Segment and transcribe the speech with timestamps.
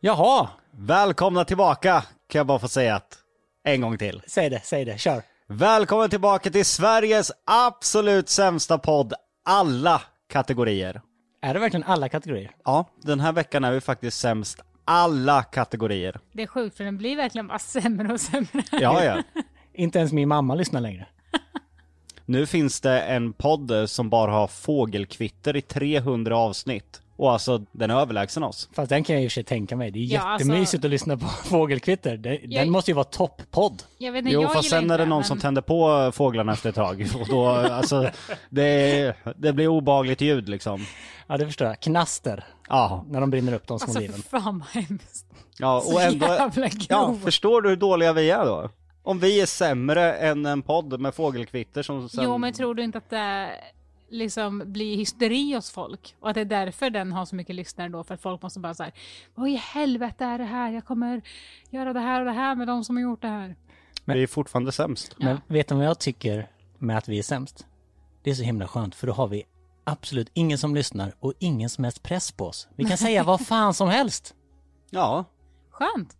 [0.00, 3.18] Jaha, Välkomna tillbaka, kan jag bara få säga att
[3.64, 4.22] en gång till.
[4.26, 5.22] säg det, säg det, kör.
[5.46, 9.12] Välkommen tillbaka till Sveriges absolut sämsta podd,
[9.44, 11.00] alla kategorier.
[11.42, 12.50] Är det verkligen alla kategorier?
[12.64, 16.20] Ja, den här veckan är vi faktiskt sämst alla kategorier.
[16.32, 18.62] Det är sjukt för den blir verkligen bara sämre och sämre.
[18.72, 19.22] Ja, ja.
[19.74, 21.06] Inte ens min mamma lyssnar längre.
[22.24, 27.02] Nu finns det en podd som bara har fågelkvitter i 300 avsnitt.
[27.18, 28.68] Och alltså, den är överlägsen oss.
[28.72, 29.90] Fast den kan jag i och för sig tänka mig.
[29.90, 32.16] Det är Ja, alltså- jättemysigt att lyssna på fågelkvitter.
[32.16, 33.82] Den, Jag- den måste ju vara topppodd.
[33.98, 37.06] Jo, jag fast sen är det någon men- som tänder på fåglarna efter ett tag.
[37.20, 38.10] Och då, alltså,
[38.50, 40.84] det, det blir obagligt ljud liksom.
[41.26, 41.80] Ja, det förstår jag.
[41.80, 42.44] Knaster.
[42.68, 44.22] Ja, När de brinner upp de små Alltså liven.
[44.22, 45.26] för fan vad hemskt.
[45.58, 46.26] ja och ändå...
[46.26, 48.70] jävla Ja, förstår du hur dåliga vi är då?
[49.02, 52.24] Om vi är sämre än en podd med fågelkvitter som sen...
[52.24, 53.50] Jo men tror du inte att det
[54.10, 56.16] liksom blir hysteri hos folk?
[56.20, 58.04] Och att det är därför den har så mycket lyssnare då?
[58.04, 58.92] För att folk måste bara säga
[59.34, 60.72] Vad i helvete är det här?
[60.72, 61.22] Jag kommer
[61.70, 63.56] göra det här och det här med de som har gjort det här.
[64.04, 65.16] Vi är fortfarande sämst.
[65.18, 67.66] Men vet du vad jag tycker med att vi är sämst?
[68.22, 69.44] Det är så himla skönt, för då har vi
[69.84, 72.68] absolut ingen som lyssnar och ingen som helst press på oss.
[72.76, 74.34] Vi kan säga vad fan som helst.
[74.90, 75.24] Ja.
[75.70, 76.16] Skönt.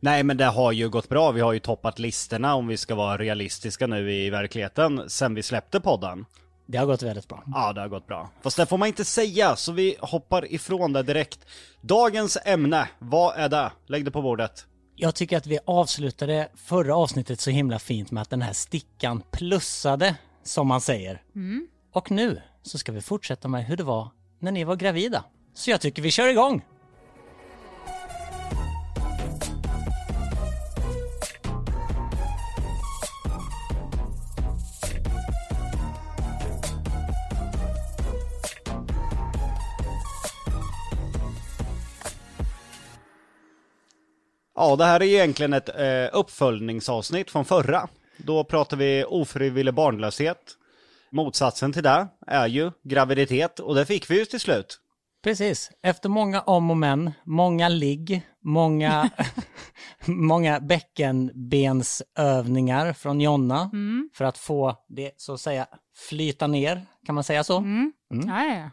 [0.00, 1.30] Nej men det har ju gått bra.
[1.30, 5.42] Vi har ju toppat listorna om vi ska vara realistiska nu i verkligheten sen vi
[5.42, 6.26] släppte podden.
[6.66, 7.42] Det har gått väldigt bra.
[7.46, 8.30] Ja, det har gått bra.
[8.42, 11.46] Fast det får man inte säga, så vi hoppar ifrån det direkt.
[11.80, 13.72] Dagens ämne, vad är det?
[13.86, 14.66] Lägg det på bordet.
[14.96, 19.22] Jag tycker att vi avslutade förra avsnittet så himla fint med att den här stickan
[19.30, 21.22] plussade, som man säger.
[21.92, 25.24] Och nu så ska vi fortsätta med hur det var när ni var gravida.
[25.54, 26.62] Så jag tycker vi kör igång!
[44.54, 47.88] Ja, det här är egentligen ett eh, uppföljningsavsnitt från förra.
[48.16, 50.38] Då pratar vi ofrivillig barnlöshet.
[51.10, 54.80] Motsatsen till det är ju graviditet och det fick vi ju till slut.
[55.22, 55.70] Precis.
[55.82, 59.10] Efter många om och men, många ligg, många,
[60.06, 63.70] många bäckenbensövningar från Jonna
[64.14, 65.66] för att få det så att säga
[66.08, 67.58] flyta ner, kan man säga så?
[67.58, 67.92] Mm.
[68.08, 68.70] Ja, ja.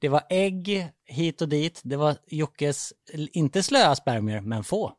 [0.00, 2.92] Det var ägg hit och dit, det var Jockes,
[3.32, 4.92] inte slöa spermier, men få.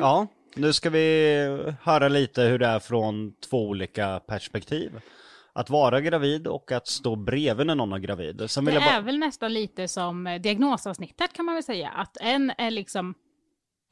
[0.00, 0.26] Ja,
[0.56, 5.00] nu ska vi höra lite hur det är från två olika perspektiv.
[5.54, 8.50] Att vara gravid och att stå bredvid när någon är gravid.
[8.50, 8.96] Sen vill Det jag bara...
[8.96, 11.88] är väl nästan lite som eh, diagnosavsnittet kan man väl säga.
[11.88, 13.14] Att en är liksom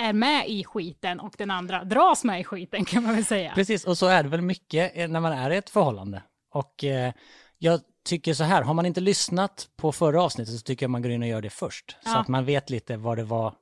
[0.02, 3.52] är med i skiten och den andra dras med i skiten kan man väl säga.
[3.54, 6.22] Precis, och så är det väl mycket eh, när man är i ett förhållande.
[6.54, 7.12] Och eh,
[7.58, 11.02] jag tycker så här, har man inte lyssnat på förra avsnittet så tycker jag man
[11.02, 11.90] går in och gör det först.
[11.90, 12.18] Så Ja.
[12.18, 13.54] att man vet lite vad det var,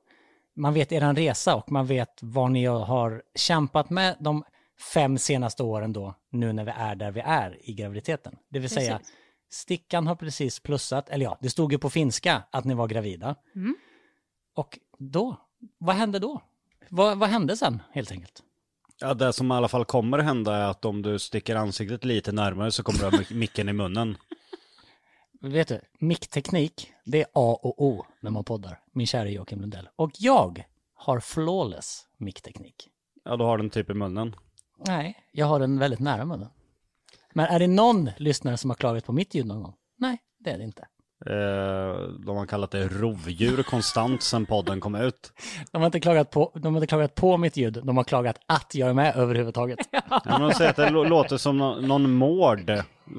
[0.55, 4.43] man vet eran resa och man vet vad ni har kämpat med de
[4.93, 8.35] fem senaste åren då, nu när vi är där vi är i graviditeten.
[8.49, 9.13] Det vill säga, Precis.
[9.51, 13.35] stickan har precis plussat, eller ja, det stod ju på finska att ni var gravida.
[13.55, 13.75] Mm.
[14.55, 15.35] Och då,
[15.77, 16.41] vad hände då?
[16.89, 18.43] Vad, vad hände sen, helt enkelt?
[18.99, 22.31] Ja, det som i alla fall kommer hända är att om du sticker ansiktet lite
[22.31, 24.17] närmare så kommer du ha mic- micken i munnen.
[25.41, 28.79] Vet du, mickteknik, det är A och O när man poddar.
[28.91, 29.89] Min kära Joakim Lundell.
[29.95, 32.89] Och jag har flawless mickteknik.
[33.23, 34.35] Ja, då har den typ i munnen.
[34.85, 36.49] Nej, jag har den väldigt nära munnen.
[37.33, 39.75] Men är det någon lyssnare som har klagat på mitt ljud någon gång?
[39.97, 40.87] Nej, det är det inte.
[41.25, 45.31] Eh, de har kallat det rovdjur konstant sedan podden kom ut.
[45.71, 48.35] De har inte klagat på, de har inte klagat på mitt ljud, de har klagat
[48.45, 49.79] att jag är med överhuvudtaget.
[50.09, 52.71] Ja, men de säger att det lå- låter som nå- någon mård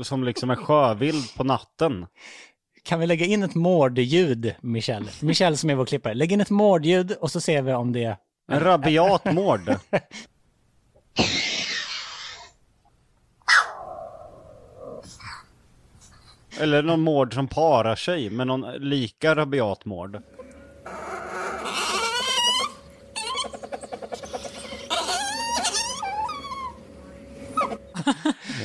[0.02, 2.06] som liksom är sjövild på natten.
[2.82, 5.10] Kan vi lägga in ett mårdljud, Michel?
[5.20, 6.14] Michel som är vår klippare.
[6.14, 8.16] Lägg in ett mårdljud och så ser vi om det...
[8.52, 9.60] En rabiat mård.
[16.60, 20.16] Eller någon mård som parar sig med någon lika rabiat mård.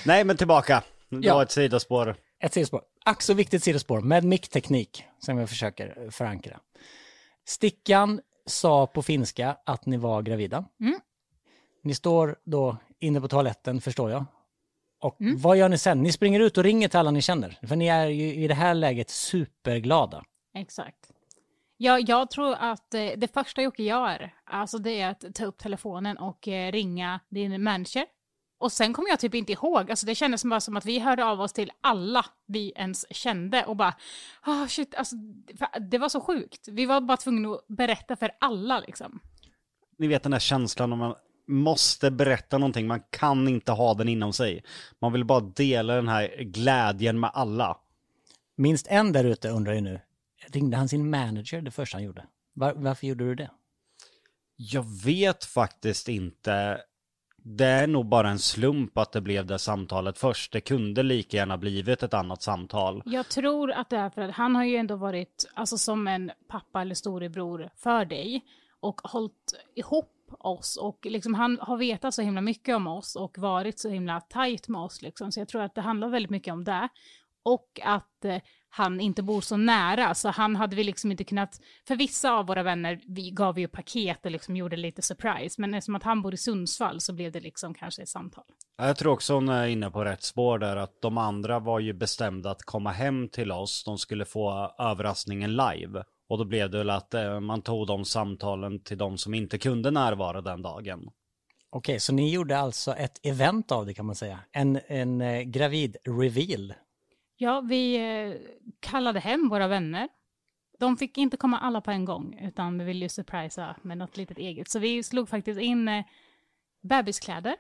[0.06, 0.84] Nej men tillbaka.
[1.10, 1.36] Det Ja.
[1.36, 2.16] var ett sidospår.
[2.40, 2.82] Ett sidospår.
[3.06, 6.60] Ack så viktigt sidospår med mickteknik som jag försöker förankra.
[7.46, 10.66] Stickan sa på finska att ni var gravida.
[10.80, 11.00] Mm.
[11.84, 14.26] Ni står då inne på toaletten förstår jag.
[15.06, 16.04] Och vad gör ni sen?
[16.04, 17.58] Ni springer ut och ringer till alla ni känner.
[17.68, 20.24] För ni är ju i det här läget superglada.
[20.54, 21.12] Exakt.
[21.78, 25.58] Ja, jag tror att eh, det första Jocke gör, alltså det är att ta upp
[25.58, 28.06] telefonen och eh, ringa din manager
[28.60, 31.26] Och sen kommer jag typ inte ihåg, alltså det kändes bara som att vi hörde
[31.26, 33.94] av oss till alla vi ens kände och bara,
[34.42, 35.16] ah shit, alltså
[35.92, 36.68] det var så sjukt.
[36.68, 39.20] Vi var bara tvungna att berätta för alla liksom.
[39.98, 41.16] Ni vet den där känslan om man
[41.48, 44.64] måste berätta någonting, man kan inte ha den inom sig.
[45.00, 47.78] Man vill bara dela den här glädjen med alla.
[48.58, 50.00] Minst en där ute undrar ju nu,
[50.48, 52.26] ringde han sin manager det första han gjorde?
[52.54, 53.52] Var, varför gjorde du det?
[54.56, 56.82] Jag vet faktiskt inte.
[57.38, 60.52] Det är nog bara en slump att det blev det samtalet först.
[60.52, 63.02] Det kunde lika gärna blivit ett annat samtal.
[63.06, 66.32] Jag tror att det är för att han har ju ändå varit alltså, som en
[66.48, 68.46] pappa eller storebror för dig
[68.80, 73.38] och hållit ihop oss och liksom han har vetat så himla mycket om oss och
[73.38, 75.32] varit så himla tajt med oss liksom.
[75.32, 76.90] Så jag tror att det handlar väldigt mycket om det.
[77.44, 81.60] Och att eh, han inte bor så nära, så han hade vi liksom inte kunnat,
[81.88, 85.74] för vissa av våra vänner, vi gav ju paket och liksom gjorde lite surprise, men
[85.74, 88.44] eftersom att han bor i Sundsvall så blev det liksom kanske ett samtal.
[88.78, 91.94] Jag tror också hon är inne på rätt spår där, att de andra var ju
[91.94, 96.04] bestämda att komma hem till oss, de skulle få överraskningen live.
[96.28, 99.58] Och då blev det väl att eh, man tog de samtalen till de som inte
[99.58, 101.10] kunde närvara den dagen.
[101.70, 104.40] Okej, så ni gjorde alltså ett event av det kan man säga.
[104.52, 106.74] En, en eh, gravid-reveal.
[107.38, 108.36] Ja, vi eh,
[108.80, 110.10] kallade hem våra vänner.
[110.80, 114.18] De fick inte komma alla på en gång, utan vi ville ju surprisa med något
[114.18, 114.70] litet eget.
[114.70, 116.06] Så vi slog faktiskt in eh,
[116.82, 117.56] bebiskläder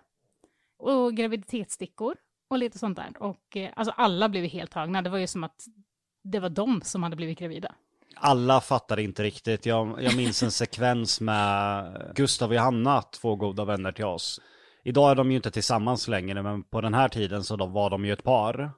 [0.77, 2.15] och graviditetsstickor
[2.47, 3.13] och lite sånt där.
[3.19, 5.01] Och eh, alltså alla blev helt tagna.
[5.01, 5.65] Det var ju som att
[6.23, 7.75] det var de som hade blivit gravida.
[8.25, 9.65] Alla fattade inte riktigt.
[9.65, 14.41] Jag, jag minns en sekvens med Gustav och Johanna, två goda vänner till oss.
[14.83, 17.89] Idag är de ju inte tillsammans längre, men på den här tiden så då var
[17.89, 18.71] de ju ett par.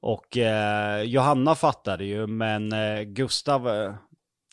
[0.00, 3.68] Och eh, Johanna fattade ju, men eh, Gustav...
[3.68, 3.94] Eh,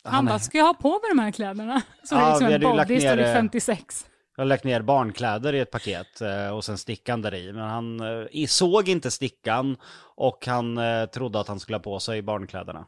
[0.04, 1.82] Han, bara, ska jag ha på mig de här kläderna?
[2.04, 4.06] Så Ja, det är liksom en hade ju lagt body ner, eh, 56.
[4.36, 7.52] Jag har lagt ner barnkläder i ett paket eh, och sen stickan där i.
[7.52, 9.76] Men han eh, såg inte stickan
[10.16, 10.80] och han
[11.14, 12.86] trodde att han skulle ha på sig barnkläderna.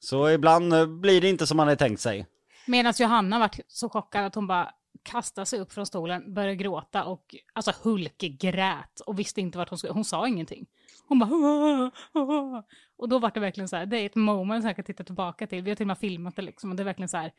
[0.00, 2.26] Så ibland eh, blir det inte som han hade tänkt sig.
[2.66, 4.70] Medan Johanna var så chockad att hon bara
[5.02, 9.78] kastade sig upp från stolen, började gråta och alltså hulkgrät och visste inte vart hon
[9.78, 9.92] skulle.
[9.92, 10.66] Hon sa ingenting.
[11.08, 12.60] Hon bara "Åh, åh."
[12.96, 15.04] och då var det verkligen så här, det är ett moment som jag kan titta
[15.04, 15.62] tillbaka till.
[15.62, 17.32] Vi har till och med filmat det liksom och det är verkligen så här,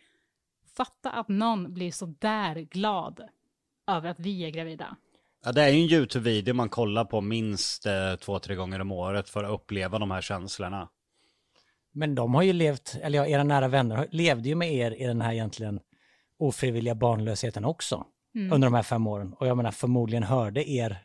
[0.77, 3.21] fatta att någon blir så där glad
[3.87, 4.95] över att vi är gravida.
[5.45, 8.91] Ja, det är ju en YouTube-video man kollar på minst eh, två, tre gånger om
[8.91, 10.89] året för att uppleva de här känslorna.
[11.93, 15.03] Men de har ju levt, eller ja, era nära vänner levde ju med er i
[15.03, 15.79] den här egentligen
[16.39, 18.05] ofrivilliga barnlösheten också.
[18.51, 19.33] Under de här fem åren.
[19.39, 20.97] Och jag menar förmodligen hörde er,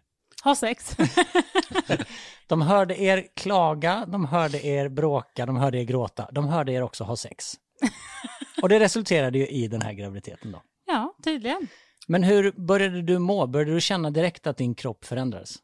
[0.44, 0.96] Ha sex.
[2.46, 6.82] de hörde er klaga, de hörde er bråka, de hörde er gråta, de hörde er
[6.82, 7.54] också ha sex.
[8.62, 10.62] Och det resulterade ju i den här graviditeten då.
[10.86, 11.68] ja, tydligen.
[12.08, 13.46] Men hur började du må?
[13.46, 15.56] Började du känna direkt att din kropp förändrades?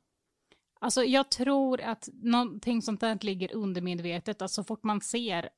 [0.82, 5.48] Alltså jag tror att någonting sånt där ligger undermedvetet, att så fort man ser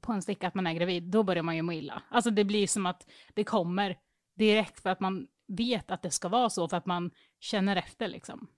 [0.00, 2.02] på en sticka att man är gravid, då börjar man ju må illa.
[2.10, 3.98] Alltså det blir som att det kommer
[4.36, 7.10] direkt för att man vet att det ska vara så, för att man
[7.40, 8.48] känner efter liksom.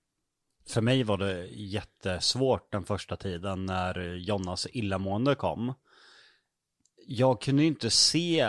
[0.67, 5.73] För mig var det jättesvårt den första tiden när Jonas illamående kom.
[7.07, 8.39] Jag kunde ju inte se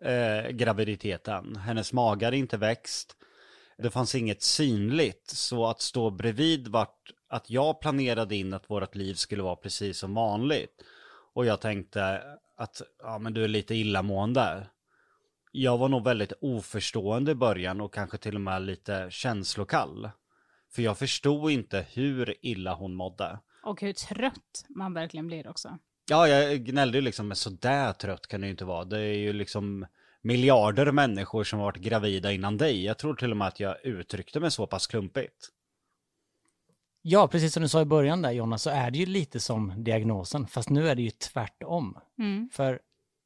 [0.00, 1.56] eh, graviditeten.
[1.56, 3.16] Hennes mage hade inte växt.
[3.78, 5.30] Det fanns inget synligt.
[5.30, 9.98] Så att stå bredvid vart att jag planerade in att vårt liv skulle vara precis
[9.98, 10.82] som vanligt.
[11.34, 12.22] Och jag tänkte
[12.56, 14.66] att ja, men du är lite illamående.
[15.52, 20.10] Jag var nog väldigt oförstående i början och kanske till och med lite känslokall.
[20.72, 23.38] För jag förstod inte hur illa hon mådde.
[23.62, 25.78] Och hur trött man verkligen blir också.
[26.08, 28.84] Ja, jag gnällde ju liksom, men sådär trött kan det ju inte vara.
[28.84, 29.86] Det är ju liksom
[30.24, 32.84] miljarder människor som varit gravida innan dig.
[32.84, 35.50] Jag tror till och med att jag uttryckte mig så pass klumpigt.
[37.02, 39.84] Ja, precis som du sa i början där Jonna, så är det ju lite som
[39.84, 41.98] diagnosen, fast nu är det ju tvärtom.
[42.18, 42.48] Mm.
[42.52, 42.80] För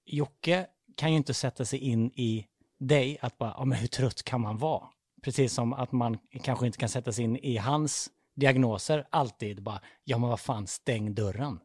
[0.05, 2.47] Jocke kan ju inte sätta sig in i
[2.79, 4.83] dig, att bara, ja men hur trött kan man vara?
[5.23, 9.81] Precis som att man kanske inte kan sätta sig in i hans diagnoser alltid, bara,
[10.05, 11.61] ja men vad fan, stäng dörren.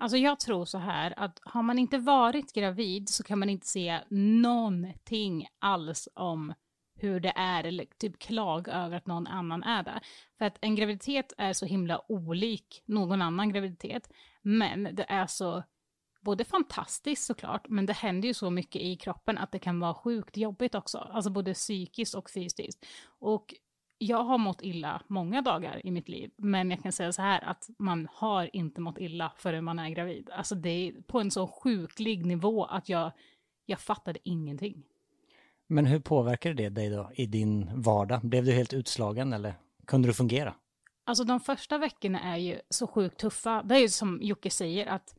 [0.00, 3.66] Alltså jag tror så här att har man inte varit gravid så kan man inte
[3.66, 6.54] se någonting alls om
[6.94, 10.00] hur det är eller typ klaga över att någon annan är där.
[10.38, 14.10] För att en graviditet är så himla olik någon annan graviditet.
[14.42, 15.62] Men det är så
[16.20, 19.94] både fantastiskt såklart, men det händer ju så mycket i kroppen att det kan vara
[19.94, 20.98] sjukt jobbigt också.
[20.98, 22.86] Alltså både psykiskt och fysiskt.
[23.18, 23.54] Och
[23.98, 27.44] jag har mått illa många dagar i mitt liv, men jag kan säga så här
[27.44, 30.30] att man har inte mått illa förrän man är gravid.
[30.32, 33.12] Alltså det är på en så sjuklig nivå att jag,
[33.66, 34.82] jag fattade ingenting.
[35.66, 38.20] Men hur påverkade det dig då i din vardag?
[38.22, 39.54] Blev du helt utslagen eller
[39.86, 40.54] kunde du fungera?
[41.04, 43.62] Alltså de första veckorna är ju så sjukt tuffa.
[43.62, 45.14] Det är ju som Jocke säger att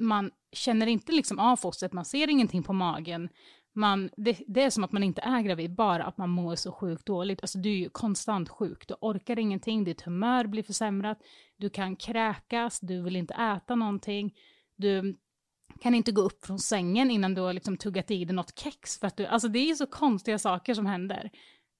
[0.00, 3.28] man känner inte liksom av fostret, man ser ingenting på magen.
[3.76, 6.72] Man, det, det, är som att man inte är gravid, bara att man mår så
[6.72, 7.42] sjukt dåligt.
[7.42, 11.18] Alltså du är ju konstant sjuk, du orkar ingenting, ditt humör blir försämrat,
[11.56, 14.34] du kan kräkas, du vill inte äta någonting,
[14.76, 15.16] du
[15.80, 18.98] kan inte gå upp från sängen innan du har liksom tuggat i dig något kex.
[18.98, 21.30] För att du, alltså det är så konstiga saker som händer.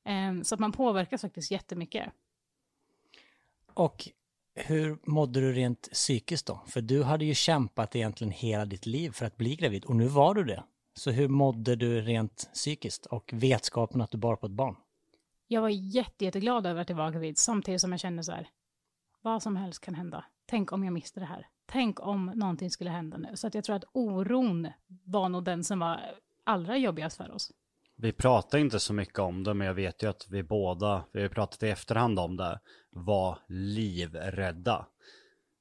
[0.09, 2.13] Um, så att man påverkas faktiskt jättemycket.
[3.75, 4.09] Och
[4.55, 6.63] hur mådde du rent psykiskt då?
[6.67, 10.07] För du hade ju kämpat egentligen hela ditt liv för att bli gravid och nu
[10.07, 10.65] var du det.
[10.95, 14.77] Så hur mådde du rent psykiskt och vetskapen att du bar på ett barn?
[15.49, 18.49] Jag var jätte, jätteglad över att jag var gravid samtidigt som jag kände så här,
[19.23, 20.25] vad som helst kan hända.
[20.47, 21.47] Tänk om jag miste det här.
[21.67, 23.37] Tänk om någonting skulle hända nu.
[23.37, 24.69] Så att jag tror att oron
[25.05, 26.01] var nog den som var
[26.45, 27.53] allra jobbigast för oss.
[27.97, 31.23] Vi pratar inte så mycket om det, men jag vet ju att vi båda, vi
[31.23, 32.61] har pratat i efterhand om det,
[32.91, 34.87] var livrädda.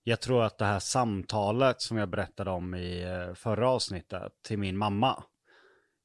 [0.04, 4.60] Jag tror att det här samtalet som jag berättade om i eh, förra avsnittet till
[4.60, 5.24] min mamma,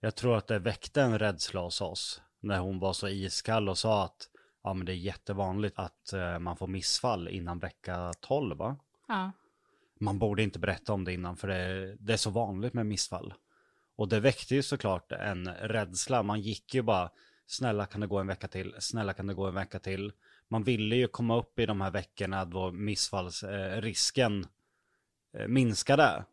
[0.01, 3.79] jag tror att det väckte en rädsla hos oss när hon var så iskall och
[3.79, 4.29] sa att
[4.63, 8.77] ja, men det är jättevanligt att uh, man får missfall innan vecka 12, va?
[9.09, 9.33] Ja.
[10.01, 13.35] Man borde inte berätta om det innan för det, det är så vanligt med missfall.
[13.97, 16.23] Och det väckte ju såklart en rädsla.
[16.23, 17.11] Man gick ju bara,
[17.47, 20.13] snälla kan det gå en vecka till, snälla kan det gå en vecka till.
[20.51, 24.47] Man ville ju komma upp i de här veckorna då missfallsrisken
[25.35, 26.25] eh, eh, minskade.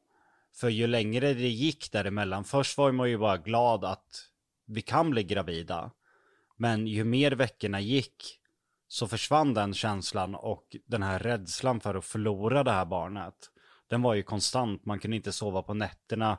[0.53, 4.29] För ju längre det gick däremellan, först var man ju bara glad att
[4.65, 5.91] vi kan bli gravida.
[6.57, 8.39] Men ju mer veckorna gick
[8.87, 13.35] så försvann den känslan och den här rädslan för att förlora det här barnet.
[13.87, 16.37] Den var ju konstant, man kunde inte sova på nätterna.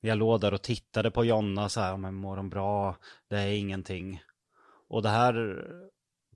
[0.00, 2.96] Jag låg där och tittade på Jonna så här, men mår hon bra?
[3.28, 4.22] Det är ingenting.
[4.88, 5.64] Och det här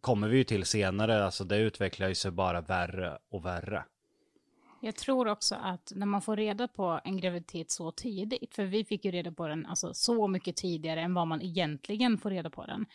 [0.07, 3.85] kommer vi ju till senare, alltså det utvecklar ju sig bara värre och värre.
[4.81, 8.85] Jag tror också att när man får reda på en graviditet så tidigt, för vi
[8.85, 12.51] fick ju reda på den alltså så mycket tidigare än vad man egentligen får reda
[12.51, 12.87] på den,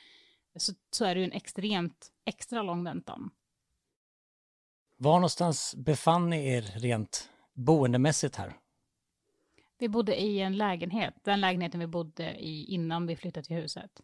[0.55, 3.29] så, så är det ju en extremt extra lång väntan.
[4.97, 8.57] Var någonstans befann ni er rent boendemässigt här?
[9.77, 14.01] Vi bodde i en lägenhet, den lägenheten vi bodde i innan vi flyttade till huset.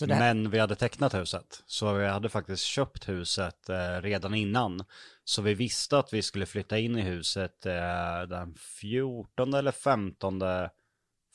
[0.00, 0.06] Här...
[0.06, 4.84] Men vi hade tecknat huset, så vi hade faktiskt köpt huset eh, redan innan.
[5.24, 10.40] Så vi visste att vi skulle flytta in i huset eh, den 14 eller 15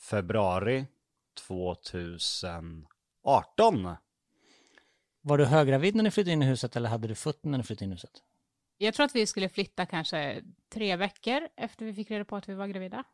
[0.00, 0.86] februari
[1.46, 2.86] 2018.
[5.20, 7.64] Var du höggravid när ni flyttade in i huset eller hade du fött när ni
[7.64, 8.22] flyttade in i huset?
[8.78, 12.48] Jag tror att vi skulle flytta kanske tre veckor efter vi fick reda på att
[12.48, 13.04] vi var gravida.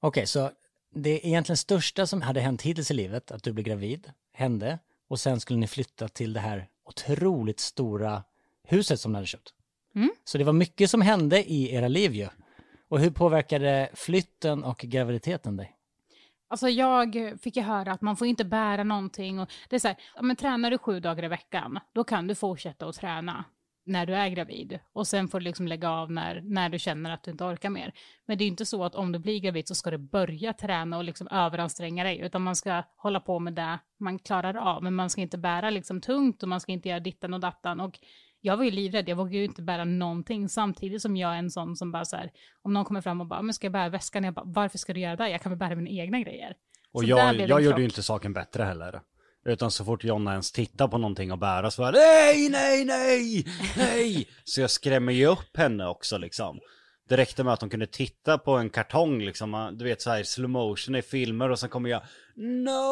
[0.00, 0.50] Okej, okay, så
[0.90, 4.78] det egentligen största som hade hänt hittills i livet, att du blev gravid, hände
[5.08, 8.24] och sen skulle ni flytta till det här otroligt stora
[8.64, 9.54] huset som ni hade köpt.
[9.94, 10.10] Mm.
[10.24, 12.28] Så det var mycket som hände i era liv ju.
[12.88, 15.74] Och hur påverkade flytten och graviditeten dig?
[16.48, 19.88] Alltså jag fick ju höra att man får inte bära någonting och det är så
[19.88, 23.44] här, men tränar du sju dagar i veckan, då kan du fortsätta att träna
[23.88, 24.78] när du är gravid.
[24.92, 27.70] Och sen får du liksom lägga av när, när du känner att du inte orkar
[27.70, 27.92] mer.
[28.26, 30.96] Men det är inte så att om du blir gravid så ska du börja träna
[30.96, 34.82] och liksom överanstränga dig, utan man ska hålla på med det man klarar av.
[34.82, 37.80] Men man ska inte bära liksom tungt och man ska inte göra dittan och dattan.
[37.80, 37.98] Och
[38.40, 41.50] jag var ju livrädd, jag vågade ju inte bära någonting samtidigt som jag är en
[41.50, 42.30] sån som bara så här,
[42.62, 44.24] om någon kommer fram och bara, men ska jag bära väskan?
[44.24, 45.28] Jag bara, varför ska du göra det?
[45.28, 46.54] Jag kan väl bära mina egna grejer.
[46.92, 49.00] Och så jag, jag gjorde ju inte saken bättre heller.
[49.48, 52.84] Utan så fort Jonna ens tittar på någonting och bära så var det nej, nej,
[52.84, 53.44] nej,
[53.76, 54.28] nej.
[54.44, 56.60] Så jag skrämmer ju upp henne också liksom.
[57.08, 60.22] Det räckte med att hon kunde titta på en kartong liksom, du vet så här
[60.22, 62.02] slow motion i filmer och sen kommer jag
[62.36, 62.88] No!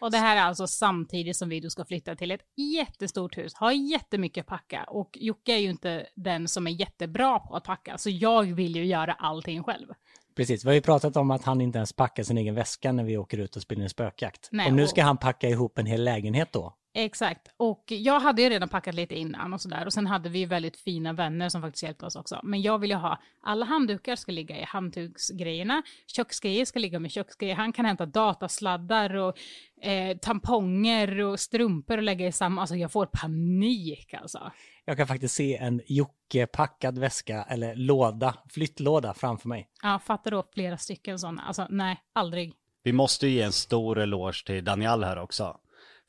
[0.00, 2.40] Och det här är alltså samtidigt som vi då ska flytta till ett
[2.74, 7.38] jättestort hus, har jättemycket att packa och Jocke är ju inte den som är jättebra
[7.38, 9.86] på att packa, så jag vill ju göra allting själv.
[10.34, 13.04] Precis, vi har ju pratat om att han inte ens packar sin egen väska när
[13.04, 14.48] vi åker ut och spelar en spökjakt.
[14.52, 16.76] Nej, och nu ska han packa ihop en hel lägenhet då.
[16.94, 20.38] Exakt, och jag hade ju redan packat lite innan och sådär och sen hade vi
[20.38, 22.40] ju väldigt fina vänner som faktiskt hjälpte oss också.
[22.42, 27.10] Men jag vill ju ha, alla handdukar ska ligga i handduksgrejerna, köksgrejer ska ligga med
[27.10, 29.38] köksgrejer, han kan hämta datasladdar och
[29.82, 34.50] eh, tamponger och strumpor och lägga i samma, alltså jag får panik alltså.
[34.90, 39.68] Jag kan faktiskt se en Jocke-packad väska eller låda, flyttlåda framför mig.
[39.82, 41.42] Ja, fattar då flera stycken sådana.
[41.42, 42.52] Alltså nej, aldrig.
[42.82, 45.56] Vi måste ju ge en stor eloge till Daniel här också.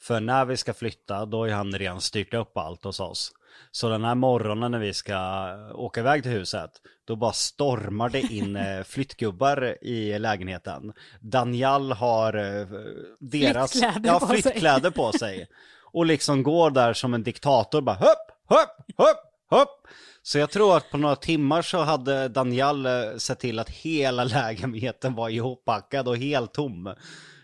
[0.01, 3.31] För när vi ska flytta, då har han redan styrt upp allt hos oss.
[3.71, 5.17] Så den här morgonen när vi ska
[5.73, 6.71] åka iväg till huset,
[7.05, 10.93] då bara stormar det in eh, flyttgubbar i lägenheten.
[11.19, 12.67] Daniel har eh,
[13.19, 14.41] deras Flyttkläder ja, på sig.
[14.41, 15.47] flyttkläder på sig.
[15.93, 19.17] Och liksom går där som en diktator bara hopp, hopp, hopp,
[19.49, 19.87] hopp.
[20.23, 24.23] Så jag tror att på några timmar så hade Daniel eh, sett till att hela
[24.23, 26.95] lägenheten var ihoppackad och helt tom.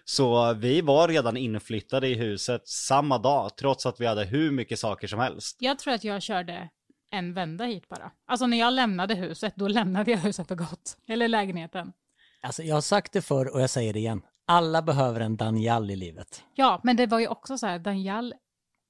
[0.06, 4.80] Så vi var redan inflyttade i huset samma dag, trots att vi hade hur mycket
[4.80, 5.58] saker som helst.
[5.60, 6.70] Jag tror att jag körde
[7.12, 8.12] en vända hit bara.
[8.28, 10.98] Alltså när jag lämnade huset, då lämnade jag huset för gott.
[11.08, 11.94] Eller lägenheten.
[12.42, 14.22] Alltså jag har sagt det förr och jag säger det igen.
[14.48, 16.44] Alla behöver en Daniel i livet.
[16.56, 18.34] Ja, men det var ju också så här, Daniel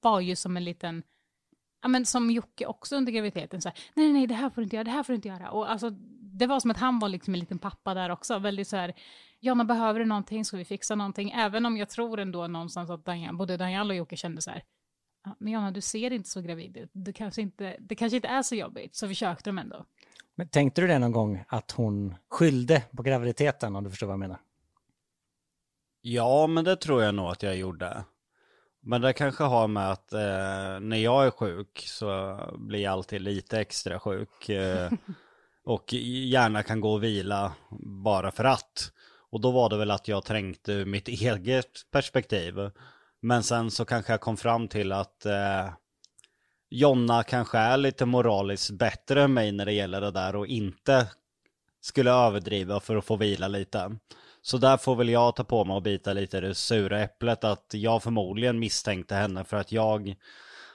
[0.02, 1.02] var ju som en liten,
[1.82, 4.60] ja men som Jocke också under graviditeten så här, nej nej nej det här får
[4.60, 5.50] du inte göra, det här får du inte göra.
[5.50, 8.68] Och alltså det var som att han var liksom en liten pappa där också, väldigt
[8.68, 8.94] så här,
[9.40, 11.30] Jonna behöver du någonting, ska vi fixa någonting?
[11.30, 14.62] Även om jag tror ändå någonstans att Daniel, både Daniel och Jocke kände så här,
[15.24, 18.28] ja, men Jonna du ser inte så gravid ut, det kanske inte, det kanske inte
[18.28, 19.84] är så jobbigt, så försökte de ändå.
[20.34, 24.14] Men tänkte du det någon gång att hon skyllde på graviditeten om du förstår vad
[24.14, 24.40] jag menar?
[26.00, 28.04] Ja, men det tror jag nog att jag gjorde.
[28.88, 33.20] Men det kanske har med att eh, när jag är sjuk så blir jag alltid
[33.20, 34.48] lite extra sjuk.
[34.48, 34.90] Eh,
[35.64, 37.52] och gärna kan gå och vila
[38.04, 38.92] bara för att.
[39.30, 42.54] Och då var det väl att jag trängte ur mitt eget perspektiv.
[43.20, 45.68] Men sen så kanske jag kom fram till att eh,
[46.70, 51.06] Jonna kanske är lite moraliskt bättre än mig när det gäller det där och inte
[51.80, 53.96] skulle överdriva för att få vila lite.
[54.48, 57.44] Så där får väl jag ta på mig och bita lite i det sura äpplet
[57.44, 60.14] att jag förmodligen misstänkte henne för att jag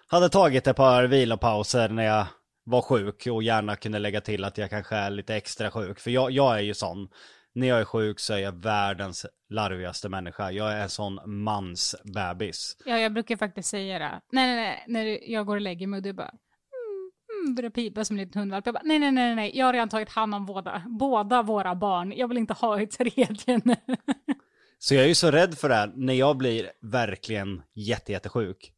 [0.08, 2.26] hade tagit ett par vilopauser när jag
[2.64, 6.00] var sjuk och gärna kunde lägga till att jag kanske är lite extra sjuk.
[6.00, 7.08] För jag, jag är ju sån.
[7.56, 10.52] När jag är sjuk så är jag världens larvigaste människa.
[10.52, 12.78] Jag är en sån mansbebis.
[12.86, 14.22] Ja, jag brukar faktiskt säga det.
[14.32, 16.32] Nej, nej, nej, när jag går och lägger mig och du bara
[17.48, 18.66] mm, pipa som en liten hundvalp.
[18.66, 21.76] Jag bara, nej, nej, nej, nej, jag har redan tagit hand om båda, båda våra
[21.76, 22.14] barn.
[22.16, 23.76] Jag vill inte ha ett tredje nu.
[24.80, 25.92] Så jag är ju så rädd för det här.
[25.96, 28.74] När jag blir verkligen jätte, jättesjuk,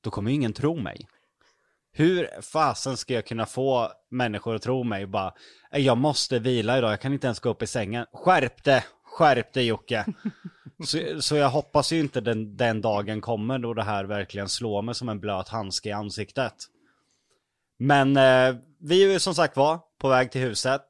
[0.00, 1.06] då kommer ju ingen tro mig.
[1.92, 5.34] Hur fasen ska jag kunna få människor att tro mig bara,
[5.70, 8.06] jag måste vila idag, jag kan inte ens gå upp i sängen.
[8.12, 8.84] Skärp det!
[9.04, 10.04] Skärp dig Jocke!
[10.84, 14.82] så, så jag hoppas ju inte den, den dagen kommer då det här verkligen slår
[14.82, 16.54] mig som en blöt handske i ansiktet.
[17.80, 20.82] Men eh, vi är ju som sagt var på väg till huset.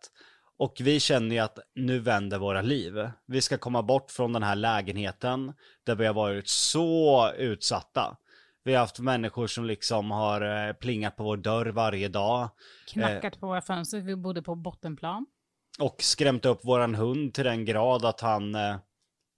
[0.58, 3.10] Och vi känner ju att nu vänder våra liv.
[3.26, 5.52] Vi ska komma bort från den här lägenheten
[5.86, 8.16] där vi har varit så utsatta.
[8.64, 12.48] Vi har haft människor som liksom har eh, plingat på vår dörr varje dag
[12.88, 15.26] Knackat på våra fönster, vi bodde på bottenplan.
[15.78, 18.76] och skrämt upp våran hund till den grad att han eh,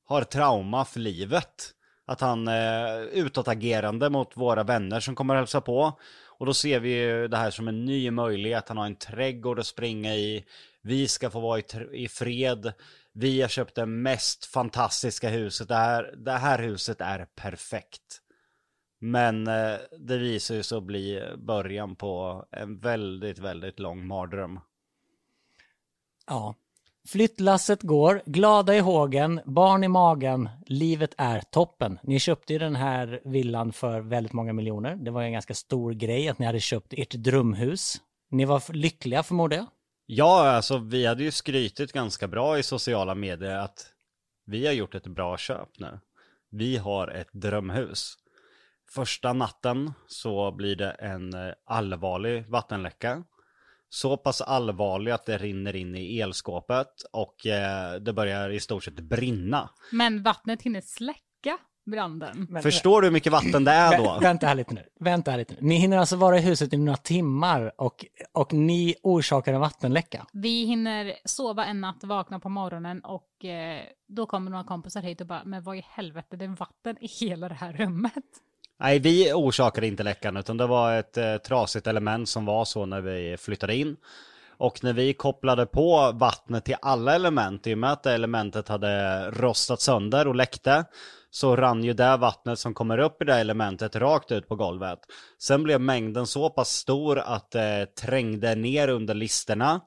[0.04, 1.70] har trauma för livet.
[2.06, 5.98] Att han är utåtagerande mot våra vänner som kommer hälsa på.
[6.42, 8.68] Och då ser vi ju det här som en ny möjlighet.
[8.68, 10.44] Han har en trädgård att springa i.
[10.80, 12.72] Vi ska få vara i, i fred.
[13.12, 15.68] Vi har köpt det mest fantastiska huset.
[15.68, 18.20] Det här, det här huset är perfekt.
[19.00, 24.60] Men eh, det visar ju sig att bli början på en väldigt, väldigt lång mardröm.
[26.26, 26.54] Ja.
[27.08, 31.98] Flyttlasset går, glada i hågen, barn i magen, livet är toppen.
[32.02, 34.96] Ni köpte ju den här villan för väldigt många miljoner.
[34.96, 37.96] Det var ju en ganska stor grej att ni hade köpt ert drömhus.
[38.30, 39.66] Ni var lyckliga förmodar jag.
[40.06, 43.86] Ja, alltså vi hade ju skrytit ganska bra i sociala medier att
[44.46, 46.00] vi har gjort ett bra köp nu.
[46.50, 48.14] Vi har ett drömhus.
[48.90, 53.24] Första natten så blir det en eh, allvarlig vattenläcka.
[53.94, 58.84] Så pass allvarlig att det rinner in i elskåpet och eh, det börjar i stort
[58.84, 59.70] sett brinna.
[59.90, 61.58] Men vattnet hinner släcka
[61.90, 62.46] branden.
[62.50, 64.18] Men, Förstår du hur mycket vatten det är då?
[64.20, 64.82] Vänta här lite nu.
[65.00, 65.60] Vänta här lite nu.
[65.62, 70.26] Ni hinner alltså vara i huset i några timmar och, och ni orsakar en vattenläcka.
[70.32, 75.20] Vi hinner sova en natt, vakna på morgonen och eh, då kommer några kompisar hit
[75.20, 78.24] och bara, men vad i helvete, det är vatten i hela det här rummet.
[78.80, 82.86] Nej, vi orsakade inte läckan utan det var ett eh, trasigt element som var så
[82.86, 83.96] när vi flyttade in.
[84.56, 88.68] Och när vi kopplade på vattnet till alla element, i och med att det elementet
[88.68, 90.84] hade rostat sönder och läckte,
[91.30, 94.98] så rann ju det vattnet som kommer upp i det elementet rakt ut på golvet.
[95.38, 99.80] Sen blev mängden så pass stor att det trängde ner under listerna.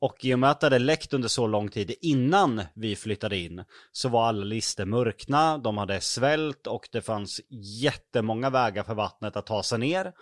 [0.00, 3.36] Och i och med att det hade läckt under så lång tid innan vi flyttade
[3.36, 7.40] in så var alla lister mörkna, de hade svält och det fanns
[7.82, 10.12] jättemånga vägar för vattnet att ta sig ner.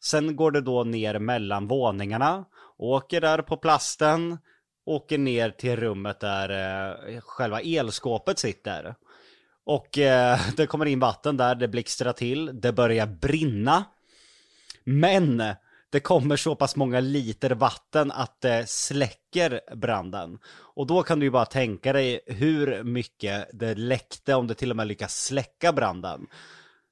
[0.00, 2.44] Sen går det då ner mellan våningarna,
[2.78, 4.38] åker där på plasten,
[4.86, 6.50] åker ner till rummet där
[7.08, 8.94] eh, själva elskåpet sitter.
[9.64, 13.84] Och eh, det kommer in vatten där, det blixtrar till, det börjar brinna.
[14.84, 15.42] Men
[15.90, 20.38] det kommer så pass många liter vatten att det släcker branden.
[20.48, 24.70] Och då kan du ju bara tänka dig hur mycket det läckte om det till
[24.70, 26.26] och med lyckas släcka branden.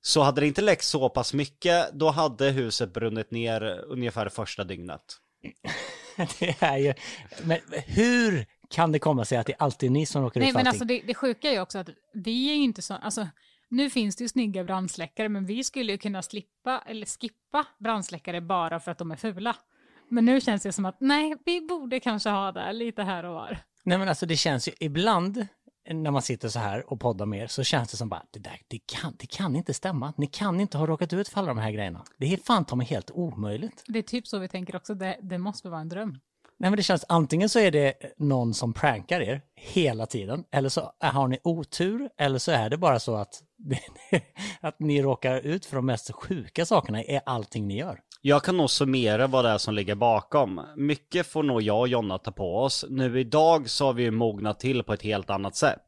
[0.01, 4.65] Så hade det inte läckt så pass mycket, då hade huset brunnit ner ungefär första
[4.65, 5.03] dygnet.
[6.39, 6.95] det är ju...
[7.43, 10.53] Men hur kan det komma sig att det alltid är ni som råkar ut Nej,
[10.53, 10.81] för men allting?
[10.81, 13.29] alltså det, det sjuka är ju också att vi är ju inte så, alltså
[13.69, 18.41] nu finns det ju snygga brandsläckare, men vi skulle ju kunna slippa eller skippa brandsläckare
[18.41, 19.57] bara för att de är fula.
[20.09, 23.35] Men nu känns det som att nej, vi borde kanske ha det lite här och
[23.35, 23.59] var.
[23.83, 25.47] Nej men alltså det känns ju ibland
[25.91, 28.39] när man sitter så här och poddar med er så känns det som bara det
[28.39, 30.13] där, det kan, det kan inte stämma.
[30.17, 32.05] Ni kan inte ha råkat ut för alla de här grejerna.
[32.17, 33.85] Det är fan ta mig helt omöjligt.
[33.87, 36.19] Det är typ så vi tänker också, det, det måste vara en dröm.
[36.61, 40.69] Nej men det känns antingen så är det någon som prankar er hela tiden eller
[40.69, 43.43] så har ni otur eller så är det bara så att,
[44.61, 48.01] att ni råkar ut för de mest sjuka sakerna i allting ni gör.
[48.23, 50.61] Jag kan nog summera vad det är som ligger bakom.
[50.77, 52.85] Mycket får nog jag och Jonna ta på oss.
[52.89, 55.85] Nu idag så har vi ju mognat till på ett helt annat sätt.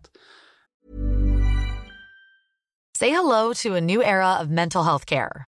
[2.99, 5.50] Say hello to a new era of mental health care.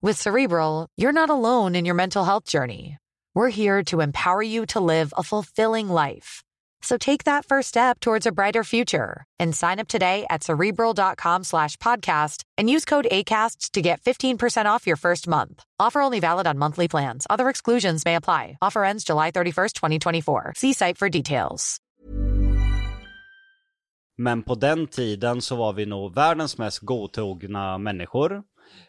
[0.00, 2.98] With Cerebral, you're not alone in your mental health journey.
[3.34, 6.44] We're here to empower you to live a fulfilling life.
[6.82, 11.42] So take that first step towards a brighter future and sign up today at cerebral.com
[11.42, 15.64] slash podcast and use code ACAST to get 15% off your first month.
[15.80, 17.26] Offer only valid on monthly plans.
[17.28, 18.56] Other exclusions may apply.
[18.62, 20.52] Offer ends July 31st, 2024.
[20.56, 21.80] See site for details.
[24.16, 28.42] Men på den tiden så var vi nog världens mest godtogna människor.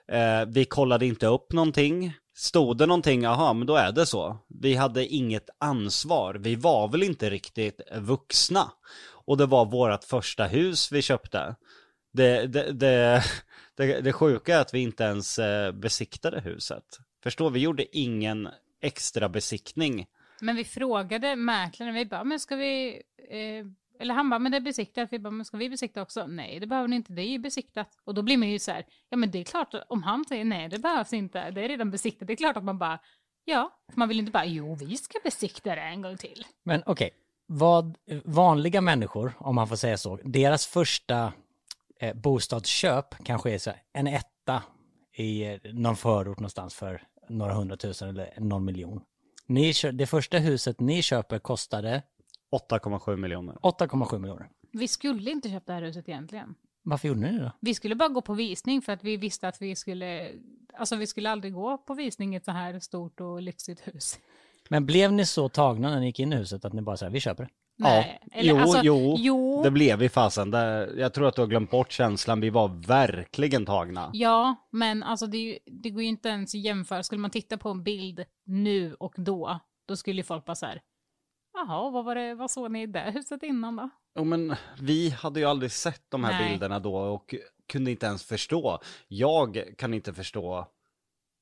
[0.08, 2.13] Eh, vi kollade inte upp någonting.
[2.36, 4.38] Stod det någonting, jaha, men då är det så.
[4.48, 6.36] Vi hade inget ansvar.
[6.36, 8.72] Vi var väl inte riktigt vuxna.
[9.26, 11.56] Och det var vårt första hus vi köpte.
[12.13, 13.24] Det, det, det,
[13.78, 16.84] det, det sjuka är att vi inte ens eh, besiktade huset.
[17.24, 18.50] Förstår, vi gjorde ingen
[18.82, 20.06] extra besiktning.
[20.42, 23.65] Men vi frågade mäklaren, vi bara, men ska vi, eh,
[24.00, 26.28] eller han bara, men det är besiktat, vi bara, men ska vi besikta också?
[26.28, 27.90] Nej, det behöver ni inte, det är ju besiktat.
[28.04, 30.46] Och då blir man ju så här, ja men det är klart, om han säger
[30.46, 33.00] nej, det behövs inte, det är redan besiktat, det är klart att man bara,
[33.46, 36.46] ja, man vill inte bara, jo, vi ska besikta det en gång till.
[36.64, 37.10] Men okej,
[37.46, 41.34] vad vanliga människor, om man får säga så, deras första
[42.00, 44.64] eh, bostadsköp kanske är så här, en etta
[45.14, 49.02] i eh, någon förort någonstans för några hundratusen eller någon miljon.
[49.46, 52.04] Ni, det första huset ni köper kostade
[52.52, 53.56] 8,7 miljoner.
[53.56, 54.50] 8,7 miljoner.
[54.72, 56.56] Vi skulle inte köpa det här huset egentligen.
[56.84, 57.52] Varför gjorde ni det då?
[57.60, 60.32] Vi skulle bara gå på visning för att vi visste att vi skulle,
[60.74, 64.20] alltså vi skulle aldrig gå på visning i ett så här stort och lyxigt hus.
[64.70, 67.12] Men blev ni så tagna när ni gick in i huset att ni bara säger
[67.12, 67.50] vi köper det?
[67.80, 69.64] Nej, ja, eller jo, alltså, jo, jo.
[69.64, 70.52] det blev vi fasen.
[70.52, 72.40] Det, jag tror att du har glömt bort känslan.
[72.40, 74.10] Vi var verkligen tagna.
[74.14, 77.04] Ja, men alltså det, det går ju inte ens att jämföra.
[77.04, 80.66] Skulle man titta på en bild nu och då, då skulle ju folk bara så
[80.66, 80.82] här,
[81.67, 83.89] jaha, vad var det, vad såg ni i det huset innan då?
[84.15, 86.50] Jo, men vi hade ju aldrig sett de här Nej.
[86.50, 87.36] bilderna då och
[87.67, 88.80] kunde inte ens förstå.
[89.08, 90.67] Jag kan inte förstå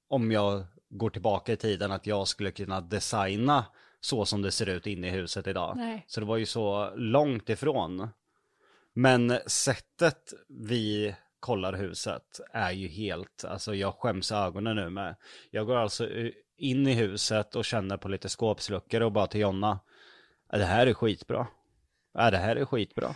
[0.09, 3.65] om jag går tillbaka i tiden att jag skulle kunna designa
[3.99, 5.77] så som det ser ut inne i huset idag.
[5.77, 6.05] Nej.
[6.07, 8.09] Så det var ju så långt ifrån.
[8.93, 15.15] Men sättet vi kollar huset är ju helt, alltså jag skäms ögonen nu med.
[15.51, 16.09] Jag går alltså
[16.57, 19.79] in i huset och känner på lite skåpsluckor och bara till Jonna.
[20.51, 21.47] "Ja, Det här är skitbra.
[22.13, 23.15] Ja, det här är skitbra.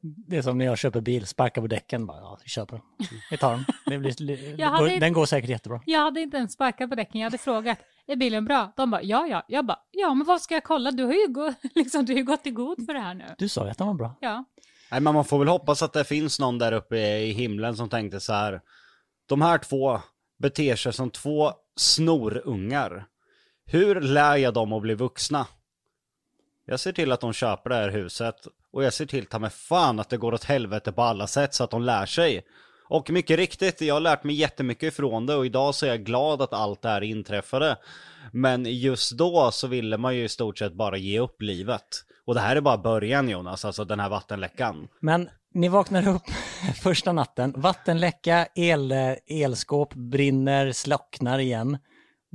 [0.00, 2.84] Det är som när jag köper bil, sparkar på däcken, bara ja, vi köper den.
[3.30, 3.64] Vi tar den.
[3.86, 5.80] Det blir, Jag hade inte- Den går säkert jättebra.
[5.86, 8.72] Jag hade inte ens sparkat på däcken, jag hade frågat, är bilen bra?
[8.76, 9.44] De bara, ja, ja.
[9.48, 10.90] Jag bara, ja, men vad ska jag kolla?
[10.90, 13.24] Du har ju, gå, liksom, du har ju gått i god för det här nu.
[13.38, 14.14] Du sa ju att den var bra.
[14.20, 14.44] Ja.
[14.90, 17.88] Nej, men man får väl hoppas att det finns någon där uppe i himlen som
[17.88, 18.60] tänkte så här.
[19.28, 20.00] De här två
[20.38, 23.06] beter sig som två snorungar.
[23.66, 25.46] Hur lär jag dem att bli vuxna?
[26.68, 29.50] Jag ser till att de köper det här huset och jag ser till ta mig
[29.50, 32.46] fan att det går åt helvete på alla sätt så att de lär sig.
[32.88, 36.04] Och mycket riktigt, jag har lärt mig jättemycket ifrån det och idag så är jag
[36.04, 37.76] glad att allt det här inträffade.
[38.32, 42.04] Men just då så ville man ju i stort sett bara ge upp livet.
[42.24, 44.88] Och det här är bara början Jonas, alltså den här vattenläckan.
[45.00, 46.22] Men ni vaknar upp
[46.82, 48.92] första natten, vattenläcka, el,
[49.26, 51.78] elskåp brinner, slocknar igen.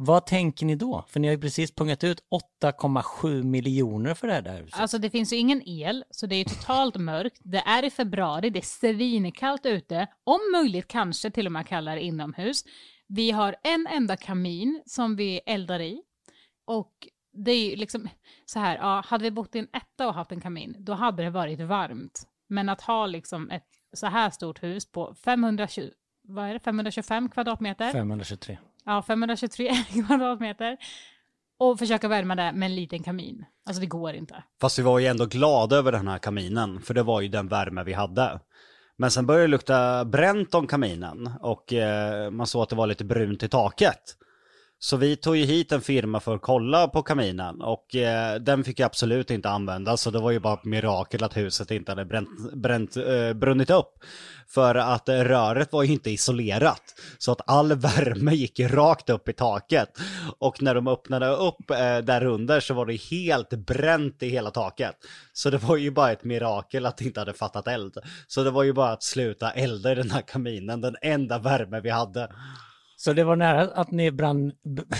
[0.04, 1.06] Vad tänker ni då?
[1.08, 2.24] För ni har ju precis pungat ut
[2.64, 4.80] 8,7 miljoner för det här huset.
[4.80, 7.42] Alltså det finns ju ingen el, så det är totalt mörkt.
[7.44, 10.08] Det är i februari, det är svinkallt ute.
[10.24, 12.66] Om möjligt kanske till och med kallare inomhus.
[13.08, 16.02] Vi har en enda kamin som vi eldar i.
[16.66, 18.10] Och det är ju liksom
[18.46, 21.24] så här, ja, hade vi bott i en etta och haft en kamin, då hade
[21.24, 22.28] det varit varmt.
[22.48, 25.90] Men att ha liksom ett så här stort hus på 520,
[26.24, 27.92] vad är det, 525 kvadratmeter?
[27.92, 28.58] 523.
[28.86, 29.72] Ja, 523
[30.08, 30.78] kvadratmeter.
[31.60, 33.46] Och försöka värma det med en liten kamin.
[33.66, 34.44] Alltså det går inte.
[34.62, 37.48] Fast vi var ju ändå glada över den här kaminen, för det var ju den
[37.48, 38.40] värme vi hade.
[38.98, 42.88] Men sen började det lukta bränt om kaminen och eh, man såg att det var
[42.88, 44.18] lite brunt i taket.
[44.84, 48.64] Så vi tog ju hit en firma för att kolla på kaminen och eh, den
[48.64, 51.92] fick ju absolut inte användas så det var ju bara ett mirakel att huset inte
[51.92, 53.94] hade bränt, bränt, eh, brunnit upp.
[54.48, 56.82] För att eh, röret var ju inte isolerat
[57.18, 59.90] så att all värme gick rakt upp i taket.
[60.40, 64.52] Och när de öppnade upp eh, där under så var det helt bränt i hela
[64.52, 64.96] taket.
[65.34, 67.98] Så det var ju bara ett mirakel att det inte hade fattat eld.
[68.28, 71.80] Så det var ju bara att sluta elda i den här kaminen, den enda värme
[71.80, 72.30] vi hade.
[73.02, 74.52] Så det var nära att ni brann...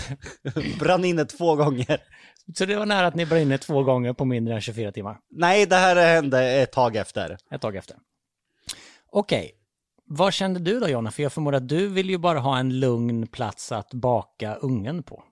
[0.78, 2.02] Brann inne två gånger.
[2.54, 5.18] Så det var nära att ni brann inne två gånger på mindre än 24 timmar.
[5.30, 7.38] Nej, det här hände ett tag efter.
[7.50, 7.96] Ett tag efter.
[9.10, 9.52] Okej.
[10.04, 11.10] Vad kände du då Jonna?
[11.10, 15.02] För jag förmodar att du vill ju bara ha en lugn plats att baka ungen
[15.02, 15.24] på.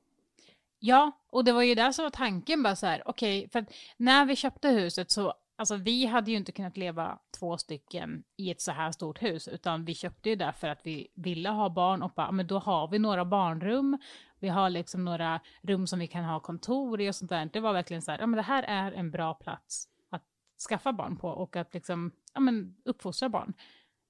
[0.79, 3.69] Ja, och det var ju där som var tanken bara så här, okej, för att
[3.97, 8.51] när vi köpte huset så, alltså vi hade ju inte kunnat leva två stycken i
[8.51, 11.69] ett så här stort hus, utan vi köpte ju det för att vi ville ha
[11.69, 13.99] barn och bara, men då har vi några barnrum,
[14.39, 17.51] vi har liksom några rum som vi kan ha kontor i och sånt där.
[17.53, 20.23] Det var verkligen så här, ja men det här är en bra plats att
[20.69, 23.55] skaffa barn på och att liksom, ja men uppfostra barn.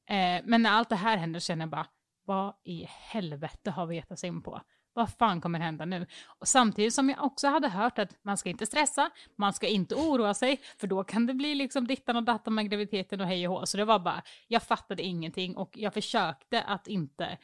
[0.06, 1.86] Eh, men när allt det här händer känner jag bara,
[2.24, 4.60] vad i helvete har vi gett oss in på?
[4.92, 6.07] Vad fan kommer hända nu?
[6.26, 9.94] Och samtidigt som jag också hade hört att man ska inte stressa, man ska inte
[9.94, 13.48] oroa sig, för då kan det bli liksom dittan och dattan med graviditeten och hej
[13.48, 13.66] och hå.
[13.66, 17.38] Så det var bara, jag fattade ingenting och jag försökte att inte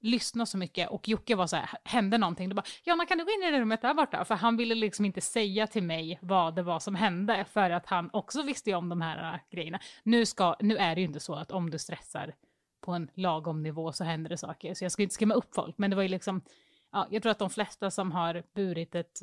[0.00, 2.48] lyssna så mycket och Jocke var så här, hände någonting?
[2.48, 4.24] Då bara, Jonna kan du gå in i det rummet där borta?
[4.24, 7.86] För han ville liksom inte säga till mig vad det var som hände för att
[7.86, 9.80] han också visste ju om de här äh, grejerna.
[10.02, 12.34] Nu, ska, nu är det ju inte så att om du stressar
[12.80, 14.74] på en lagom nivå så händer det saker.
[14.74, 16.42] Så jag ska inte skrämma upp folk, men det var ju liksom,
[16.92, 19.20] ja, jag tror att de flesta som har burit ett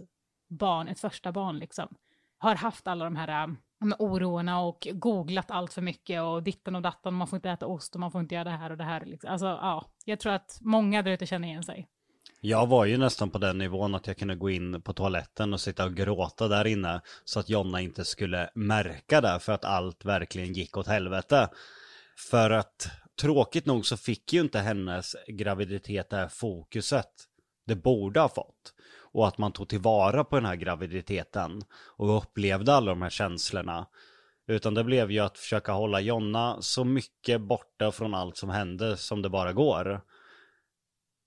[0.47, 1.95] barn, ett första barn liksom,
[2.37, 6.75] har haft alla de här äh, med oroarna och googlat allt för mycket och ditten
[6.75, 8.77] och datten, man får inte äta ost och man får inte göra det här och
[8.77, 9.05] det här.
[9.05, 9.31] Liksom.
[9.31, 11.87] Alltså, ja, jag tror att många där ute känner igen sig.
[12.41, 15.61] Jag var ju nästan på den nivån att jag kunde gå in på toaletten och
[15.61, 20.05] sitta och gråta där inne så att Jonna inte skulle märka det för att allt
[20.05, 21.49] verkligen gick åt helvete.
[22.31, 22.87] För att
[23.21, 27.11] tråkigt nog så fick ju inte hennes graviditet det här fokuset
[27.65, 28.73] det borde ha fått.
[29.11, 33.87] Och att man tog tillvara på den här graviditeten och upplevde alla de här känslorna.
[34.47, 38.97] Utan det blev ju att försöka hålla Jonna så mycket borta från allt som hände
[38.97, 40.01] som det bara går.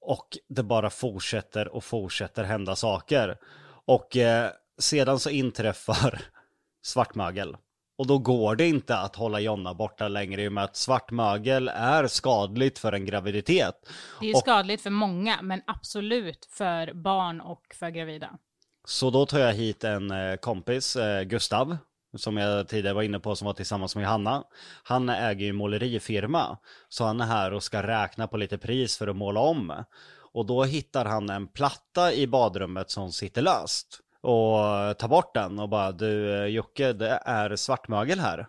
[0.01, 3.39] Och det bara fortsätter och fortsätter hända saker.
[3.85, 6.23] Och eh, sedan så inträffar
[6.83, 7.57] svartmögel.
[7.99, 11.69] Och då går det inte att hålla Jonna borta längre i och med att svartmögel
[11.69, 13.75] är skadligt för en graviditet.
[14.21, 18.31] Det är ju Och- skadligt för många, men absolut för barn och för gravida.
[18.85, 21.77] Så då tar jag hit en eh, kompis, eh, Gustav,
[22.17, 24.45] som jag tidigare var inne på som var tillsammans med Hanna.
[24.83, 26.59] Han äger ju målerifirma,
[26.89, 29.85] så han är här och ska räkna på lite pris för att måla om.
[30.33, 34.01] Och då hittar han en platta i badrummet som sitter löst.
[34.23, 38.47] Och tar bort den och bara du eh, Jocke, det är svartmögel här.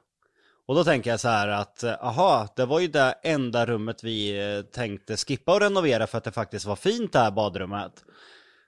[0.67, 4.03] Och då tänker jag så här att, eh, aha, det var ju det enda rummet
[4.03, 8.03] vi eh, tänkte skippa och renovera för att det faktiskt var fint det här badrummet.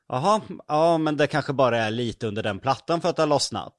[0.10, 3.28] Jaha, ja men det kanske bara är lite under den plattan för att det har
[3.28, 3.74] lossnat.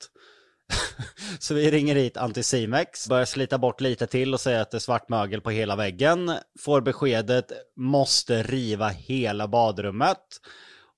[1.38, 4.78] Så vi ringer hit Anticimex, börjar slita bort lite till och säger att det är
[4.78, 6.32] svart mögel på hela väggen.
[6.60, 10.18] Får beskedet, måste riva hela badrummet.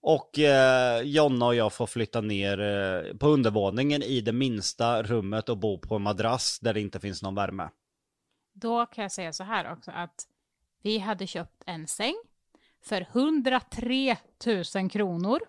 [0.06, 5.48] Och eh, Jonna och jag får flytta ner eh, på undervåningen i det minsta rummet
[5.48, 7.68] och bo på en madrass där det inte finns någon värme.
[8.52, 10.26] Då kan jag säga så här också att
[10.82, 12.14] vi hade köpt en säng
[12.82, 14.16] för 103
[14.74, 15.40] 000 kronor.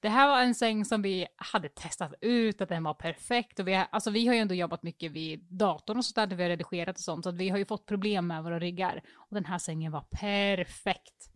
[0.00, 3.58] Det här var en säng som vi hade testat ut, att den var perfekt.
[3.58, 6.36] Och vi, har, alltså vi har ju ändå jobbat mycket vid datorn och sådär, där
[6.36, 9.02] vi har redigerat och sånt, så att vi har ju fått problem med våra riggar.
[9.14, 11.35] Och den här sängen var perfekt.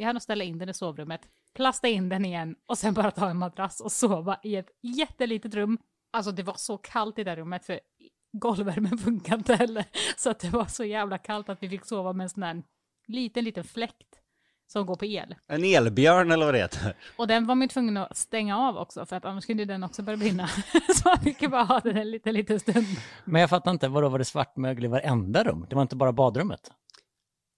[0.00, 1.20] Vi hann att ställa in den i sovrummet,
[1.54, 5.54] plasta in den igen och sen bara ta en madrass och sova i ett jättelitet
[5.54, 5.78] rum.
[6.12, 7.80] Alltså det var så kallt i det rummet, för
[8.32, 9.84] golvvärmen funkar inte heller.
[10.16, 12.62] Så att det var så jävla kallt att vi fick sova med en sån här
[13.06, 14.20] liten, liten fläkt
[14.66, 15.34] som går på el.
[15.46, 16.96] En elbjörn eller vad det heter.
[17.16, 19.84] Och den var man ju tvungen att stänga av också för att annars ju den
[19.84, 20.48] också börja brinna.
[20.96, 22.86] Så man fick ju bara ha den en liten, liten stund.
[23.24, 25.66] Men jag fattar inte, vadå var det svartmögel i varenda rum?
[25.68, 26.70] Det var inte bara badrummet?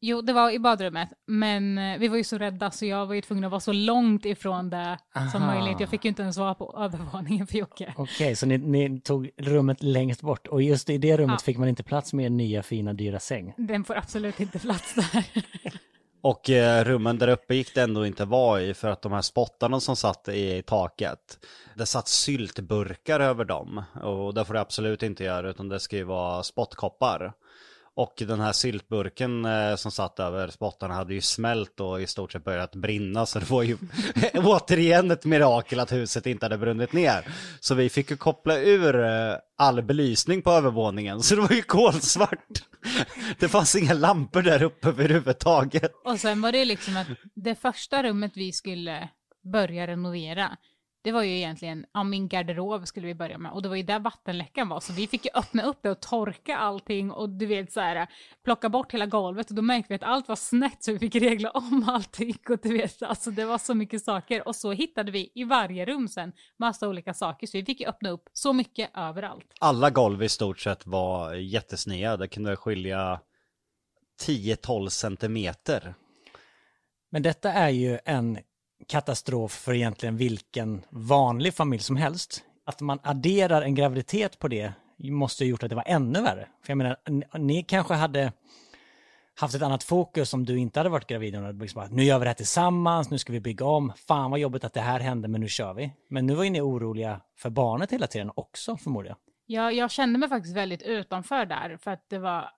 [0.05, 3.15] Jo, det var i badrummet, men eh, vi var ju så rädda så jag var
[3.15, 4.99] ju tvungen att vara så långt ifrån det
[5.33, 5.55] som Aha.
[5.55, 5.81] möjligt.
[5.81, 7.95] Jag fick ju inte ens vara på övervåningen för Jocke.
[7.97, 11.45] Okej, så ni, ni tog rummet längst bort och just i det rummet Ja.
[11.45, 13.55] fick man inte plats med er nya fina dyra säng?
[13.57, 15.25] Den får absolut inte plats där.
[16.25, 19.23] Och eh, rummen där uppe gick det ändå inte vara i för att de här
[19.23, 21.39] spottarna som satt i taket,
[21.77, 23.83] det satt syltburkar över dem.
[24.03, 27.33] Och det får det absolut inte göra utan det ska ju vara spottkoppar.
[27.95, 32.33] Och den här syltburken eh, som satt över spottarna hade ju smält och i stort
[32.33, 33.77] sett börjat brinna så det var ju
[34.35, 37.29] återigen ett mirakel att huset inte hade brunnit ner.
[37.61, 41.63] Så vi fick ju koppla ur eh, all belysning på övervåningen så det var ju
[41.63, 42.63] kolsvart.
[43.39, 45.93] Det fanns inga lampor där uppe överhuvudtaget.
[46.05, 49.09] Och sen var det liksom att det första rummet vi skulle
[49.53, 50.57] börja renovera,
[51.03, 53.83] det var ju egentligen, ja min garderob skulle vi börja med och det var ju
[53.83, 57.47] där vattenläckan var så vi fick ju öppna upp det och torka allting och du
[57.47, 58.07] vet så här
[58.45, 61.15] plocka bort hela golvet och då märkte vi att allt var snett så vi fick
[61.15, 65.13] regla om allting och du vet alltså det var så mycket saker och så hittade
[65.13, 68.53] vi i varje rum sen massa olika saker så vi fick ju öppna upp så
[68.53, 69.47] mycket överallt.
[69.61, 72.17] Alla golv i stort sett var jättesneda.
[72.17, 73.21] Det kunde skilja
[74.27, 75.95] 10-12 centimeter.
[77.11, 78.39] Men detta är ju en
[78.87, 82.45] katastrof för egentligen vilken vanlig familj som helst.
[82.67, 86.49] Att man adderar en graviditet på det måste ha gjort att det var ännu värre.
[86.65, 86.97] För jag menar,
[87.39, 88.33] ni kanske hade
[89.41, 91.37] haft ett annat fokus om du inte hade varit gravid.
[91.37, 93.93] Och liksom bara, nu gör vi det här tillsammans, nu ska vi bygga om.
[93.97, 95.93] Fan vad jobbigt att det här hände, men nu kör vi.
[96.09, 99.17] Men nu var ju ni oroliga för barnet hela tiden också, förmodar jag.
[99.47, 102.51] Ja, jag kände mig faktiskt väldigt utanför där för att det var,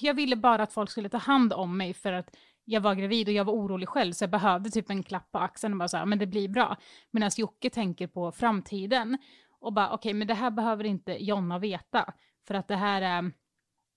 [0.00, 2.36] jag ville bara att folk skulle ta hand om mig för att
[2.68, 5.38] jag var gravid och jag var orolig själv så jag behövde typ en klapp på
[5.38, 6.76] axeln och bara så här, men det blir bra.
[7.10, 9.18] Medan Jocke tänker på framtiden
[9.60, 12.12] och bara okej, men det här behöver inte Jonna veta
[12.46, 13.32] för att det här är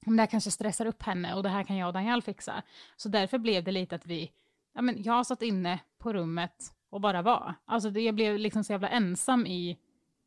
[0.05, 2.63] det här kanske stressar upp henne och det här kan jag och Daniel fixa.
[2.95, 4.31] Så därför blev det lite att vi,
[4.73, 7.55] ja men jag satt inne på rummet och bara var.
[7.65, 9.77] Alltså det, jag blev liksom så jävla ensam i,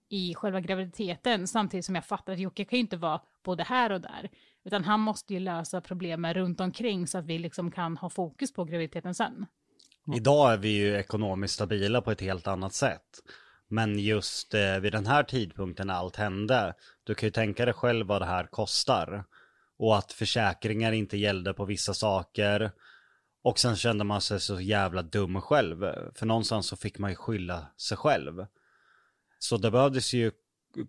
[0.08, 3.92] i själva graviditeten samtidigt som jag fattade att Jocke kan ju inte vara både här
[3.92, 4.30] och där.
[4.64, 8.52] Utan han måste ju lösa problemen runt omkring så att vi liksom kan ha fokus
[8.52, 9.46] på graviditeten sen.
[10.14, 13.22] Idag är vi ju ekonomiskt stabila på ett helt annat sätt.
[13.68, 16.74] Men just eh, vid den här tidpunkten när allt hände,
[17.04, 19.24] du kan ju tänka dig själv vad det här kostar.
[19.78, 22.70] Och att försäkringar inte gällde på vissa saker.
[23.42, 25.84] Och sen kände man sig så jävla dum själv.
[26.14, 28.46] För någonstans så fick man ju skylla sig själv.
[29.38, 30.32] Så det behövdes ju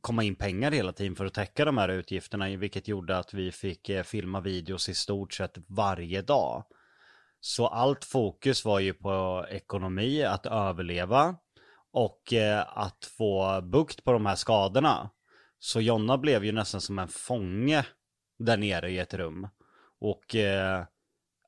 [0.02, 3.52] komma in pengar hela tiden för att täcka de här utgifterna, vilket gjorde att vi
[3.52, 6.64] fick eh, filma videos i stort sett varje dag.
[7.40, 11.36] Så allt fokus var ju på ekonomi, att överleva
[11.94, 15.10] och eh, att få bukt på de här skadorna.
[15.60, 17.86] Så Jonna blev ju nästan som en fånge
[18.40, 19.48] där nere i ett rum.
[20.00, 20.84] Och eh,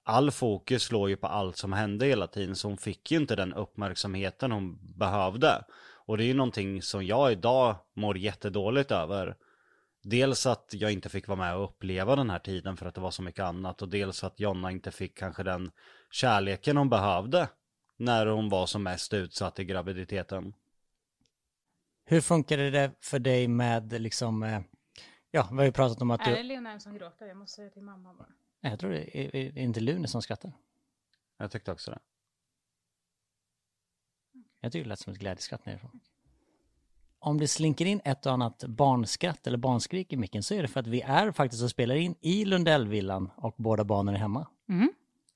[0.04, 3.36] all fokus låg ju på allt som hände hela tiden, så hon fick ju inte
[3.36, 5.64] den uppmärksamheten hon behövde.
[6.08, 9.36] Och det är ju någonting som jag idag mår jättedåligt över.
[10.04, 13.02] Dels att jag inte fick vara med och uppleva den här tiden för att det
[13.02, 15.72] var så mycket annat och dels att Jonna inte fick kanske den
[16.12, 17.50] kärleken hon behövde
[17.98, 20.54] när hon var som mest utsatt i graviditeten.
[22.06, 24.62] Hur funkade det för dig med liksom, eh,
[25.32, 27.26] ja, vi har ju pratat om att Är det du, Leonard som gråter?
[27.26, 28.30] Jag måste säga till mamma bara.
[28.62, 30.52] Jag tror det är, är det inte Lune som skrattar.
[31.38, 32.00] Jag tyckte också det.
[34.68, 36.00] Jag tycker det lät som ett glädjeskratt nerifrån.
[37.20, 40.68] Om det slinker in ett och annat barnskratt eller barnskrik i micken så är det
[40.68, 44.48] för att vi är faktiskt och spelar in i Lundellvillan och båda barnen är hemma.
[44.70, 44.90] Mm.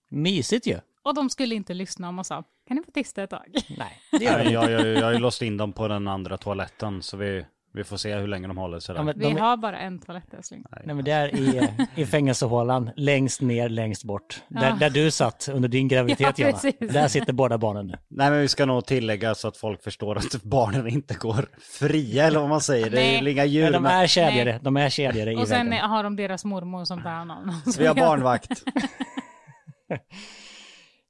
[0.09, 0.79] Mysigt ju!
[1.03, 3.55] Och de skulle inte lyssna om och sa, kan ni få tysta ett tag?
[3.77, 6.07] Nej, det gör Jag, de jag, jag, jag har ju låst in dem på den
[6.07, 8.99] andra toaletten så vi, vi får se hur länge de håller sig där.
[8.99, 10.63] Ja, men Vi de, har bara en toalett älskling.
[10.86, 14.41] nej, men det är i, i fängelsehålan, längst ner, längst bort.
[14.47, 14.75] Där, Ja.
[14.79, 16.47] där du satt under din graviditet, Ja,
[16.79, 16.93] Jonna.
[16.93, 17.97] Där sitter båda barnen nu.
[18.10, 21.45] Nej men vi ska nog tillägga så att folk förstår att barnen inte går
[21.79, 22.89] fria eller vad man säger.
[22.89, 23.31] Det är Nej.
[23.34, 25.89] inga djur Men de är kedjade, de är kedjade i Och sen väggen.
[25.89, 27.62] har de deras mormor som tar hand om dem.
[27.79, 28.63] vi har barnvakt.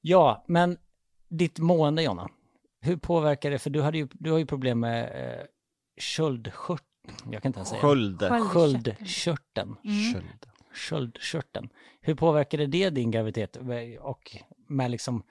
[0.01, 0.77] Ja, men
[1.29, 2.27] ditt mående Jonna,
[2.81, 3.59] hur påverkar det?
[3.59, 5.45] För du, hade ju, du har ju problem med eh,
[5.97, 6.83] sköldskört...
[7.31, 7.81] Jag kan inte ens säga.
[7.81, 8.21] Sköld.
[8.51, 9.75] Sköldkörteln.
[10.13, 10.47] Sköld.
[10.73, 11.69] Sköldkörteln.
[12.01, 13.57] Hur påverkade det din graviditet?
[13.99, 14.37] Och
[14.67, 15.23] med liksom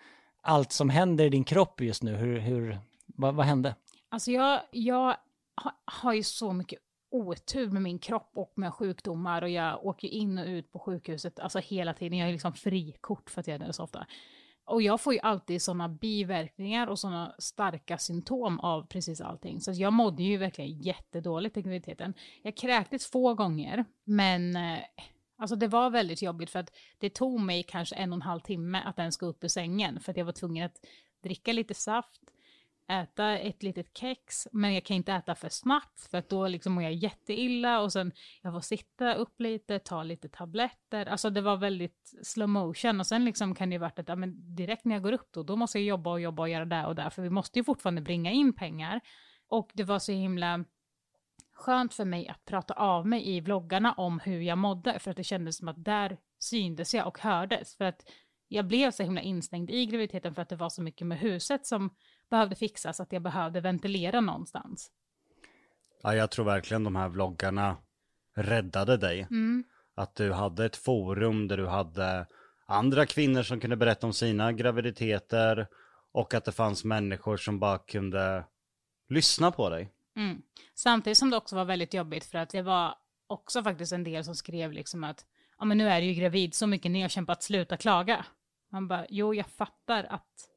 [0.43, 3.75] allt som händer i din kropp just nu, hur, hur, vad, vad hände?
[4.09, 5.17] Alltså jag, jag
[5.55, 6.79] har, har ju så mycket
[7.11, 11.41] otur med min kropp och med sjukdomar och jag åker in och ut på sjukhuset
[11.41, 12.19] alltså hela tiden.
[12.19, 14.07] Jag ju liksom frikort för att jag är där så ofta.
[14.71, 19.61] Och jag får ju alltid sådana biverkningar och sådana starka symptom av precis allting.
[19.61, 22.14] Så jag mådde ju verkligen jättedåligt i graviditeten.
[22.43, 24.79] Jag kräktes få gånger, men eh,
[25.39, 28.41] alltså det var väldigt jobbigt för att det tog mig kanske en och en halv
[28.41, 30.87] timme att ens gå upp ur sängen för att jag var tvungen att
[31.23, 32.21] dricka lite saft,
[32.91, 36.72] äta ett litet kex, men jag kan inte äta för snabbt för att då liksom
[36.72, 37.80] mår jag jätteilla.
[37.80, 38.12] Och sen
[38.43, 43.01] jag får sitta upp lite, ta lite tabletter, alltså det var väldigt slow motion.
[43.01, 45.28] Och sen liksom kan det ju varit att ja, men direkt när jag går upp
[45.32, 47.59] då, då måste jag jobba och jobba och göra det och där, för vi måste
[47.59, 49.01] ju fortfarande bringa in pengar.
[49.49, 50.64] Och det var så himla
[51.53, 55.16] skönt för mig att prata av mig i vloggarna om hur jag mådde, för att
[55.16, 58.11] det kändes som att där syndes jag och hördes, för att
[58.49, 61.66] jag blev så himla instängd i graviditeten för att det var så mycket med huset
[61.66, 61.91] som
[62.31, 64.91] behövde fixas att jag behövde ventilera någonstans.
[66.03, 67.76] Ja, jag tror verkligen de här vloggarna
[68.37, 69.20] räddade dig.
[69.20, 69.64] Mm.
[69.95, 72.26] Att du hade ett forum där du hade
[72.66, 75.66] andra kvinnor som kunde berätta om sina graviditeter
[76.12, 78.45] och att det fanns människor som bara kunde
[79.09, 79.89] lyssna på dig.
[80.16, 80.43] Mm.
[80.74, 82.95] Samtidigt som det också var väldigt jobbigt för att det var
[83.26, 85.24] också faktiskt en del som skrev liksom att
[85.59, 88.26] ja men nu är du ju gravid, så mycket ni har kämpat, sluta klaga.
[88.68, 90.49] Man bara, jo jag fattar att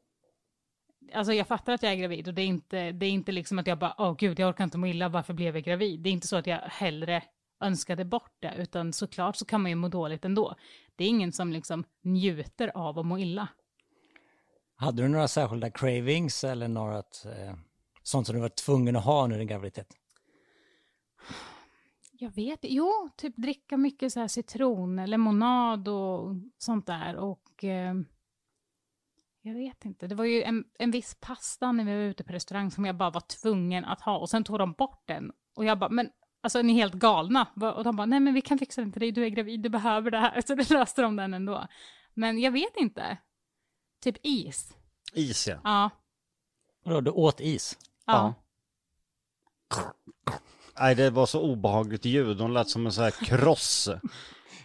[1.14, 3.60] Alltså jag fattar att jag är gravid och det är inte, det är inte liksom
[3.60, 6.00] att jag bara, åh gud, jag orkar inte må illa, varför blev jag gravid?
[6.00, 7.24] Det är inte så att jag hellre
[7.62, 10.56] önskade bort det, utan såklart så kan man ju må dåligt ändå.
[10.96, 13.48] Det är ingen som liksom njuter av att må illa.
[14.76, 17.56] Hade du några särskilda cravings eller något eh,
[18.04, 19.88] sånt som du var tvungen att ha under din graviditet?
[22.12, 27.16] Jag vet Jo, typ dricka mycket så här citron, lemonad och sånt där.
[27.16, 27.94] Och eh,
[29.46, 30.08] jag vet inte.
[30.08, 32.98] Det var ju en, en viss pasta när vi var ute på restaurang som jag
[32.98, 34.18] bara var tvungen att ha.
[34.18, 35.32] Och sen tog de bort den.
[35.56, 36.10] Och jag bara, men
[36.44, 37.48] alltså ni är helt galna.
[37.76, 39.70] Och de bara, nej men vi kan fixa det till dig, du är gravid, du
[39.70, 40.42] behöver det här.
[40.48, 41.68] Så det löste de den ändå.
[42.14, 43.18] Men jag vet inte.
[44.04, 44.74] Typ is.
[45.14, 45.58] Is ja.
[45.64, 45.90] Ja.
[46.84, 47.78] Vadå, du åt is?
[48.06, 48.34] Ja.
[50.80, 52.38] Nej, det var så obehagligt ljud.
[52.38, 53.90] De lät som en sån här kross.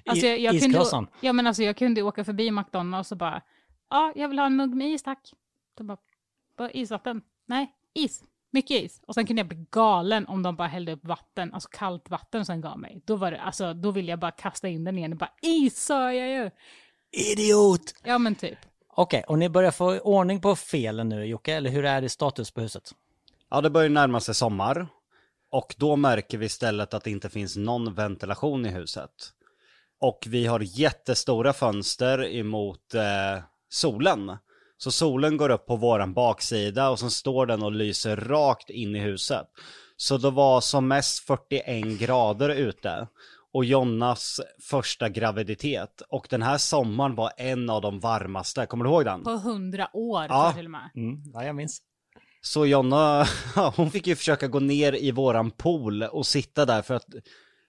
[0.07, 1.07] Alltså, jag, jag Iskrossan?
[1.07, 3.43] kunde, ja men alltså jag kunde åka förbi McDonalds och bara,
[3.91, 5.33] ja jag vill ha en mugg med is tack.
[5.75, 5.99] De bara,
[6.57, 7.23] bara isvatten?
[7.47, 8.23] Nej, is.
[8.51, 9.01] Mycket is.
[9.07, 12.47] Och sen kunde jag bli galen om de bara hällde upp vatten, alltså kallt vatten
[12.47, 13.03] som gav mig.
[13.05, 15.85] Då var det, alltså då ville jag bara kasta in den igen och bara, is
[15.85, 16.51] sa jag ju.
[17.33, 17.95] Idiot!
[18.05, 18.59] Ja men typ.
[18.89, 22.51] Okej, och ni börjar få ordning på felen nu Jocke, eller hur är det status
[22.51, 22.95] på huset?
[23.51, 24.89] Ja, det börjar närma sig sommar.
[25.51, 29.11] Och då märker vi istället att det inte finns någon ventilation i huset.
[30.01, 34.37] Och vi har jättestora fönster emot eh, solen.
[34.77, 38.97] Så solen går upp på våran baksida och sen står den och lyser rakt in
[38.97, 39.47] i huset.
[39.97, 43.09] Så det var som mest 41 grader ute.
[43.53, 44.41] Och Jonnas
[44.71, 46.03] första graviditet.
[46.09, 48.67] Och den här sommaren var en av de varmaste.
[48.67, 49.23] Kommer du ihåg den?
[49.25, 50.53] På hundra år Ja.
[50.57, 50.91] till och med.
[50.97, 51.83] Mm, ja, jag minns.
[52.41, 53.27] Så Jonna,
[53.77, 57.07] hon fick ju försöka gå ner i våran pool och sitta där för att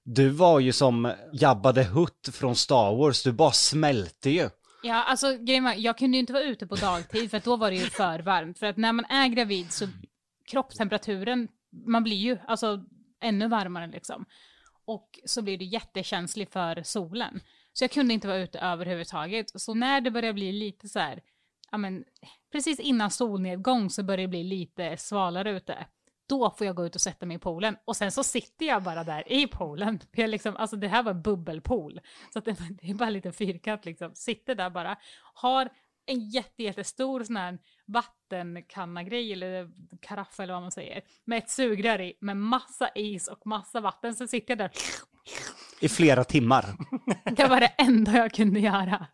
[0.03, 4.49] du var ju som Jabba the Hutt från Star Wars, du bara smälte ju.
[4.83, 7.57] Ja, alltså grejen var, jag kunde ju inte vara ute på dagtid för att då
[7.57, 8.59] var det ju för varmt.
[8.59, 9.87] För att när man är gravid så
[10.51, 11.47] kroppstemperaturen,
[11.85, 12.85] man blir ju alltså
[13.21, 14.25] ännu varmare liksom.
[14.85, 17.41] Och så blir du jättekänslig för solen.
[17.73, 19.61] Så jag kunde inte vara ute överhuvudtaget.
[19.61, 21.21] Så när det började bli lite så här,
[21.71, 22.03] ja men
[22.51, 25.85] precis innan solnedgång så började det bli lite svalare ute.
[26.29, 27.77] Då får jag gå ut och sätta mig i poolen.
[27.85, 29.99] Och sen så sitter jag bara där i poolen.
[29.99, 31.99] För jag liksom, alltså det här var en bubbelpool.
[32.33, 32.51] Så det,
[32.81, 34.11] det är bara en liten fyrkant liksom.
[34.15, 34.97] Sitter där bara.
[35.33, 35.69] Har
[36.05, 39.69] en jätte, jättestor sån här vattenkanna-grej eller
[40.01, 41.01] karaff eller vad man säger.
[41.25, 44.15] Med ett sugrör i med massa is och massa vatten.
[44.15, 44.71] Så sitter jag där.
[45.79, 46.65] I flera timmar.
[47.35, 49.07] Det var det enda jag kunde göra.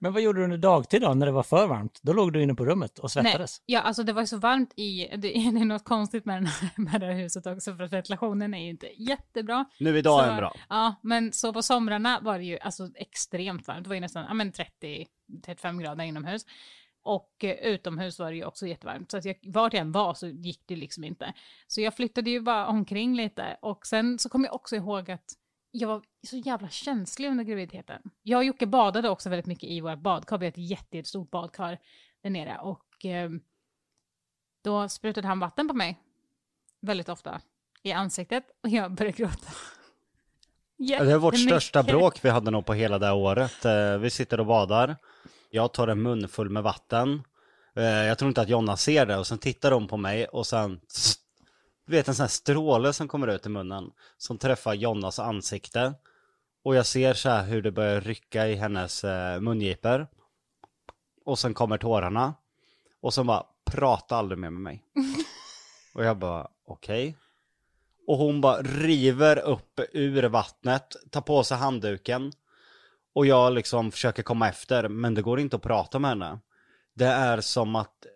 [0.00, 1.98] Men vad gjorde du under dagtid då, när det var för varmt?
[2.02, 3.62] Då låg du inne på rummet och svettades?
[3.66, 7.00] ja alltså det var så varmt i, det, är något konstigt med, den här, med
[7.00, 9.64] det här huset också för att ventilationen är ju inte jättebra.
[9.80, 10.54] Nu idag är Så- den bra.
[10.68, 13.84] Ja, men så på somrarna var det ju alltså extremt varmt.
[13.84, 16.46] Det var ju nästan ja, men 30-35 grader inomhus.
[17.02, 19.10] Och eh, utomhus var det ju också jättevarmt.
[19.10, 21.32] Så att jag, vart jag än var så gick det liksom inte.
[21.66, 23.56] Så jag flyttade ju bara omkring lite.
[23.62, 25.32] Och sen så kom jag också ihåg att
[25.70, 28.02] jag var så jävla känslig under graviditeten.
[28.22, 30.38] Jag och Jocke badade också väldigt mycket i vårt badkar.
[30.38, 31.78] Vi har ett jätte- jättestort badkar
[32.22, 32.58] där nere.
[32.58, 33.30] Och eh,
[34.64, 35.98] då sprutade han vatten på mig.
[36.80, 37.40] Väldigt ofta.
[37.82, 38.44] I ansiktet.
[38.62, 39.52] Och jag började gråta.
[40.76, 43.64] Ja, Det är vårt största bråk vi hade nog på hela det här året.
[43.64, 44.96] Eh, Vi sitter och badar.
[45.50, 47.22] Jag tar en mun full med vatten.
[47.76, 50.46] Eh, Jag tror inte att Jonna ser det och sen tittar hon på mig och
[50.46, 50.80] sen
[51.88, 55.94] du vet en sån här stråle som kommer ut i munnen som träffar Jonnas ansikte.
[56.62, 60.06] Och jag ser så här hur det börjar rycka i hennes eh, mungipor.
[61.24, 62.34] och sen kommer tårarna.
[63.00, 64.84] Och sen bara, prata aldrig mer med mig.
[65.94, 67.16] och jag bara, okej.
[68.06, 72.32] Och hon bara river upp ur vattnet, tar på sig handduken.
[73.12, 76.38] Och jag liksom försöker komma efter, men det går inte att prata med henne.
[76.94, 78.06] Det är som att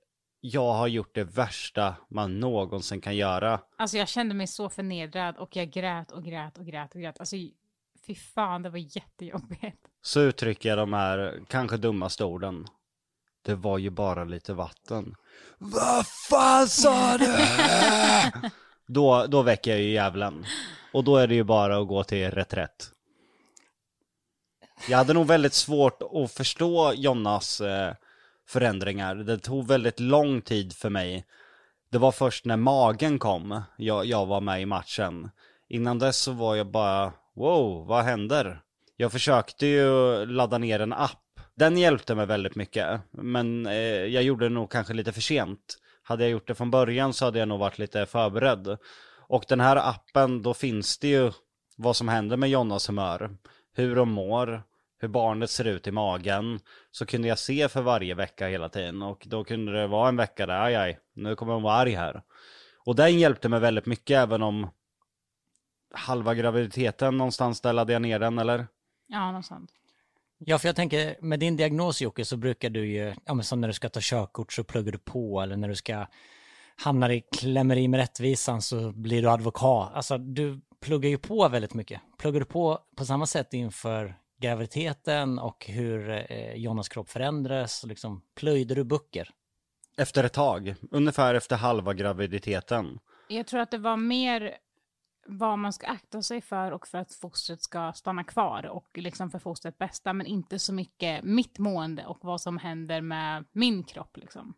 [0.45, 3.61] jag har gjort det värsta man någonsin kan göra.
[3.77, 7.21] Alltså jag kände mig så förnedrad och jag grät och grät och grät och grät.
[7.21, 7.37] Alltså
[8.07, 9.87] fy fan, det var jättejobbigt.
[10.03, 12.67] Så uttrycker jag de här kanske dummaste orden.
[13.43, 15.15] Det var ju bara lite vatten.
[15.59, 17.37] Vad fan sa du?
[18.87, 20.45] då, då väcker jag ju djävulen.
[20.93, 22.91] Och då är det ju bara att gå till reträtt.
[24.89, 27.95] Jag hade nog väldigt svårt att förstå Jonas eh,
[28.53, 29.15] förändringar.
[29.15, 31.25] Det tog väldigt lång tid för mig.
[31.91, 35.31] Det var först när magen kom jag, jag var med i matchen.
[35.69, 38.61] Innan dess så var jag bara, wow, vad händer?
[38.97, 41.19] Jag försökte ju ladda ner en app.
[41.55, 43.75] Den hjälpte mig väldigt mycket, men eh,
[44.15, 45.79] jag gjorde det nog kanske lite för sent.
[46.03, 48.79] Hade jag gjort det från början så hade jag nog varit lite förberedd.
[49.29, 51.33] Och den här appen, då finns det ju
[51.77, 53.37] vad som händer med Jonas humör.
[53.75, 54.63] Hur de mår,
[55.03, 56.61] hur barnet ser ut i magen.
[56.91, 59.03] Så kunde jag se för varje vecka hela tiden.
[59.03, 61.93] Och då kunde det vara en vecka där, aj aj, nu kommer hon vara arg
[61.93, 62.23] här.
[62.85, 64.71] Och den hjälpte mig väldigt mycket även om
[65.95, 68.67] halva graviditeten någonstans där laddade jag ner den eller?
[69.07, 69.71] Ja, någonstans.
[70.39, 73.61] Ja, för jag tänker med din diagnos Jocke så brukar du ju, ja men som
[73.61, 76.07] när du ska ta körkort så pluggar du på eller när du ska
[76.77, 79.91] hamna i klämmer i med rättvisan så blir du advokat.
[79.95, 82.01] Alltså du pluggar ju på väldigt mycket.
[82.19, 87.85] Pluggar du på på samma sätt inför graviditeten och hur eh, Jonas kropp förändras?
[87.85, 89.29] Liksom, plöjde du böcker?
[89.97, 92.99] Efter ett tag, ungefär efter halva graviditeten.
[93.29, 94.57] Jag tror att det var mer
[95.27, 99.31] vad man ska akta sig för och för att fostret ska stanna kvar och liksom
[99.31, 103.85] för fostret bästa, men inte så mycket mitt mående och vad som händer med min
[103.85, 104.55] kropp liksom.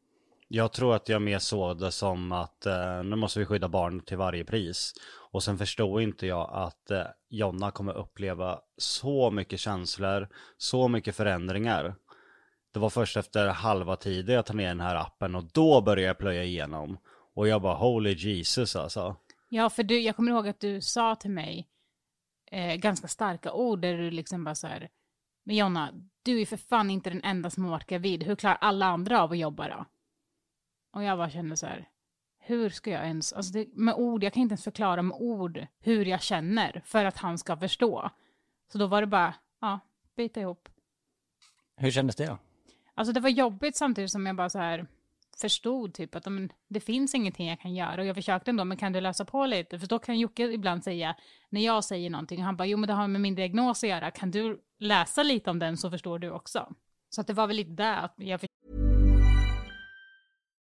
[0.55, 4.01] Jag tror att jag mer såg det som att eh, nu måste vi skydda barn
[4.01, 4.95] till varje pris.
[5.31, 10.29] Och sen förstod inte jag att eh, Jonna kommer uppleva så mycket känslor,
[10.59, 11.95] så mycket förändringar.
[12.73, 16.07] Det var först efter halva tiden jag tar ner den här appen och då började
[16.07, 16.99] jag plöja igenom.
[17.35, 19.17] Och jag bara holy Jesus alltså.
[19.49, 21.69] Ja, för du, jag kommer ihåg att du sa till mig
[22.51, 24.89] eh, ganska starka ord där du liksom bara så här,
[25.45, 25.91] men Jonna,
[26.23, 29.23] du är för fan inte den enda som har varit gravid, hur klarar alla andra
[29.23, 29.85] av att jobba då?
[30.95, 31.89] Och jag bara kände så här,
[32.39, 35.67] hur ska jag ens, alltså det, med ord, jag kan inte ens förklara med ord
[35.81, 38.11] hur jag känner för att han ska förstå.
[38.73, 39.81] Så då var det bara, ja,
[40.17, 40.69] bita ihop.
[41.77, 42.39] Hur kändes det då?
[42.95, 44.87] Alltså det var jobbigt samtidigt som jag bara så här
[45.41, 48.01] förstod typ att men, det finns ingenting jag kan göra.
[48.01, 49.79] Och jag försökte ändå, men kan du läsa på lite?
[49.79, 51.17] För då kan Jocke ibland säga,
[51.49, 54.11] när jag säger någonting, han bara, jo men det har med min diagnos att göra.
[54.11, 56.75] Kan du läsa lite om den så förstår du också.
[57.09, 58.41] Så att det var väl lite det att jag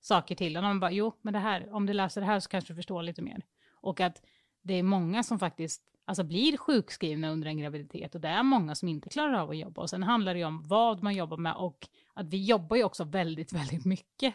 [0.00, 0.80] saker till honom.
[0.80, 3.22] Bara, jo, men det här, om du läser det här så kanske du förstår lite
[3.22, 3.42] mer.
[3.70, 4.22] Och att
[4.62, 8.74] det är många som faktiskt alltså blir sjukskrivna under en graviditet och det är många
[8.74, 9.82] som inte klarar av att jobba.
[9.82, 12.84] Och sen handlar det ju om vad man jobbar med och att vi jobbar ju
[12.84, 14.34] också väldigt, väldigt mycket.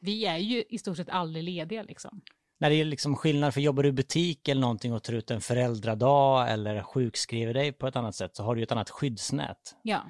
[0.00, 2.20] Vi är ju i stort sett aldrig lediga liksom.
[2.58, 5.30] När det är liksom skillnad, för jobbar du i butik eller någonting och tar ut
[5.30, 8.90] en föräldradag eller sjukskriver dig på ett annat sätt så har du ju ett annat
[8.90, 9.76] skyddsnät.
[9.82, 10.00] Ja.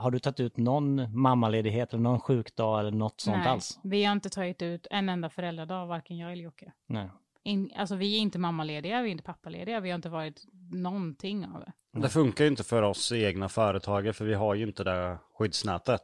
[0.00, 3.78] Har du tagit ut någon mammaledighet eller någon sjukdag eller något sånt Nej, alls?
[3.82, 6.72] vi har inte tagit ut en enda föräldradag, varken jag eller Jocke.
[6.86, 7.10] Nej.
[7.42, 11.46] In, alltså vi är inte mammalediga, vi är inte pappalediga, vi har inte varit någonting
[11.46, 12.00] av det.
[12.00, 15.18] Det funkar ju inte för oss i egna företagare för vi har ju inte det
[15.38, 16.02] skyddsnätet.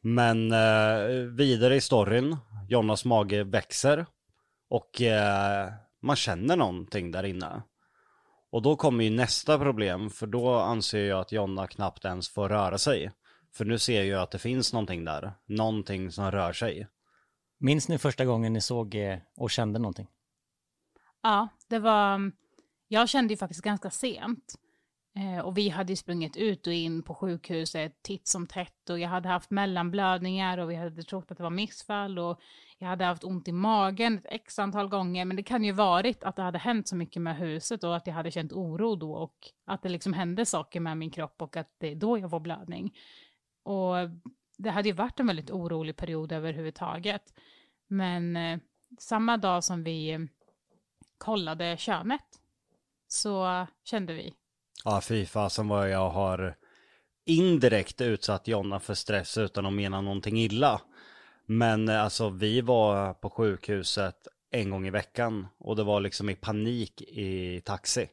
[0.00, 2.36] Men eh, vidare i storyn,
[2.68, 4.06] Jonas mage växer
[4.70, 5.68] och eh,
[6.02, 7.62] man känner någonting där inne.
[8.50, 12.48] Och då kommer ju nästa problem för då anser jag att Jonna knappt ens får
[12.48, 13.12] röra sig.
[13.52, 16.88] För nu ser jag att det finns någonting där, någonting som rör sig.
[17.60, 20.08] Minns ni första gången ni såg eh, och kände någonting?
[21.22, 22.32] Ja, det var...
[22.88, 24.54] Jag kände ju faktiskt ganska sent.
[25.18, 29.08] Eh, och vi hade sprungit ut och in på sjukhuset titt som tätt och jag
[29.08, 32.40] hade haft mellanblödningar och vi hade trott att det var missfall och
[32.78, 35.24] jag hade haft ont i magen ett x antal gånger.
[35.24, 38.06] Men det kan ju varit att det hade hänt så mycket med huset och att
[38.06, 41.56] jag hade känt oro då och att det liksom hände saker med min kropp och
[41.56, 42.96] att det är då jag får blödning.
[43.62, 43.94] Och
[44.58, 47.34] det hade ju varit en väldigt orolig period överhuvudtaget.
[47.86, 48.58] Men eh,
[48.98, 50.20] samma dag som vi eh,
[51.18, 52.40] kollade könet
[53.08, 54.34] så kände vi.
[54.84, 56.56] Ja, fy fasen vad jag har
[57.26, 60.80] indirekt utsatt Jonna för stress utan att mena någonting illa.
[61.46, 66.30] Men eh, alltså vi var på sjukhuset en gång i veckan och det var liksom
[66.30, 68.08] i panik i taxi.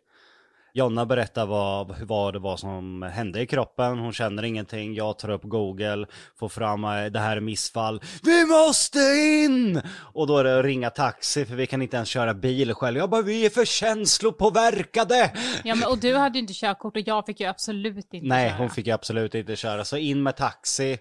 [0.78, 5.30] Jonna berättar vad, vad det var som hände i kroppen, hon känner ingenting, jag tar
[5.30, 6.06] upp google,
[6.40, 9.82] får fram eh, det här är missfall, vi måste in!
[10.14, 12.98] Och då är det att ringa taxi för vi kan inte ens köra bil själv,
[12.98, 15.32] jag bara vi är för känslopåverkade!
[15.64, 18.50] Ja, men, och du hade ju inte körkort och jag fick ju absolut inte Nej,
[18.50, 18.58] köra.
[18.58, 20.98] hon fick ju absolut inte köra, så in med taxi.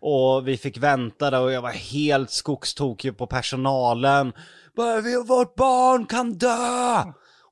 [0.00, 4.32] Och vi fick vänta där och jag var helt skogstokig på personalen.
[4.76, 7.04] Bara, vårt barn kan dö!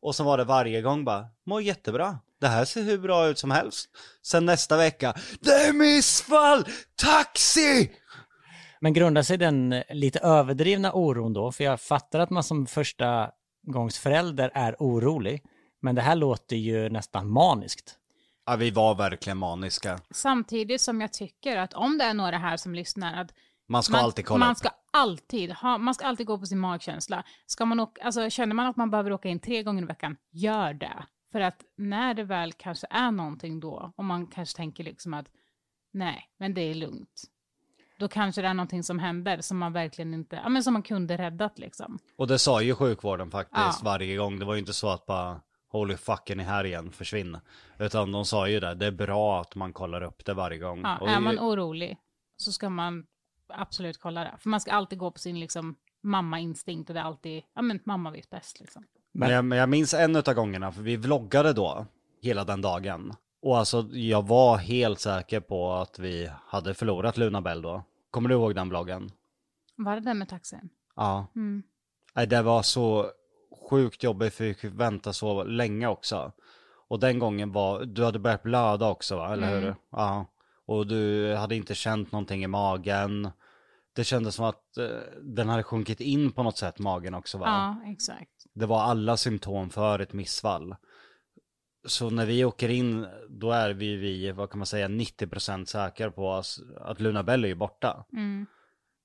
[0.03, 2.19] Och så var det varje gång bara, mår jättebra.
[2.41, 3.89] Det här ser hur bra ut som helst.
[4.23, 6.65] Sen nästa vecka, det är missfall!
[6.97, 7.91] Taxi!
[8.81, 11.53] Men grundar sig den eh, lite överdrivna oron då?
[11.53, 13.31] För jag fattar att man som första
[13.67, 15.43] gångs förälder är orolig.
[15.83, 17.99] Men det här låter ju nästan maniskt.
[18.47, 20.01] Ja, vi var verkligen maniska.
[20.11, 23.31] Samtidigt som jag tycker att om det är några här som lyssnar att
[23.69, 26.59] Man ska man, alltid kolla man ska alltid ha, man ska alltid gå på sin
[26.59, 27.25] magkänsla.
[27.47, 30.17] Ska man åka, alltså, känner man att man behöver åka in tre gånger i veckan,
[30.33, 31.05] gör det.
[31.35, 35.27] För att när det väl kanske är någonting då, och man kanske tänker liksom att
[35.93, 37.23] nej, men det är lugnt.
[37.99, 40.83] Då kanske det är någonting som händer som man verkligen inte, ja men som man
[40.83, 41.99] kunde räddat liksom.
[42.17, 43.81] Och det sa ju sjukvården faktiskt Ja.
[43.85, 44.39] varje gång.
[44.39, 47.39] Det var ju inte så att bara Holy fucken är här igen, försvinn.
[47.79, 50.81] Utan de sa ju det, det är bra att man kollar upp det varje gång.
[50.83, 51.97] Ja, Och är ju- man orolig
[52.37, 53.07] så ska man
[53.49, 54.35] absolut kolla det.
[54.41, 57.81] För man ska alltid gå på sin liksom mamma-instinkt och det är alltid, ja men
[57.85, 58.85] mamma vet bäst liksom.
[59.17, 61.87] Men jag, men jag minns en av gångerna, för vi vloggade då
[62.23, 63.15] hela den dagen.
[63.43, 67.83] Och alltså jag var helt säker på att vi hade förlorat Luna Bell då.
[68.11, 69.11] Kommer du ihåg den vloggen?
[69.77, 70.69] Var det det med taxin?
[70.97, 71.27] Ja.
[71.37, 71.63] Mm.
[72.15, 73.11] Nej, det var så
[73.71, 76.33] sjukt jobbigt för vi fick vänta så länge också.
[76.89, 79.75] Och den gången var, du hade börjat blöda också va, eller hur?
[79.91, 80.27] Ja.
[80.67, 83.31] Och du hade inte känt någonting i magen.
[83.93, 84.87] Det kändes som att eh,
[85.23, 87.47] den hade sjunkit in på något sätt, magen också va?
[87.47, 88.34] Ja, exakt.
[88.55, 90.77] Det var alla symptom för ett missfall.
[91.87, 96.11] Så när vi åker in, då är vi, vi vad kan man säga, 90% säkra
[96.11, 98.05] på att- Luna Bell är ju borta.
[98.13, 98.47] Mm.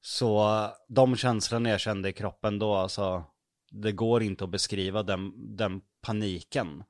[0.02, 3.24] Så de känslorna jag kände i kroppen då, alltså,
[3.72, 6.84] det går inte att beskriva den, den paniken.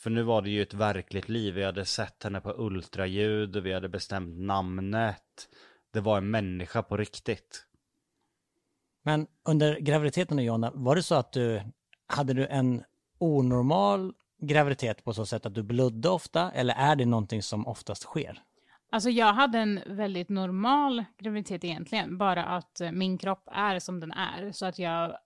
[0.00, 3.72] För nu var det ju ett verkligt liv, vi hade sett henne på ultraljud, vi
[3.72, 5.48] hade bestämt namnet.
[5.92, 7.66] Det var en människa på riktigt.
[9.02, 11.62] Men under graviditeten och Jonna, var det så att du
[12.06, 12.84] hade du en
[13.18, 18.02] onormal graviditet på så sätt att du blödde ofta eller är det någonting som oftast
[18.02, 18.42] sker?
[18.90, 24.00] Alltså jag hade en väldigt normal graviditet egentligen, bara att eh, min kropp är som
[24.00, 24.52] den är.
[24.52, 25.16] Så att jag,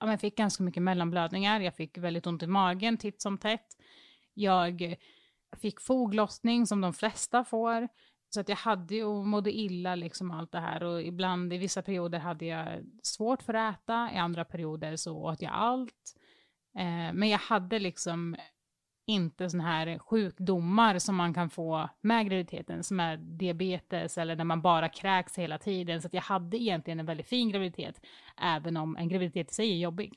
[0.00, 3.66] ja, jag fick ganska mycket mellanblödningar, jag fick väldigt ont i magen titt som tätt.
[4.34, 4.96] Jag
[5.56, 7.88] fick foglossning som de flesta får.
[8.30, 11.58] Så att jag hade ju och mådde illa liksom allt det här och ibland i
[11.58, 12.68] vissa perioder hade jag
[13.02, 16.16] svårt för att äta, i andra perioder så åt jag allt.
[16.78, 18.36] Eh, men jag hade liksom
[19.06, 24.44] inte sådana här sjukdomar som man kan få med graviditeten, som är diabetes eller när
[24.44, 26.02] man bara kräks hela tiden.
[26.02, 28.00] Så att jag hade egentligen en väldigt fin graviditet,
[28.42, 30.14] även om en graviditet i sig är jobbig.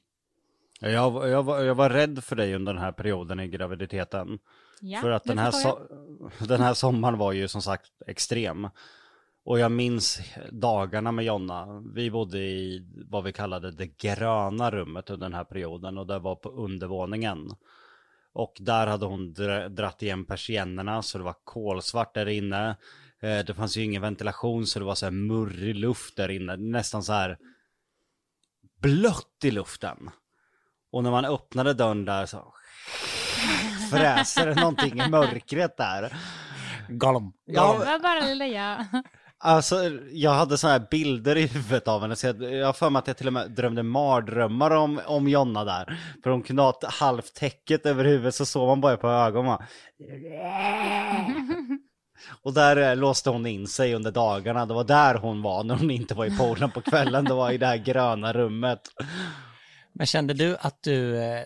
[0.79, 4.39] Jag, jag, var, jag var rädd för dig under den här perioden i graviditeten.
[4.81, 5.79] Ja, för att den här, so
[6.47, 8.69] den här sommaren var ju som sagt extrem.
[9.43, 10.19] Och jag minns
[10.51, 11.83] dagarna med Jonna.
[11.95, 16.19] Vi bodde i vad vi kallade det gröna rummet under den här perioden och det
[16.19, 17.55] var på undervåningen.
[18.33, 22.69] Och där hade hon dra- dratt igen persiennerna så det var kolsvart där inne.
[23.19, 26.55] Eh, Det fanns ju ingen ventilation så det var så här murrig luft där inne.
[26.57, 27.37] Nästan så här
[28.81, 30.09] blött i luften.
[30.91, 32.37] Och när man öppnade dörren där så
[33.97, 36.13] fräser någonting i mörkret där.
[36.89, 37.33] Gollum.
[37.45, 38.85] Ja, Det var bara lilla jag.
[39.43, 39.75] Alltså,
[40.11, 42.99] jag hade sådana här bilder i huvudet av henne, så jag, jag har för mig
[42.99, 45.97] att jag till och med drömde mardrömmar om, om Jonna där.
[46.23, 49.57] För hon kunde ha ett halvt täcket över huvudet, så såg man bara på ögonen.
[52.41, 54.65] Och där eh, låste hon in sig under dagarna.
[54.65, 57.25] Det var där hon var när hon inte var i poolen på kvällen.
[57.25, 58.81] Det var i det här gröna rummet.
[59.93, 61.43] Men kände du att du eh,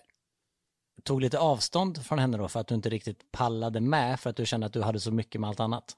[1.05, 4.35] tog lite avstånd från henne då för att du inte riktigt pallade med för att
[4.35, 5.97] du kände att du hade så mycket med allt annat?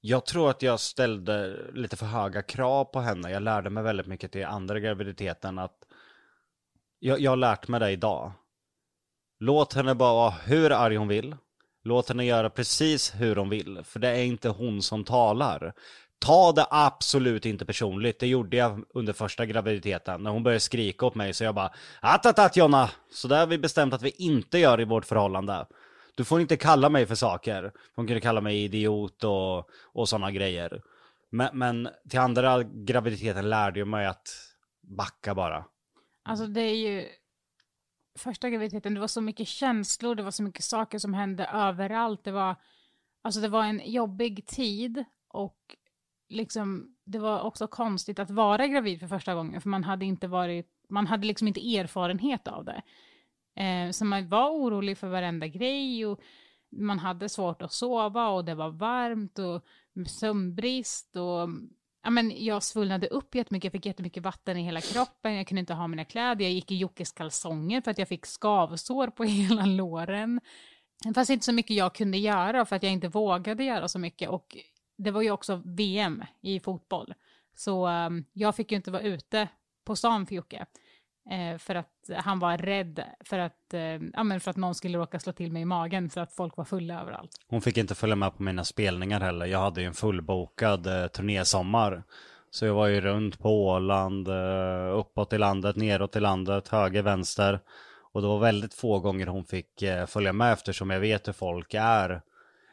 [0.00, 3.30] Jag tror att jag ställde lite för höga krav på henne.
[3.30, 5.76] Jag lärde mig väldigt mycket till andra graviditeten att
[6.98, 8.32] jag, jag har lärt mig det idag.
[9.38, 11.36] Låt henne bara vara hur arg hon vill.
[11.84, 15.74] Låt henne göra precis hur hon vill, för det är inte hon som talar.
[16.24, 20.22] Ta det absolut inte personligt, det gjorde jag under första graviditeten.
[20.22, 21.70] När hon började skrika åt mig så jag bara
[22.00, 22.90] Atatat Jonna!
[23.10, 25.66] Så där har vi bestämt att vi inte gör i vårt förhållande.
[26.14, 27.72] Du får inte kalla mig för saker.
[27.94, 30.82] Hon kunde kalla mig idiot och, och sådana grejer.
[31.30, 34.28] Men, men till andra graviditeten lärde jag mig att
[34.80, 35.64] backa bara.
[36.24, 37.06] Alltså det är ju
[38.18, 42.24] första graviditeten, det var så mycket känslor, det var så mycket saker som hände överallt.
[42.24, 42.56] Det var,
[43.22, 45.76] alltså det var en jobbig tid och
[46.32, 50.28] liksom, det var också konstigt att vara gravid för första gången, för man hade inte
[50.28, 52.82] varit, man hade liksom inte erfarenhet av det.
[53.62, 56.20] Eh, så man var orolig för varenda grej och
[56.76, 59.64] man hade svårt att sova och det var varmt och
[60.06, 61.48] sömnbrist och
[62.02, 65.60] ja, men jag svullnade upp jättemycket, jag fick jättemycket vatten i hela kroppen, jag kunde
[65.60, 69.24] inte ha mina kläder, jag gick i Jockes kalsonger för att jag fick skavsår på
[69.24, 70.40] hela låren.
[71.04, 73.98] Det fanns inte så mycket jag kunde göra för att jag inte vågade göra så
[73.98, 74.56] mycket och
[74.96, 77.14] det var ju också VM i fotboll.
[77.54, 79.48] Så um, jag fick ju inte vara ute
[79.84, 80.66] på stan för Jocke.
[81.30, 83.80] Eh, för att han var rädd för att, eh,
[84.12, 86.56] ja, men för att någon skulle råka slå till mig i magen för att folk
[86.56, 87.30] var fulla överallt.
[87.48, 89.46] Hon fick inte följa med på mina spelningar heller.
[89.46, 92.04] Jag hade ju en fullbokad eh, turnésommar.
[92.50, 97.02] Så jag var ju runt på Åland, eh, uppåt i landet, neråt i landet, höger,
[97.02, 97.60] vänster.
[98.12, 101.32] Och det var väldigt få gånger hon fick eh, följa med eftersom jag vet hur
[101.32, 102.22] folk är.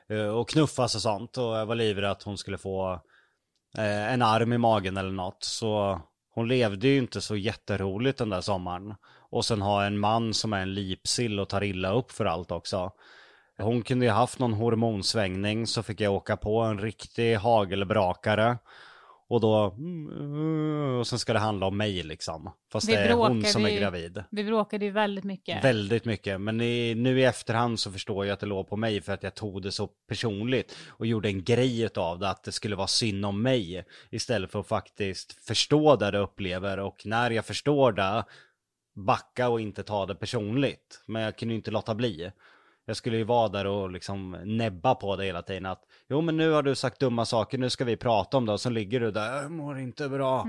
[0.10, 1.38] Eh, och knuffas och sånt.
[1.38, 2.93] Och jag var livrädd att hon skulle få
[3.78, 5.43] eh, en arm i magen eller något.
[5.43, 6.01] Så
[6.34, 8.95] hon levde ju inte så jätteroligt den där sommaren.
[9.32, 12.51] Och sen ha en man som är en lipsill och tar illa upp för allt
[12.51, 12.91] också.
[13.57, 18.57] Hon kunde ju haft någon hormonsvängning så fick jag åka på en riktig hagelbrakare.
[19.30, 19.75] Och då,
[20.99, 22.51] och sen ska det handla om mig liksom.
[22.71, 24.23] Fast Vi det är hon bråkade som är gravid.
[24.32, 25.63] Vi bråkade ju väldigt mycket.
[25.63, 29.01] Väldigt mycket, men i, nu i efterhand så förstår jag att det låg på mig
[29.01, 32.51] för att jag tog det så personligt och gjorde en grej av det, att det
[32.51, 37.32] skulle vara synd om mig istället för att faktiskt förstå det jag upplever och när
[37.32, 38.23] jag förstår det,
[38.95, 41.03] backa och inte ta det personligt.
[41.05, 42.32] Men jag kunde ju inte låta bli.
[42.90, 46.38] Jag skulle ju vara där och liksom näbba på det hela tiden att jo men
[46.38, 49.00] nu har du sagt dumma saker, nu ska vi prata om det och så ligger
[49.00, 50.48] du där, jag mår inte bra.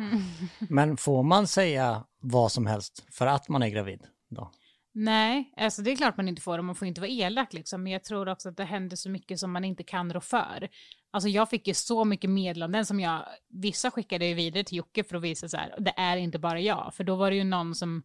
[0.68, 4.06] Men får man säga vad som helst för att man är gravid?
[4.30, 4.50] Då?
[4.92, 7.82] Nej, alltså det är klart man inte får det, man får inte vara elak liksom,
[7.82, 10.68] men jag tror också att det händer så mycket som man inte kan rå för.
[11.10, 15.04] Alltså jag fick ju så mycket meddelanden som jag, vissa skickade ju vidare till Jocke
[15.04, 17.44] för att visa så här, det är inte bara jag, för då var det ju
[17.44, 18.02] någon som,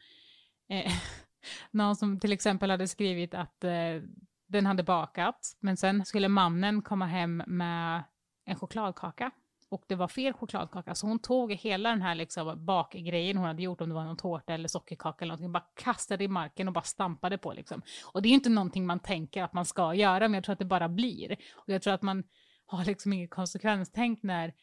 [0.69, 0.91] eh,
[1.71, 4.01] någon som till exempel hade skrivit att eh,
[4.47, 8.03] den hade bakat, men sen skulle mannen komma hem med
[8.45, 9.31] en chokladkaka.
[9.69, 13.63] Och det var fel chokladkaka, så hon tog hela den här liksom bakgrejen hon hade
[13.63, 16.73] gjort, om det var någon tårta eller sockerkaka eller någonting, bara kastade i marken och
[16.73, 17.81] bara stampade på liksom.
[18.05, 20.53] Och det är ju inte någonting man tänker att man ska göra, men jag tror
[20.53, 21.31] att det bara blir.
[21.55, 22.23] Och jag tror att man
[22.65, 24.53] har liksom inget konsekvenstänk när,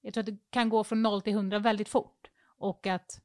[0.00, 2.30] jag tror att det kan gå från noll till hundra väldigt fort.
[2.58, 3.20] Och att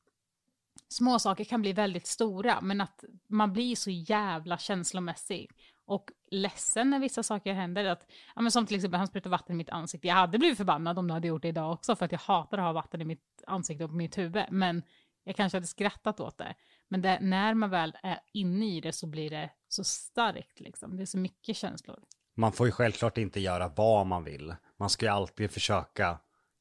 [0.87, 5.51] små saker kan bli väldigt stora, men att man blir så jävla känslomässig
[5.89, 7.85] och ledsen när vissa saker händer.
[7.85, 10.07] Att, ja, men som till exempel, han sprutade vatten i mitt ansikte.
[10.07, 12.57] Jag hade blivit förbannad om du hade gjort det idag också, för att jag hatar
[12.57, 14.43] att ha vatten i mitt ansikte och på mitt huvud.
[14.51, 14.83] Men
[15.23, 16.55] jag kanske hade skrattat åt det.
[16.87, 20.97] Men det, när man väl är inne i det så blir det så starkt, liksom.
[20.97, 21.99] Det är så mycket känslor.
[22.35, 24.55] Man får ju självklart inte göra vad man vill.
[24.77, 26.19] Man ska ju alltid försöka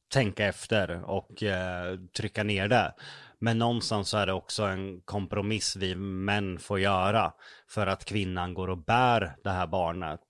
[0.08, 2.94] tänka efter och eh, trycka ner det.
[3.38, 7.32] Men någonstans så är det också en kompromiss vi män får göra
[7.68, 10.20] för att kvinnan går och bär det här barnet,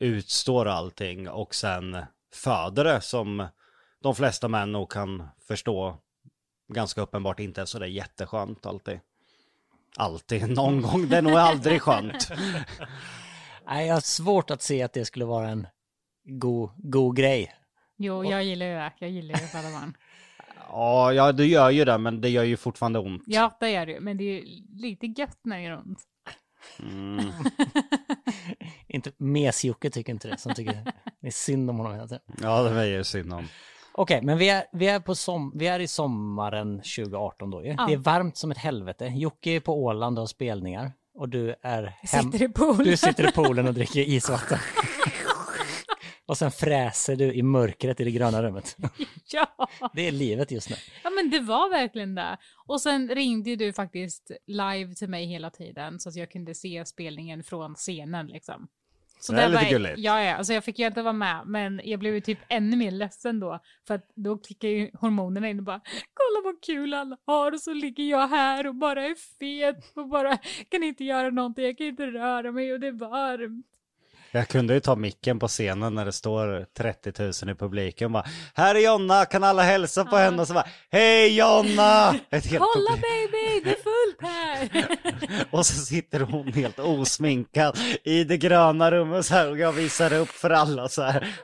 [0.00, 1.96] utstår allting och sen
[2.34, 3.48] föder det som
[4.02, 5.98] de flesta män nog kan förstå
[6.68, 9.00] ganska uppenbart inte är sådär jätteskönt alltid.
[9.96, 12.28] Alltid, någon gång, det är nog aldrig skönt.
[13.66, 15.66] Nej, jag har svårt att se att det skulle vara en
[16.24, 17.57] god, god grej.
[18.00, 18.92] Jo, jag gillar ju det.
[18.98, 19.96] Jag gillar ju barn.
[20.70, 23.22] Ja, ja, du gör ju det, men det gör ju fortfarande ont.
[23.26, 24.00] Ja, det är det ju.
[24.00, 25.98] Men det är ju lite gött när det gör ont.
[26.80, 27.32] Mm.
[28.86, 30.84] Inte Mes-Jocke tycker inte det, som tycker
[31.20, 32.22] det är synd om honom hela tiden.
[32.42, 33.48] Ja, det var ju synd om.
[33.92, 37.74] Okej, men vi är, vi, är på som, vi är i sommaren 2018 då ju.
[37.78, 37.86] Ja.
[37.86, 39.06] Det är varmt som ett helvete.
[39.06, 40.92] Jocke är på Åland och har spelningar.
[41.14, 42.32] Och du är hem...
[42.32, 42.84] Sitter i poolen.
[42.84, 44.58] Du sitter i poolen och dricker isvatten.
[46.28, 48.76] Och sen fräser du i mörkret i det gröna rummet.
[49.32, 50.76] Ja, Det är livet just nu.
[51.04, 52.38] ja men det var verkligen det.
[52.66, 56.54] Och sen ringde ju du faktiskt live till mig hela tiden så att jag kunde
[56.54, 58.68] se spelningen från scenen liksom.
[59.20, 59.94] Så Det är lite var, gulligt.
[59.98, 62.76] Ja, ja, alltså jag fick ju inte vara med, men jag blev ju typ ännu
[62.76, 63.60] mer ledsen då.
[63.86, 65.80] För att då klickar ju hormonerna in och bara,
[66.14, 70.08] kolla vad kul alla har och så ligger jag här och bara är fet och
[70.08, 70.36] bara
[70.68, 73.66] kan inte göra någonting, jag kan inte röra mig och det är varmt.
[74.30, 77.12] Jag kunde ju ta micken på scenen när det står 30
[77.44, 78.24] 000 i publiken och bara
[78.54, 80.42] Här är Jonna, kan alla hälsa på henne?
[80.42, 82.14] Och så bara Hej Jonna!
[82.30, 84.86] Kolla baby, det är fullt här!
[85.50, 90.12] Och så sitter hon helt osminkad i det gröna rummet så här och jag visar
[90.12, 91.28] upp för alla så här.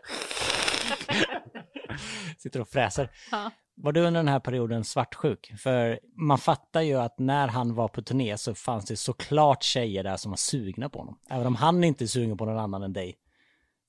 [2.39, 3.11] Sitter och fräser.
[3.31, 3.51] Ja.
[3.77, 5.53] Var du under den här perioden svartsjuk?
[5.59, 10.05] För man fattar ju att när han var på turné så fanns det såklart tjejer
[10.05, 11.19] där som var sugna på honom.
[11.31, 13.19] Även om han inte är sugen på någon annan än dig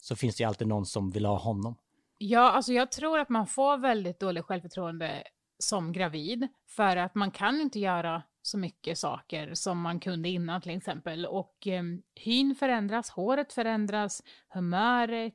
[0.01, 1.75] så finns det ju alltid någon som vill ha honom.
[2.17, 5.23] Ja, alltså jag tror att man får väldigt dåligt självförtroende
[5.59, 10.61] som gravid för att man kan inte göra så mycket saker som man kunde innan
[10.61, 11.25] till exempel.
[11.25, 11.83] Och eh,
[12.15, 15.33] hyn förändras, håret förändras, humöret.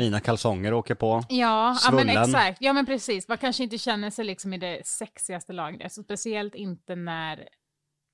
[0.00, 1.24] Mina kalsonger åker på.
[1.28, 2.58] Ja, ja men exakt.
[2.60, 3.28] Ja men precis.
[3.28, 5.92] Man kanske inte känner sig liksom i det sexigaste lagret.
[5.92, 7.48] Så speciellt inte när,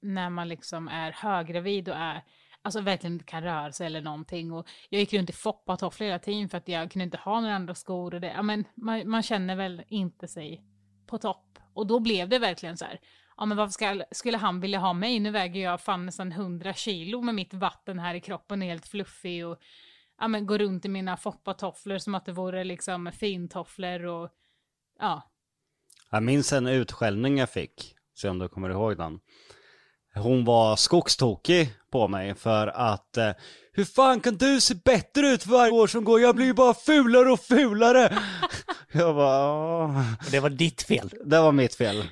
[0.03, 2.22] när man liksom är höggravid och är
[2.62, 4.53] Alltså verkligen inte kan röra sig eller någonting.
[4.53, 7.55] Och jag gick runt i foppatofflor hela tiden för att jag kunde inte ha några
[7.55, 8.14] andra skor.
[8.14, 10.62] Och det, ja, men man, man känner väl inte sig
[11.07, 11.59] på topp.
[11.74, 13.01] Och då blev det verkligen så här.
[13.37, 15.20] Ja men varför ska, skulle han vilja ha mig?
[15.20, 18.70] Nu väger jag fan nästan 100 kilo med mitt vatten här i kroppen och är
[18.70, 19.47] helt fluffig.
[19.47, 19.59] Och
[20.20, 24.30] ja, men gå runt i mina foppatofflor som att det vore liksom fintofflor och
[24.98, 25.22] ja.
[26.10, 29.18] Jag minns en utskällning jag fick, se om du kommer ihåg den.
[30.14, 33.30] Hon var skogstokig på mig för att eh,
[33.72, 36.20] Hur fan kan du se bättre ut för varje år som går?
[36.20, 38.18] Jag blir ju bara fulare och fulare!
[38.92, 41.12] jag bara, "Åh." Och det var ditt fel.
[41.24, 42.04] det var mitt fel.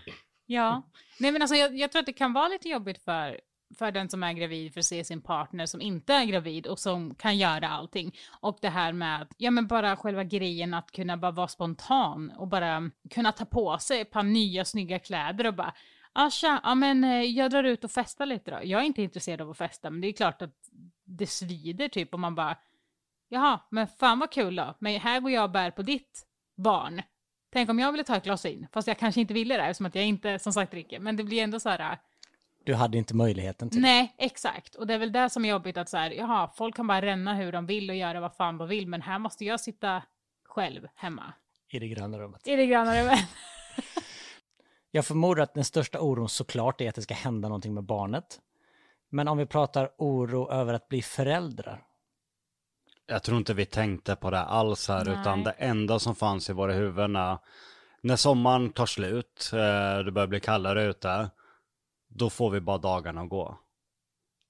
[0.47, 0.83] Ja.
[1.21, 3.41] Nej men alltså jag, jag tror att det kan vara lite jobbigt för,
[3.79, 6.79] för den som är gravid för att se sin partner som inte är gravid och
[6.79, 8.17] som kan göra allting.
[8.41, 12.33] Och det här med, att, ja men bara själva grejen att kunna bara vara spontan
[12.37, 15.75] och bara kunna ta på sig ett par nya snygga kläder och bara
[16.13, 18.61] Asha, ja men eh, jag drar ut och festar lite då.
[18.63, 20.55] Jag är inte intresserad av att festa, men det är klart att
[21.05, 22.57] det svider typ om man bara
[23.29, 24.75] Jaha, men fan vad kul då.
[24.79, 27.03] Men här går jag och bär på ditt barn.
[27.53, 29.87] Tänk om jag ville ta ett glas vin, fast jag kanske inte ville det eftersom
[29.87, 31.01] att jag inte som sagt dricker.
[31.01, 31.99] Men det blir ändå så här,
[32.65, 34.75] du hade inte möjligheten till nej exakt.
[34.75, 37.03] Och det är väl det som är jobbigt att så här, jaha, folk kan bara
[37.03, 40.03] ränna hur de vill och göra vad fan de vill, men här måste jag sitta
[40.45, 41.33] själv hemma.
[41.71, 42.47] i det gröna rummet.
[42.47, 43.19] I det gröna rummet.
[44.91, 48.41] Jag förmodar att den största oron såklart är att det ska hända någonting med barnet.
[49.11, 51.85] Men om vi pratar oro över att bli föräldrar.
[53.07, 55.21] Jag tror inte vi tänkte på det alls här, Nej.
[55.21, 57.39] utan det enda som fanns i våra huvuden är,
[58.01, 61.31] när sommaren tar slut, eh, det börjar bli kallare ute,
[62.15, 63.59] då får vi bara dagarna att gå.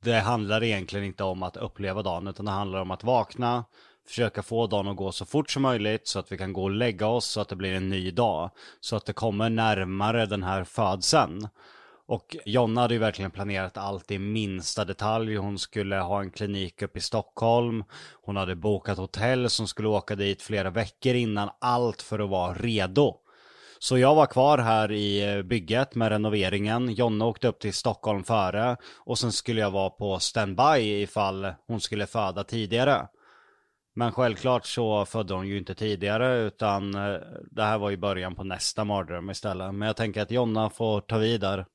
[0.02, 3.64] Det handlar egentligen inte om att uppleva dagen, utan det handlar om att vakna,
[4.06, 6.70] försöka få dagen att gå så fort som möjligt, så att vi kan gå och
[6.70, 8.50] lägga oss, så att det blir en ny dag.
[8.80, 11.48] Så att det kommer närmare den här födseln.
[12.06, 15.36] Och Jonna hade ju verkligen planerat allt i minsta detalj.
[15.36, 17.84] Hon skulle ha en klinik uppe i Stockholm.
[18.22, 21.50] Hon hade bokat hotell som skulle åka dit flera veckor innan.
[21.60, 23.23] Allt för att vara redo.
[23.78, 26.88] Så jag var kvar här i eh, bygget med renoveringen.
[26.88, 28.76] Jonna åkte upp till Stockholm före.
[28.98, 33.08] Och sen skulle jag vara på standby ifall hon skulle föda tidigare.
[33.96, 37.20] Men självklart så födde hon ju inte tidigare utan eh,
[37.50, 39.74] det här var ju början på nästa mardröm istället.
[39.74, 41.66] Men jag tänker att Jonna får ta vid där.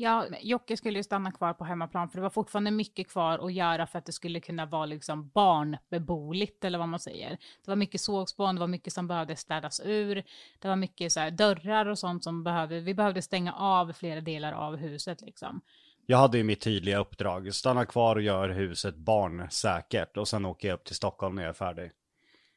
[0.00, 3.52] Ja, Jocke skulle ju stanna kvar på hemmaplan för det var fortfarande mycket kvar att
[3.52, 7.30] göra för att det skulle kunna vara liksom barnbeboeligt eller vad man säger.
[7.30, 10.24] Det var mycket sågspån, det var mycket som behövde städas ur,
[10.58, 14.20] det var mycket så här dörrar och sånt som behövde, vi behövde stänga av flera
[14.20, 15.60] delar av huset liksom.
[16.06, 17.54] Jag hade ju mitt tydliga uppdrag.
[17.54, 20.16] Stanna kvar och gör huset barnsäkert.
[20.16, 21.90] Och sen åker jag upp till Stockholm när jag är färdig.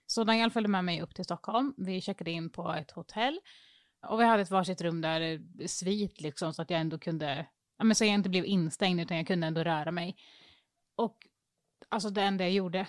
[0.07, 3.39] Så Daniel följde med mig upp till Stockholm, vi checkade in på ett hotell
[4.07, 7.47] och vi hade ett varsitt rum där, eh, svit liksom, så att jag ändå kunde,
[7.77, 10.15] ja men så jag inte blev instängd utan jag kunde ändå röra mig.
[10.95, 11.27] Och
[11.89, 12.87] alltså det enda jag gjorde,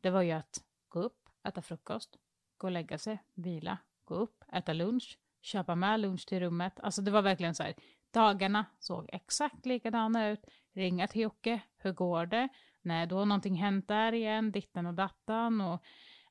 [0.00, 2.16] det var ju att gå upp, äta frukost,
[2.56, 6.80] gå och lägga sig, vila, gå upp, äta lunch, köpa med lunch till rummet.
[6.80, 7.74] Alltså det var verkligen så här,
[8.10, 10.44] dagarna såg exakt likadana ut.
[10.74, 12.48] Ringa till Jocke, hur går det?
[12.82, 15.82] Nej, då har någonting hänt där igen, ditten och dattan och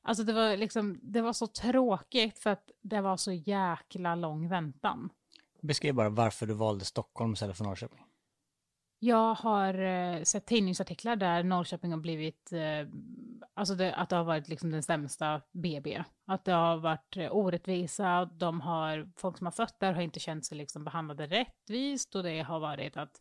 [0.06, 4.48] Alltså det var liksom, det var så tråkigt för att det var så jäkla lång
[4.48, 5.10] väntan.
[5.60, 8.04] Beskriv bara varför du valde Stockholm istället för Norrköping.
[8.98, 12.88] Jag har eh, sett tidningsartiklar där Norrköping har blivit, eh,
[13.54, 16.04] alltså det, att det har varit liksom den sämsta BB.
[16.26, 20.20] Att det har varit eh, orättvisa, de har, folk som har fött där har inte
[20.20, 23.20] känt sig liksom behandlade rättvist och det har varit att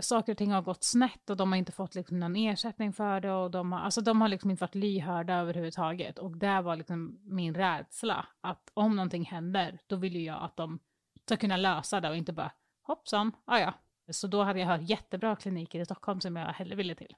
[0.00, 3.20] saker och ting har gått snett och de har inte fått liksom någon ersättning för
[3.20, 6.76] det och de har, alltså de har liksom inte varit lyhörda överhuvudtaget och det var
[6.76, 10.78] liksom min rädsla att om någonting händer då vill ju jag att de
[11.24, 13.74] ska kunna lösa det och inte bara hoppsan, ah ja.
[14.10, 17.16] Så då hade jag hört jättebra kliniker i Stockholm som jag hellre ville till.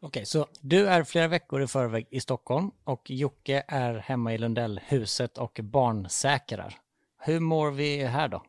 [0.00, 4.38] Okej, så du är flera veckor i förväg i Stockholm och Jocke är hemma i
[4.38, 6.74] Lundellhuset och barnsäkrar.
[7.18, 8.42] Hur mår vi här då?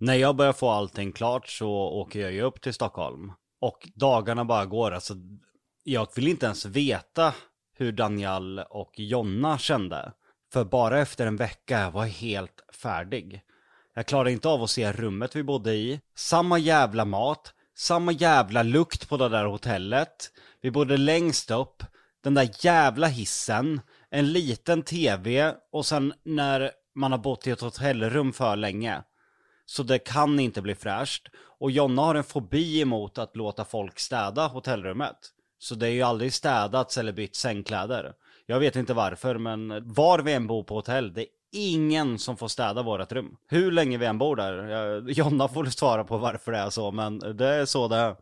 [0.00, 3.32] När jag börjar få allting klart så åker jag ju upp till Stockholm.
[3.60, 5.14] Och dagarna bara går, alltså
[5.84, 7.34] jag vill inte ens veta
[7.76, 10.12] hur Daniel och Jonna kände.
[10.52, 13.40] För bara efter en vecka jag var jag helt färdig.
[13.94, 16.00] Jag klarade inte av att se rummet vi bodde i.
[16.16, 20.30] Samma jävla mat, samma jävla lukt på det där hotellet.
[20.60, 21.82] Vi bodde längst upp,
[22.20, 23.80] den där jävla hissen,
[24.10, 29.02] en liten tv och sen när man har bott i ett hotellrum för länge.
[29.70, 31.28] Så det kan inte bli fräscht.
[31.58, 35.16] Och Jonna har en fobi emot att låta folk städa hotellrummet.
[35.58, 38.12] Så det är ju aldrig städats eller bytt sängkläder.
[38.46, 42.36] Jag vet inte varför, men var vi än bor på hotell, det är ingen som
[42.36, 43.36] får städa vårat rum.
[43.48, 44.52] Hur länge vi än bor där.
[44.68, 48.16] Jag- Jonna får svara på varför det är så, men det är så det är.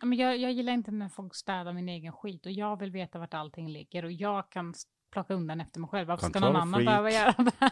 [0.00, 2.90] Ja, Men jag, jag gillar inte när folk städar min egen skit och jag vill
[2.90, 4.74] veta vart allting ligger och jag kan
[5.12, 6.08] plocka undan efter mig själv.
[6.08, 7.52] Varför ska någon annan behöva göra det?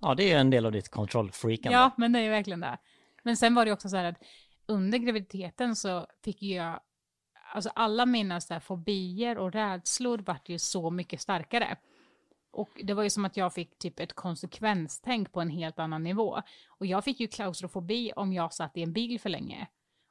[0.00, 1.78] Ja, det är en del av ditt kontrollfreakande.
[1.78, 2.78] ja, men det är ju verkligen det.
[3.22, 4.22] Men sen var det också så här att
[4.66, 6.80] under graviditeten så fick ju jag,
[7.54, 11.76] alltså alla mina så här fobier och rädslor vart ju så mycket starkare.
[12.50, 16.02] Och det var ju som att jag fick typ ett konsekvenstänk på en helt annan
[16.02, 16.42] nivå.
[16.68, 19.66] Och jag fick ju klaustrofobi om jag satt i en bil för länge.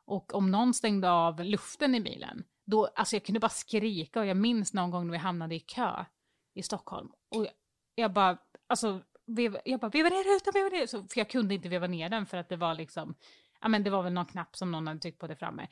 [0.05, 4.25] Och om någon stängde av luften i bilen, då, alltså jag kunde bara skrika och
[4.25, 6.05] jag minns någon gång när vi hamnade i kö
[6.53, 7.11] i Stockholm.
[7.35, 7.47] Och
[7.95, 11.55] jag bara, alltså, veva, jag bara, veva ner rutan, veva ner, så, för jag kunde
[11.55, 13.15] inte veva ner den för att det var liksom,
[13.61, 15.67] ja men det var väl någon knapp som någon hade tryckt på det framme.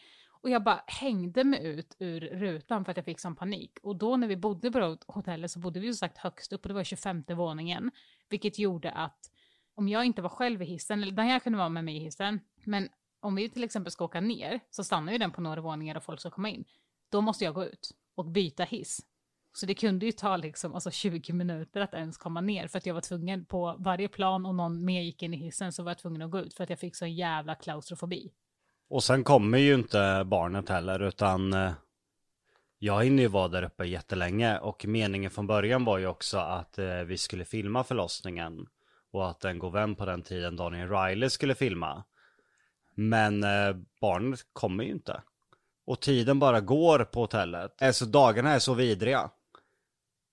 [0.45, 3.77] Och jag bara hängde mig ut ur rutan för att jag fick sån panik.
[3.83, 6.67] Och då när vi bodde på hotellet så bodde vi ju sagt högst upp och
[6.67, 7.91] det var 25 våningen.
[8.29, 9.31] Vilket gjorde att
[9.75, 11.99] om jag inte var själv i hissen, eller den här kunde vara med mig i
[11.99, 12.89] hissen, men
[13.19, 16.03] om vi till exempel ska åka ner så stannar ju den på några våningar och
[16.03, 16.65] folk ska komma in.
[17.09, 19.01] Då måste jag gå ut och byta hiss.
[19.55, 22.85] Så det kunde ju ta liksom alltså 20 minuter att ens komma ner för att
[22.85, 25.91] jag var tvungen på varje plan och någon mer gick in i hissen så var
[25.91, 28.31] jag tvungen att gå ut för att jag fick så jävla klaustrofobi.
[28.89, 31.71] Och sen kommer ju inte barnet heller, utan eh,
[32.79, 34.59] jag hinner ju vara där uppe jättelänge.
[34.59, 38.67] Och meningen från början var ju också att eh, vi skulle filma förlossningen.
[39.11, 42.03] Och att en god vän på den tiden, Daniel Riley, skulle filma.
[42.95, 45.21] Men eh, barnet kommer ju inte.
[45.85, 47.81] Och tiden bara går på hotellet.
[47.81, 49.29] Alltså dagarna är så vidriga.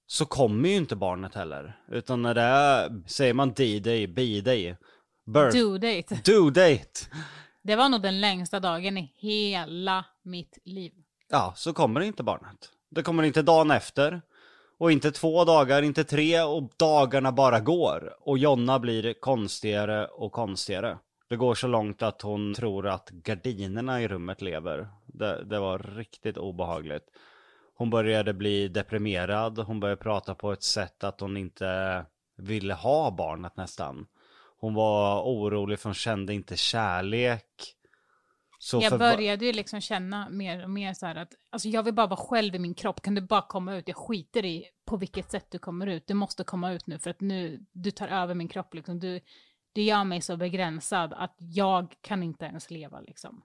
[0.06, 1.76] Så kommer ju inte barnet heller.
[1.88, 4.76] Utan när det är, säger man D-day, B-day,
[5.26, 6.20] birth, Due date.
[6.24, 7.00] due date.
[7.62, 10.92] Det var nog den längsta dagen i hela mitt liv.
[11.28, 12.68] Ja, så kommer det inte barnet.
[12.90, 14.22] Det kommer inte dagen efter.
[14.78, 18.14] Och inte två dagar, inte tre och dagarna bara går.
[18.20, 20.98] Och Jonna blir konstigare och konstigare.
[21.28, 24.88] Det går så långt att hon tror att gardinerna i rummet lever.
[25.06, 27.04] Det, det var riktigt obehagligt.
[27.82, 32.04] Hon började bli deprimerad, hon började prata på ett sätt att hon inte
[32.36, 34.06] ville ha barnet nästan.
[34.58, 37.46] Hon var orolig för hon kände inte kärlek.
[38.58, 41.82] Så jag för- började ju liksom känna mer och mer så här att alltså jag
[41.82, 43.02] vill bara vara själv i min kropp.
[43.02, 43.88] Kan du bara komma ut?
[43.88, 46.06] Jag skiter i på vilket sätt du kommer ut.
[46.06, 48.98] Du måste komma ut nu för att nu du tar över min kropp liksom.
[48.98, 49.20] Du,
[49.72, 53.42] du gör mig så begränsad att jag kan inte ens leva liksom.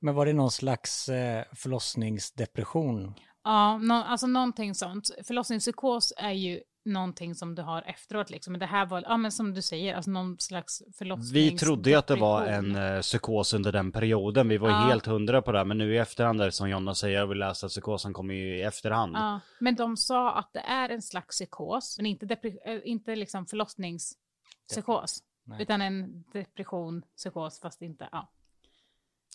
[0.00, 3.14] Men var det någon slags eh, förlossningsdepression?
[3.44, 5.10] Ja, nå alltså någonting sånt.
[5.26, 8.52] Förlossningspsykos är ju någonting som du har efteråt liksom.
[8.52, 11.32] Men det här var, ja men som du säger, alltså någon slags förlossnings...
[11.32, 14.48] Vi trodde ju att det var en eh, psykos under den perioden.
[14.48, 14.76] Vi var Ja.
[14.76, 15.64] helt hundra på det.
[15.64, 18.56] Men nu i efterhand är det som Jonna säger, vi läste att psykosen kommer ju
[18.58, 19.16] i efterhand.
[19.16, 23.46] Ja, men de sa att det är en slags psykos, men inte, äh, inte liksom
[23.46, 25.22] förlossningspsykos.
[25.44, 25.62] Nej.
[25.62, 28.30] Utan en depression, psykos, fast inte, ja.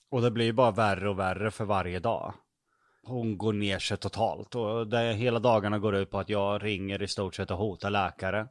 [0.09, 2.33] Och det blir ju bara värre och värre för varje dag.
[3.05, 4.55] Hon går ner sig totalt.
[4.55, 7.89] Och det, hela dagarna går ut på att jag ringer i stort sett och hotar
[7.89, 8.47] läkare.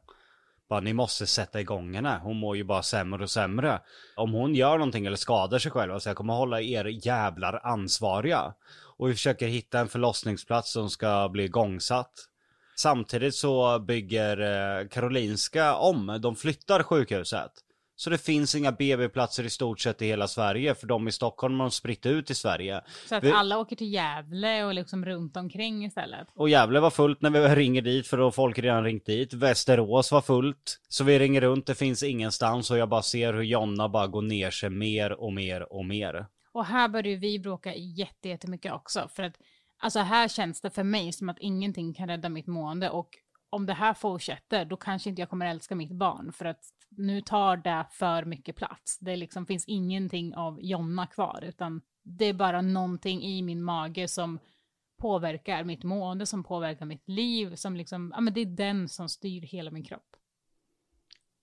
[0.69, 2.19] Bara ni måste sätta igång henne.
[2.23, 3.81] Hon mår ju bara sämre och sämre.
[4.15, 8.53] Om hon gör någonting eller skadar sig själv, alltså jag kommer hålla er jävlar ansvariga.
[8.97, 12.13] Och vi försöker hitta en förlossningsplats som ska bli igångsatt.
[12.77, 17.51] Samtidigt så bygger eh, Karolinska om, de flyttar sjukhuset.
[17.97, 21.59] Så det finns inga BB-platser i stort sett i hela Sverige, för de i Stockholm
[21.59, 22.81] har de spritt ut i Sverige.
[23.09, 26.27] Så att Vi- alla åker till Gävle och liksom runt omkring istället.
[26.35, 29.33] Och Gävle var fullt när vi ringer dit, för då har folk redan ringt dit.
[29.33, 30.79] Västerås var fullt.
[30.89, 34.21] Så vi ringer runt, det finns ingenstans och jag bara ser hur Jonna bara går
[34.21, 36.25] ner sig mer och mer och mer.
[36.51, 39.09] Och här börjar vi bråka jätte- jättemycket också.
[39.15, 39.33] För att
[39.79, 42.89] alltså här känns det för mig som att ingenting kan rädda mitt mående.
[42.89, 43.09] Och
[43.49, 46.31] om det här fortsätter, då kanske inte jag kommer älska mitt barn.
[46.33, 46.59] För att
[46.97, 48.99] nu tar det för mycket plats.
[48.99, 51.43] Det liksom finns ingenting av Jonna kvar.
[51.43, 54.39] Utan det är bara någonting i min mage som
[54.97, 57.55] påverkar mitt mående, som påverkar mitt liv.
[57.55, 60.15] Som liksom, ja men det är den som styr hela min kropp.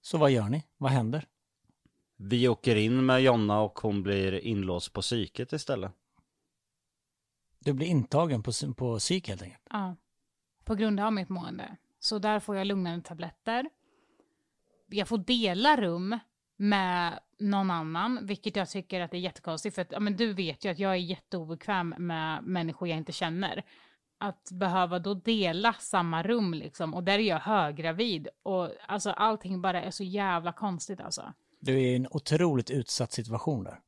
[0.01, 0.65] Så vad gör ni?
[0.77, 1.27] Vad händer?
[2.17, 5.93] Vi åker in med Jonna och hon blir inlåst på psyket istället.
[7.59, 9.63] Du blir intagen på, på psyk helt enkelt.
[9.71, 9.97] Ja,
[10.65, 11.77] på grund av mitt mående.
[11.99, 13.71] Så där får jag lugnande tabletter.
[14.93, 16.19] Jag får dela rum
[16.57, 19.75] med någon annan, vilket jag tycker att är jättekonstigt.
[19.75, 23.13] För att, ja, men du vet ju att jag är jätteobekväm med människor jag inte
[23.13, 23.65] känner.
[24.19, 28.29] Att behöva då dela samma rum liksom, och där är jag höggravid.
[28.43, 31.33] Och alltså allting bara är så jävla konstigt alltså.
[31.61, 33.81] Du är i en otroligt utsatt situation där.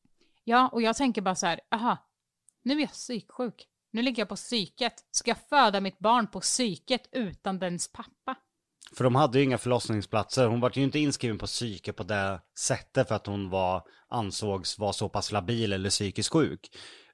[0.44, 1.98] Ja, och jag tänker bara så här, aha,
[2.62, 3.68] nu är jag psyksjuk.
[3.90, 4.94] Nu ligger jag på psyket.
[5.10, 8.36] Ska jag föda mitt barn på psyket utan dens pappa?
[8.92, 10.46] För de hade ju inga förlossningsplatser.
[10.46, 14.78] Hon var ju inte inskriven på psyke på det sättet för att hon var, ansågs
[14.78, 16.70] vara så pass labil eller psykiskt sjuk.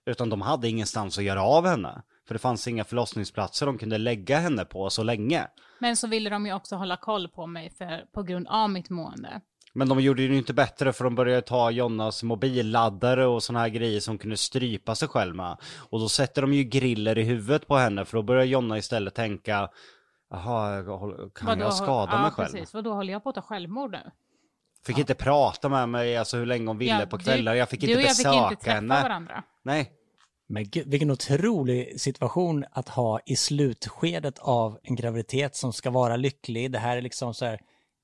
[0.07, 2.03] Utan de hade ingenstans att göra av henne.
[2.29, 5.47] För det fanns inga förlossningsplatser de kunde lägga henne på så länge.
[5.79, 8.91] Men så ville de ju också hålla koll på mig för, på grund av mitt
[8.91, 9.41] mående.
[9.73, 13.59] Men de gjorde det ju inte bättre för de började ta Jonnas mobilladdare och såna
[13.59, 15.57] här grejer som kunde strypa sig själv med.
[15.91, 19.14] Och då sätter de ju griller i huvudet på henne för då börjar Jonna istället
[19.14, 19.68] tänka
[20.31, 20.83] Jaha,
[21.35, 22.53] kan Vadå, jag skada ja, mig själv?
[22.53, 24.11] Precis, vadå håller jag på att ta självmord nu?
[24.87, 27.55] Fick inte prata med mig alltså hur länge hon ville Ja, på du- kvällar.
[27.55, 29.03] Jag fick du inte och jag fick besöka inte träffa henne.
[29.03, 29.45] varandra.
[29.62, 29.93] Nej.
[30.47, 36.16] Men gud, vilken otrolig situation att ha i slutskedet av en graviditet som ska vara
[36.16, 36.72] lycklig.
[36.72, 37.61] Det här är liksom så här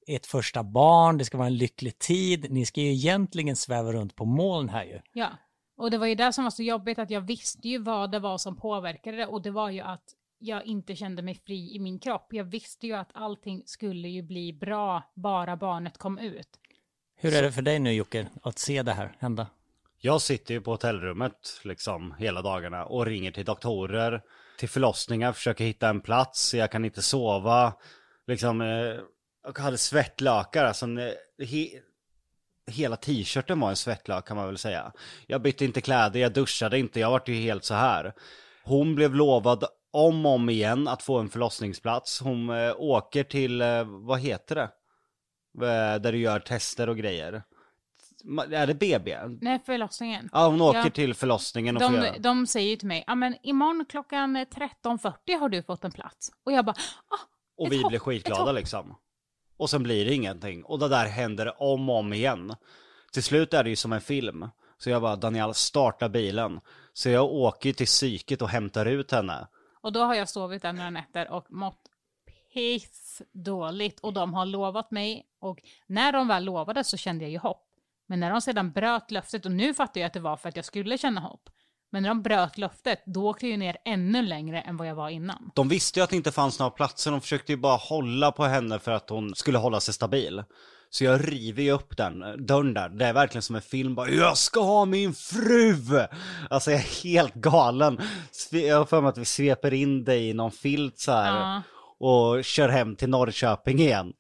[0.07, 2.47] ett första barn, det ska vara en lycklig tid.
[2.51, 5.01] Ni ska ju egentligen sväva runt på moln här ju.
[5.13, 5.29] Ja,
[5.77, 8.19] och det var ju det som var så jobbigt att jag visste ju vad det
[8.19, 10.05] var som påverkade det och det var ju att
[10.47, 12.27] jag inte kände mig fri i min kropp.
[12.31, 16.49] Jag visste ju att allting skulle ju bli bra bara barnet kom ut.
[17.17, 19.47] Hur är det för dig nu Jocke, att se det här hända?
[19.99, 24.23] Jag sitter ju på hotellrummet liksom hela dagarna och ringer till doktorer,
[24.59, 27.73] till förlossningar, försöker hitta en plats, jag kan inte sova.
[28.27, 28.97] Liksom, eh,
[29.45, 31.69] jag hade svettlökar, alltså eh, he,
[32.67, 34.93] hela t-shirten var en svettlök kan man väl säga.
[35.27, 38.13] Jag bytte inte kläder, jag duschade inte, jag vart ju helt så här.
[38.65, 39.65] Hon blev lovad
[39.97, 42.21] om och om igen att få en förlossningsplats.
[42.21, 44.63] Hon eh, åker till, eh, vad heter det?
[45.67, 47.43] Eh, där du gör tester och grejer.
[48.25, 49.17] Ma- Är det BB?
[49.41, 50.29] Nej, förlossningen.
[50.33, 50.91] Ja, hon åker Ja.
[50.91, 52.19] till förlossningen och får De, göra.
[52.19, 56.33] de säger ju till mig, ja men imorgon klockan 13.40 har du fått en plats.
[56.45, 56.77] Och jag bara,
[57.09, 57.17] ah,
[57.57, 58.55] Och ett vi hopp, blir ett skitglada hopp.
[58.55, 58.97] liksom.
[59.57, 60.65] Och sen blir det ingenting.
[60.65, 62.55] Och det där händer om och om igen.
[63.13, 64.49] Till slut är det ju som en film.
[64.79, 66.61] Så jag bara, Daniel, starta bilen.
[66.93, 69.47] Så jag åker till psyket och hämtar ut henne.
[69.87, 71.81] Och då har jag sovit där några nätter och mått
[72.55, 74.01] piss dåligt.
[74.01, 75.27] Och de har lovat mig.
[75.41, 77.67] Och när de väl lovade så kände jag ju hopp.
[78.07, 80.57] Men när de sedan bröt löftet, och nu fattar jag att det var för att
[80.57, 81.51] jag skulle känna hopp.
[81.91, 84.95] Men när de bröt löftet, då åkte jag ju ner ännu längre än vad jag
[84.95, 85.51] var innan.
[85.55, 87.11] De visste ju att det inte fanns några platser.
[87.11, 90.45] De försökte ju bara hålla på henne för att hon skulle hålla sig stabil.
[90.97, 92.89] Så jag river ju upp den dörren där.
[92.89, 96.07] Det är verkligen som en film bara Jag ska ha min fru!
[96.51, 97.99] Alltså jag är helt galen.
[98.51, 101.41] Jag har för mig att vi sveper in dig i någon filt så här.
[101.41, 101.63] Ja.
[101.99, 104.13] Och kör hem till Norrköping igen.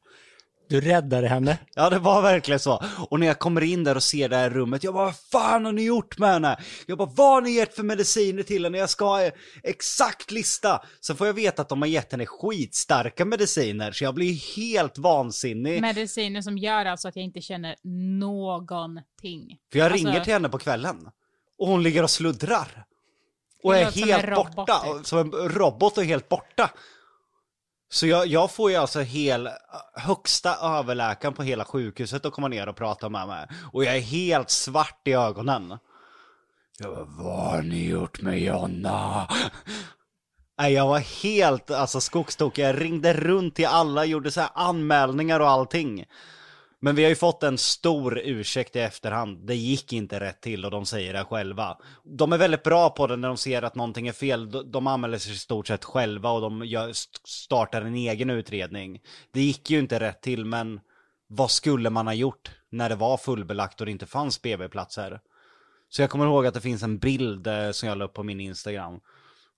[0.68, 1.58] Du räddade henne.
[1.74, 2.82] Ja det var verkligen så.
[3.10, 5.64] Och när jag kommer in där och ser det här rummet, jag bara vad fan
[5.64, 6.58] har ni gjort med henne?
[6.86, 8.78] Jag bara vad har ni gett för mediciner till henne?
[8.78, 9.32] Jag ska ha en
[9.62, 10.82] exakt lista.
[11.00, 14.98] Så får jag veta att de har gett henne skitstarka mediciner, så jag blir helt
[14.98, 15.80] vansinnig.
[15.80, 17.76] Mediciner som gör alltså att jag inte känner
[18.18, 19.58] någonting.
[19.72, 20.96] För jag Alltså- ringer till henne på kvällen.
[21.58, 22.84] Och hon ligger och sluddrar.
[23.62, 24.78] Och är helt borta.
[24.96, 25.06] typ.
[25.06, 26.70] Som en robot och helt borta.
[27.88, 29.48] Så jag, jag får ju alltså hel,
[29.94, 33.48] högsta överläkaren på hela sjukhuset att komma ner och prata med mig.
[33.72, 35.78] Och jag är helt svart i ögonen.
[36.78, 39.28] Jag bara, vad har ni gjort med Jonna?
[40.58, 42.64] Nej, jag var helt alltså skogstokig.
[42.64, 46.04] Jag ringde runt till alla, gjorde så här anmälningar och allting.
[46.86, 49.46] Men vi har ju fått en stor ursäkt i efterhand.
[49.46, 51.78] Det gick inte rätt till och de säger det själva.
[52.04, 54.70] De är väldigt bra på det när de ser att någonting är fel.
[54.70, 56.92] De- anmäler sig i stort sett själva och de gör,
[57.24, 59.00] startar en egen utredning.
[59.32, 60.80] Det gick ju inte rätt till men
[61.28, 62.50] vad skulle man ha gjort?
[62.70, 65.20] när det var fullbelagt och det inte fanns BB-platser.
[65.88, 68.22] Så jag kommer ihåg att det finns en bild eh, som jag la upp på
[68.22, 69.00] min Instagram.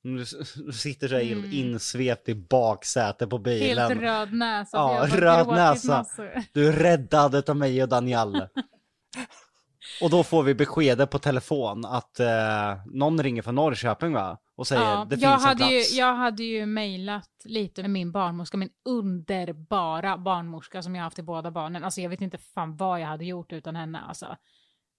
[0.03, 0.27] Du
[0.73, 1.53] sitter så här Mm.
[1.53, 3.89] insvept i baksätet på bilen.
[3.89, 4.77] Helt röd näsa.
[4.77, 6.05] Ja, jag röd näsa.
[6.53, 8.35] Du är räddad av mig och Daniel.
[10.03, 14.39] och då får vi beskedet på telefon att eh, någon ringer från Norrköping va?
[14.57, 15.93] Och säger Ja, det jag, finns en hade ju, plats.
[15.93, 21.23] jag hade ju mejlat lite med min barnmorska, min underbara barnmorska som jag haft i
[21.23, 21.85] båda barnen.
[21.85, 24.01] Alltså jag vet inte fan vad jag hade gjort utan henne.
[24.01, 24.37] Alltså.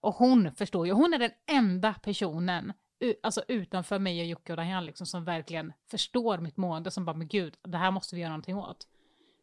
[0.02, 2.74] Och hon förstår ju, hon är den enda personen
[3.24, 7.16] alltså utanför mig och Jocke och Dajan liksom, som verkligen förstår mitt mående, som bara,
[7.16, 8.88] men gud, det här måste vi göra någonting åt.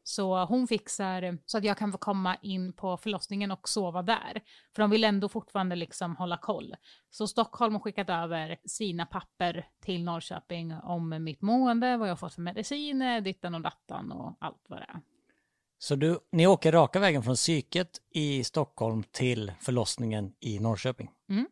[0.09, 4.43] Så hon fixar så att jag kan få komma in på förlossningen och sova där.
[4.75, 6.75] För de vill ändå fortfarande liksom hålla koll.
[7.11, 12.35] Så Stockholm har skickat över sina papper till Norrköping om mitt mående, vad jag fått
[12.35, 15.01] för mediciner, dittan och dattan och allt vad det är.
[15.79, 21.11] Så du, ni åker raka vägen från psyket i Stockholm till förlossningen i Norrköping.
[21.29, 21.47] Mm.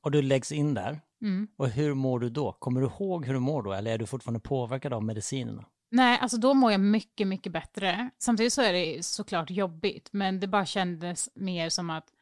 [0.00, 1.00] Och du läggs in där.
[1.22, 1.48] Mm.
[1.56, 2.52] Och hur mår du då?
[2.52, 3.72] Kommer du ihåg hur du mår då?
[3.72, 5.64] Eller är du fortfarande påverkad av medicinerna?
[5.90, 8.10] Nej, alltså då mår jag mycket, mycket bättre.
[8.18, 12.12] Samtidigt så är det såklart jobbigt, men det bara kändes mer som att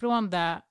[0.00, 0.62] från det,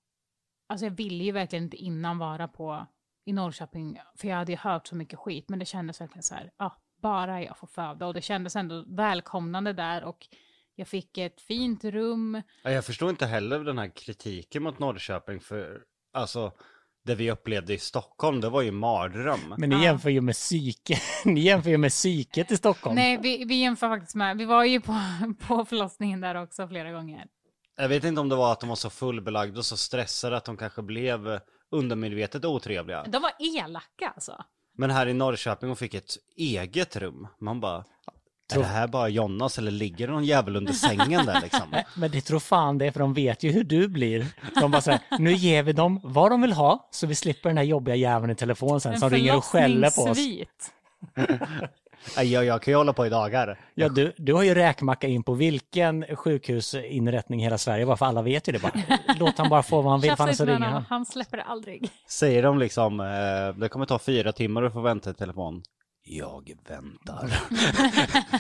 [0.70, 2.88] alltså jag ville ju verkligen inte innan vara på
[3.26, 6.36] i Norrköping, för jag hade ju hört så mycket skit, men det kändes verkligen så
[6.36, 8.06] här, ja, bara jag får föda.
[8.08, 10.28] Och det kändes ändå välkomnande där och
[10.76, 12.42] jag fick ett fint rum.
[12.64, 16.52] Ja, Jag förstår inte heller den här kritiken mot Norrköping för alltså
[17.06, 19.56] det vi upplevde i Stockholm det var ju mardröm.
[19.58, 19.84] Men ni Ja.
[19.84, 20.98] jämför ju med psyke.
[21.26, 22.96] ni jämför ju med psyket i Stockholm.
[22.96, 24.96] Nej, vi, vi jämför faktiskt med, vi var ju på,
[25.48, 27.26] på förlossningen där också flera gånger.
[27.78, 30.46] Jag vet inte om det var att de var så fullbelagda och så stressade att
[30.46, 31.40] de kanske blev
[31.72, 33.04] undermedvetet otrevliga.
[33.04, 34.44] De var elaka alltså.
[34.78, 37.28] Men här i Norrköping och fick ett eget rum.
[37.42, 37.84] Man bara,
[38.60, 41.76] är det här bara Jonas eller ligger det någon jävel under sängen där liksom?
[41.96, 44.26] Men det tror fan det, för de vet ju hur du blir.
[44.60, 47.58] De bara säger, nu ger vi dem vad de vill ha, så vi slipper den
[47.58, 50.18] här jobbiga jäveln i telefon sen En som ringer och skäller på oss.
[52.24, 53.60] jag, jag kan ju hålla på i dagar.
[53.76, 58.06] Ja, du, du har ju räkmacka in på vilken sjukhusinrättning i hela Sverige, bara för
[58.06, 58.74] alla vet ju det bara.
[59.20, 60.86] Låt han bara få vad han vill, för så ringer han.
[60.90, 61.90] han släpper det aldrig.
[62.10, 65.64] Säger de liksom, eh, det kommer ta fyra timmar att få vänta i telefon.
[66.04, 67.34] Jag väntar.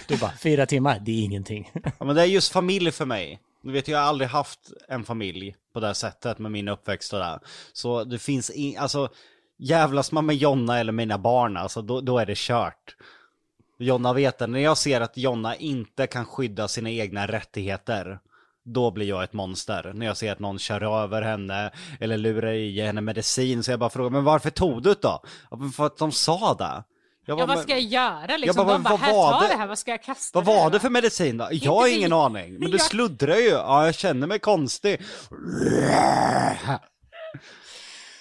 [0.07, 1.71] Du bara, fyra timmar, det är ingenting.
[1.99, 3.39] Ja, men det är just familj för mig.
[3.61, 7.13] Du vet, jag har aldrig haft en familj på det här sättet med min uppväxt
[7.13, 7.39] och där.
[7.73, 9.09] Så det finns in, alltså,
[9.57, 12.95] jävlas man med Jonna eller mina barn, alltså då, då är det kört.
[13.77, 18.19] Jonna vet det, när jag ser att Jonna inte kan skydda sina egna rättigheter,
[18.63, 19.91] då blir jag ett monster.
[19.95, 23.79] När jag ser att någon kör över henne eller lurar i henne medicin, så jag
[23.79, 25.23] bara frågar, men varför tog du det då?
[25.75, 26.83] För att de sa det.
[27.25, 28.65] Jag Ja, bara, vad ska jag "Men- göra liksom?
[28.67, 29.47] bara, De bara, här, var ta det?
[29.53, 31.47] det här, vad ska jag kasta Vad var det va?" för medicin då?
[31.51, 33.49] Jag har ingen aning, men du Jag- sluddrar ju.
[33.49, 35.01] Ja, jag känner mig konstig.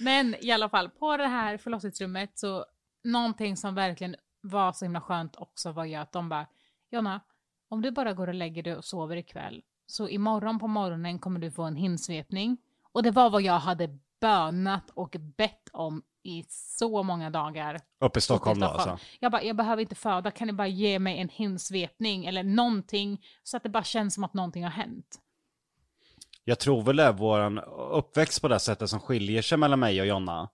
[0.00, 2.64] Men i alla fall, på det här förlossningsrummet så
[3.04, 6.46] någonting som verkligen var så himla skönt också var ju att de bara,
[6.90, 7.20] Jonna,
[7.70, 11.40] om du bara går och lägger dig och sover ikväll, så imorgon på morgonen kommer
[11.40, 12.56] du få en hinsvepning.
[12.92, 17.80] Och det var vad jag hade bönat och bett om i så många dagar.
[18.00, 18.98] Uppe i Stockholm då alltså.
[19.20, 23.24] Jag bara, jag behöver inte föda, kan ni bara ge mig en hinsvepning eller någonting
[23.42, 25.18] så att det bara känns som att någonting har hänt.
[26.44, 27.58] Jag tror väl det är våran
[27.92, 30.48] uppväxt på det sättet som skiljer sig mellan mig och Jonna.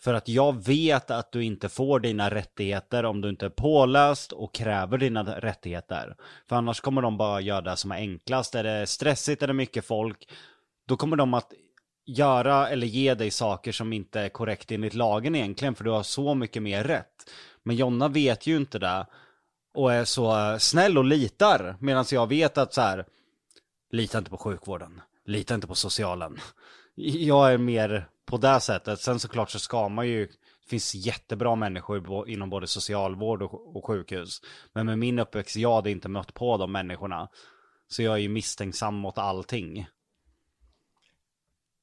[0.00, 4.32] För att jag vet att du inte får dina rättigheter om du inte är påläst
[4.32, 6.16] och kräver dina rättigheter.
[6.48, 8.54] För annars kommer de bara göra det som är enklast.
[8.54, 10.32] Är det stressigt, är det mycket folk,
[10.88, 11.52] då kommer de att
[12.08, 16.02] göra eller ge dig saker som inte är korrekt enligt lagen egentligen, för du har
[16.02, 17.30] så mycket mer rätt.
[17.62, 19.06] Men Jonna vet ju inte det
[19.74, 23.04] och är så snäll och litar, medan jag vet att så här,
[23.92, 26.38] lita inte på sjukvården, lita inte på socialen.
[26.94, 29.00] Jag är mer på det sättet.
[29.00, 34.42] Sen såklart så ska man ju, det finns jättebra människor inom både socialvård och sjukhus.
[34.72, 37.28] Men med min uppväxt, jag hade inte mött på de människorna.
[37.88, 39.86] Så jag är ju misstänksam mot allting.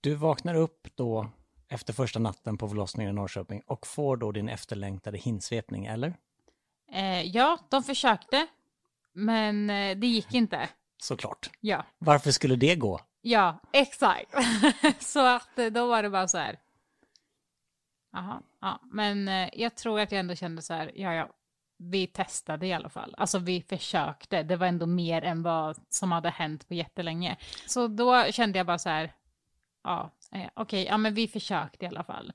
[0.05, 1.29] Du vaknar upp då
[1.67, 6.13] efter första natten på förlossningen i Norrköping och får då din efterlängtade hinsvepning, eller?
[6.91, 8.47] Eh, ja, de försökte,
[9.13, 10.69] men eh, det gick inte.
[10.97, 11.49] Såklart.
[11.59, 12.99] Ja, Varför skulle det gå?
[13.21, 14.31] ja, exakt.
[14.99, 16.59] så att eh, då var det bara så här.
[18.11, 21.29] Jaha, ja, men eh, jag tror att jag ändå kände så här, ja, ja,
[21.77, 23.15] vi testade i alla fall.
[23.17, 27.37] Alltså vi försökte, det var ändå mer än vad som hade hänt på jättelänge.
[27.67, 29.13] Så då kände jag bara så här,
[29.85, 32.33] ja, okej, okej, ja men vi försökte i alla fall.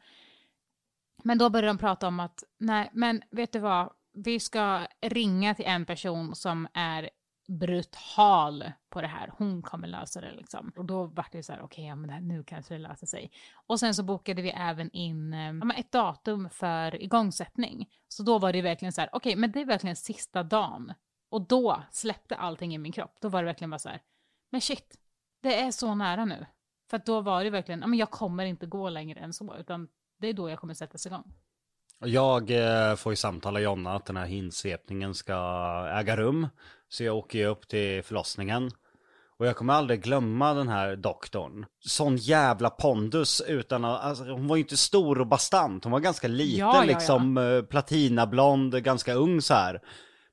[1.25, 5.55] Men då började de prata om att, nej, men vet du vad, vi ska ringa
[5.55, 7.11] till en person som är
[7.59, 9.33] brutal på det här.
[9.39, 10.73] Hon kommer lösa det liksom.
[10.77, 12.79] Och då var det så här, okej, okay, ja, men det här, nu kanske det
[12.79, 13.31] löser sig.
[13.67, 17.89] Och sen så bokade vi även in eh, ja, ett datum för igångsättning.
[18.09, 20.93] Så då var det verkligen så här, okej, okay, men det är verkligen sista dagen.
[21.31, 23.17] Och då släppte allting i min kropp.
[23.21, 24.03] Då var det verkligen bara så här,
[24.51, 24.97] men shit,
[25.43, 26.47] det är så nära nu.
[26.91, 29.57] För att då var det verkligen, ja men jag kommer inte gå längre än så,
[29.59, 29.89] utan
[30.21, 31.25] det är då jag kommer sättas igång.
[32.05, 35.35] Jag eh, får ju samtala Jonna att den här hinsvepningen ska
[35.95, 36.49] äga rum.
[36.89, 38.71] Så jag åker ju upp till förlossningen.
[39.39, 41.67] Och jag kommer aldrig glömma den här doktorn.
[41.81, 45.85] Sån jävla pondus utan att, alltså, hon var ju inte stor och bastant.
[45.85, 49.81] Hon var ganska liten Ja, ja, liksom, eh, platinablond, ganska ung så här.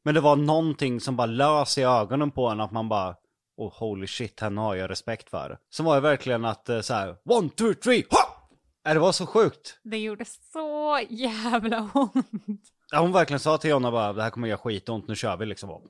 [0.04, 3.16] Men det var någonting som bara lös i ögonen på henne att man bara,
[3.58, 5.58] oh holy shit, henne har jag respekt för.
[5.70, 8.50] Så var det verkligen att eh, så här, one, two, three, ha!
[8.84, 9.80] Ja, Det var så sjukt.
[9.84, 12.72] Det gjorde så jävla ont.
[12.92, 15.46] Ja, hon verkligen sa till Jonna bara, det här kommer göra skitont, nu kör vi
[15.46, 15.70] liksom.
[15.70, 15.82] Och,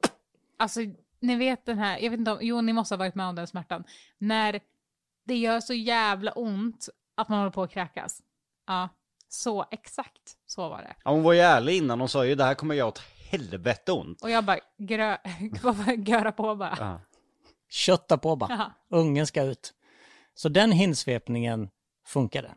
[0.59, 0.79] Alltså,
[1.19, 3.35] ni vet den här, jag vet inte om, jo ni måste ha varit med om
[3.35, 3.83] den smärtan.
[4.17, 4.59] När
[5.25, 8.21] det gör så jävla ont att man håller på att kräkas.
[8.67, 8.89] Ja,
[9.29, 10.95] så exakt så var det.
[11.05, 13.91] Ja, hon var ju ärlig innan, hon sa ju det här kommer göra åt helvete
[13.91, 14.21] ont.
[14.21, 15.17] Och jag bara, grö,
[15.85, 15.93] det?
[15.95, 16.77] göra på bara.
[16.79, 16.99] Ja.
[17.69, 18.53] Kötta på bara.
[18.89, 18.97] Ja.
[18.97, 19.73] Ungen ska ut.
[20.33, 21.69] Så den hinsvepningen
[22.05, 22.55] funkade.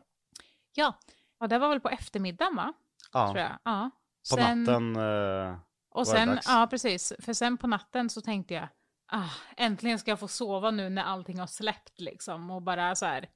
[0.73, 0.93] Ja,
[1.39, 2.73] och det var väl på eftermiddagen va?
[3.11, 3.59] Tror Ja, jag.
[3.63, 3.89] Ja.
[4.29, 4.95] på Sen- natten.
[4.95, 5.55] eh,
[5.89, 6.47] Och var det sen, dags.
[6.47, 8.67] ja precis, för sen på natten så tänkte jag,
[9.07, 12.51] ah, äntligen ska jag få sova nu när allting har släppt liksom.
[12.51, 13.29] Och bara så här,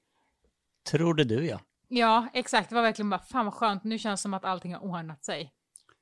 [0.90, 1.60] Trodde du ja.
[1.88, 4.74] ja exakt, det var verkligen bara, fan vad skönt, nu känns det som att allting
[4.74, 5.52] har ordnat sig.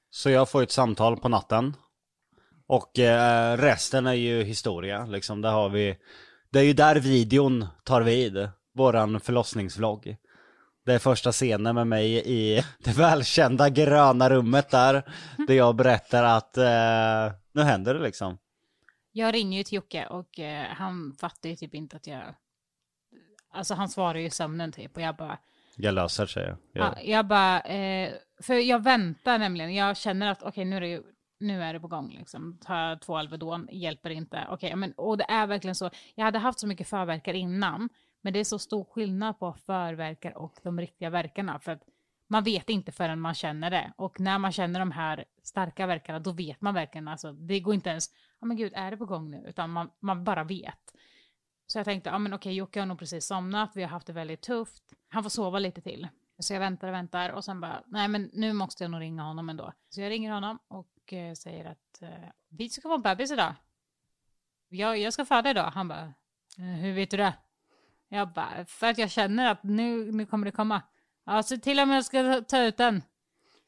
[0.09, 1.75] Så jag får ett samtal på natten.
[2.67, 5.41] Och eh, resten är ju historia, liksom.
[5.41, 5.97] Där har vi,
[6.49, 8.49] det är ju där videon tar vid.
[8.75, 10.17] Våran förlossningsvlogg.
[10.85, 15.03] Det är första scenen med mig i det välkända gröna rummet där.
[15.47, 18.37] Där jag berättar att eh, nu händer det liksom.
[19.11, 22.23] Jag ringer ju till Jocke och eh, han fattar ju typ inte att jag...
[23.51, 25.37] Alltså han svarar ju i sömnen typ och jag bara...
[25.75, 26.43] Jag löser sig.
[26.43, 27.61] Jag, Ja, jag bara...
[27.61, 29.75] Eh, för jag väntar nämligen.
[29.75, 31.03] Jag känner att okej nu är det ju...
[31.39, 32.59] Nu är det på gång liksom.
[32.65, 34.47] Ta två Alvedon, hjälper inte.
[34.49, 35.89] Okej, men och det är verkligen så.
[36.15, 37.89] Jag hade haft så mycket förverkar innan.
[38.21, 41.59] Men det är så stor skillnad på förverkar och de riktiga verkarna.
[41.59, 41.83] För att
[42.27, 43.93] man vet inte förrän man känner det.
[43.97, 47.07] Och när man känner de här starka verkarna, då vet man verkligen.
[47.07, 49.43] Alltså, det går inte ens, ja men gud, är det på gång nu?
[49.47, 50.93] Utan man, man bara vet.
[51.67, 54.13] Så jag tänkte, ja men okej, Jocke har nog precis somnat, vi har haft det
[54.13, 54.83] väldigt tufft.
[55.09, 56.07] Han får sova lite till.
[56.39, 59.23] Så jag väntar och väntar och sen bara, nej men nu måste jag nog ringa
[59.23, 59.73] honom ändå.
[59.89, 62.09] Så jag ringer honom och eh, säger att eh,
[62.49, 63.53] vi ska få en bebis idag.
[64.69, 65.71] Jag, jag ska föda idag.
[65.75, 66.13] Han bara,
[66.57, 67.33] "Eh, hur vet du det?
[68.09, 70.81] Jag bara, för att jag känner att nu, nu kommer det komma.
[71.25, 73.01] Ja, se till om jag ska ta ut den.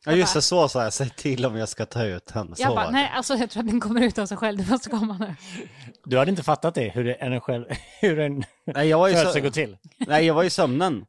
[0.05, 0.93] Ja just det, så sa jag.
[0.93, 2.55] Säg till om jag ska ta ut den.
[2.55, 2.91] Så Jag var bara, det.
[2.91, 5.35] nej alltså jag tror att den kommer ut av sig själv, det måste komma nu.
[6.05, 7.65] Du hade inte fattat det, hur, det, en, själv,
[8.01, 9.43] hur en Nej, jag var ju födelse så...
[9.43, 9.77] går till.
[9.97, 11.05] Nej, jag var i sömnen.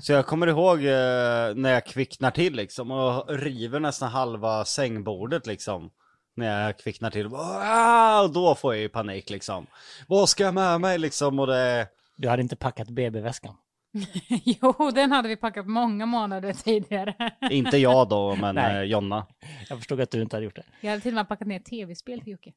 [0.00, 5.46] Så jag kommer ihåg eh, när jag kvicknar till liksom och river nästan halva sängbordet
[5.46, 5.90] liksom.
[6.36, 7.26] När jag kvicknar till.
[7.26, 9.66] Och då får jag ju panik liksom.
[10.08, 11.38] Vad ska jag med mig liksom?
[11.38, 11.88] Och det...
[12.16, 13.54] Du hade inte packat BB-väskan.
[14.44, 17.14] jo, den hade vi packat många månader tidigare.
[17.50, 19.26] Inte jag då, men eh, Jonna.
[19.68, 20.64] Jag förstod att du inte hade gjort det.
[20.80, 22.52] Jag hade till och med packat ner tv-spel till Jocke.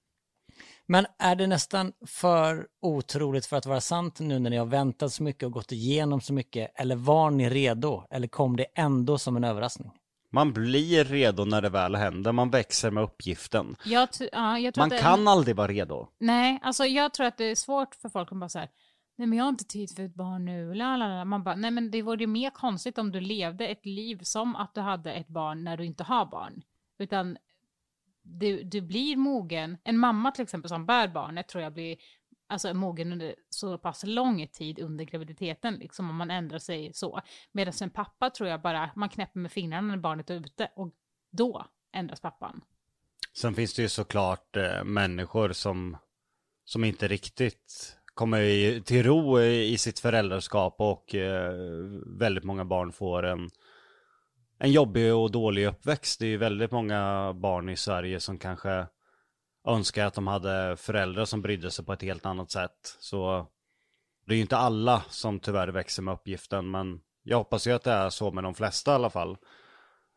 [0.91, 5.13] Men är det nästan för otroligt för att vara sant nu när ni har väntat
[5.13, 6.71] så mycket och gått igenom så mycket?
[6.75, 8.03] Eller var ni redo?
[8.09, 9.91] Eller kom det ändå som en överraskning?
[10.31, 12.31] Man blir redo när det väl händer.
[12.31, 13.75] Man växer med uppgiften.
[13.85, 16.07] Jag, ja, jag tror Man att det, kan aldrig vara redo.
[16.19, 18.69] Nej, alltså jag tror att det är svårt för folk att bara så här,
[19.17, 21.25] nej men jag har inte tid för ett barn nu, la, la, la.
[21.25, 24.55] Man bara, nej men det vore ju mer konstigt om du levde ett liv som
[24.55, 26.61] att du hade ett barn när du inte har barn.
[26.99, 27.37] Utan
[28.23, 29.77] du, du blir mogen.
[29.83, 31.97] En mamma till exempel som bär barnet tror jag blir
[32.47, 37.21] alltså, mogen under så pass lång tid under graviditeten, liksom om man ändrar sig så.
[37.51, 40.91] Medan en pappa tror jag bara, man knäpper med fingrarna när barnet är ute och
[41.31, 42.61] då ändras pappan.
[43.33, 45.97] Sen finns det ju såklart eh, människor som,
[46.65, 51.53] som inte riktigt kommer till ro i, i sitt föräldraskap och eh,
[52.05, 53.49] väldigt många barn får en,
[54.63, 56.19] en jobbig och dålig uppväxt.
[56.19, 58.87] Det är ju väldigt många barn i Sverige som kanske
[59.67, 62.97] önskar att de hade föräldrar som brydde sig på ett helt annat sätt.
[62.99, 63.47] Så
[64.25, 67.83] det är ju inte alla som tyvärr växer med uppgiften, men jag hoppas ju att
[67.83, 69.37] det är så med de flesta i alla fall.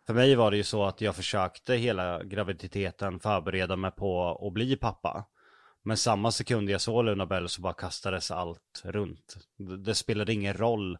[0.06, 4.52] För mig var det ju så att jag försökte hela graviditeten förbereda mig på att
[4.52, 5.24] bli pappa.
[5.82, 9.36] Men samma sekund jag såg Luna Bell så bara kastades allt runt.
[9.58, 10.98] Det, det spelade ingen roll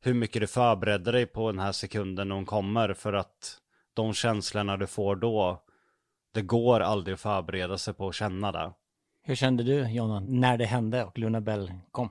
[0.00, 3.60] hur mycket du förberedde dig på den här sekunden när hon kommer för att
[3.94, 5.62] de känslorna du får då,
[6.32, 8.72] det går aldrig att förbereda sig på att känna det.
[9.22, 12.08] Hur kände du Jonna när det hände och Luna Bell kom?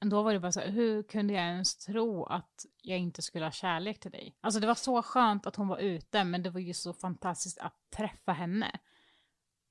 [0.00, 3.44] Då var det bara så här, hur kunde jag ens tro att jag inte skulle
[3.44, 4.36] ha kärlek till dig?
[4.40, 7.58] Alltså det var så skönt att hon var ute, men det var ju så fantastiskt
[7.58, 8.78] att träffa henne.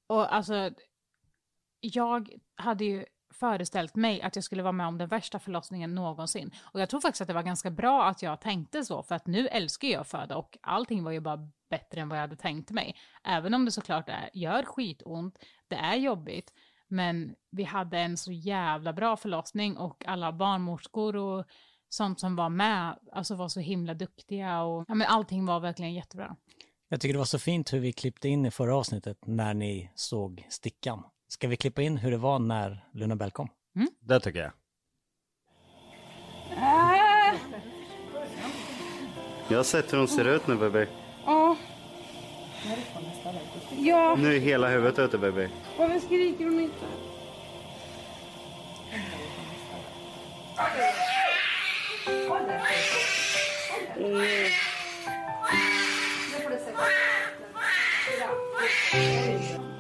[0.08, 0.72] Och alltså,
[1.80, 6.52] jag hade ju föreställt mig att jag skulle vara med om den värsta förlossningen någonsin.
[6.62, 9.28] Och jag tror faktiskt att det var ganska bra att jag tänkte så, för att
[9.28, 12.36] nu älskar jag att föda och allting var ju bara bättre än vad jag hade
[12.36, 12.96] tänkt mig.
[13.24, 16.54] Även om det såklart är, gör skitont, det är jobbigt,
[16.88, 21.46] men vi hade en så jävla bra förlossning och alla barnmorskor och
[21.90, 25.94] sånt som var med, alltså var så himla duktiga och ja, men allting var verkligen
[25.94, 26.36] jättebra.
[26.90, 29.92] Jag tycker det var så fint hur vi klippte in i förra avsnittet när ni
[29.96, 31.04] såg stickan.
[31.32, 33.50] Ska vi klippa in hur det var när Luna Bell kom?
[34.00, 34.52] Det tycker jag.
[39.50, 40.86] Jag har sett hur hon ser ut nu baby.
[41.26, 41.58] Ja.
[43.78, 45.50] Ja, Nu är hela huvudet ute baby.
[45.78, 46.86] varför skriker hon inte?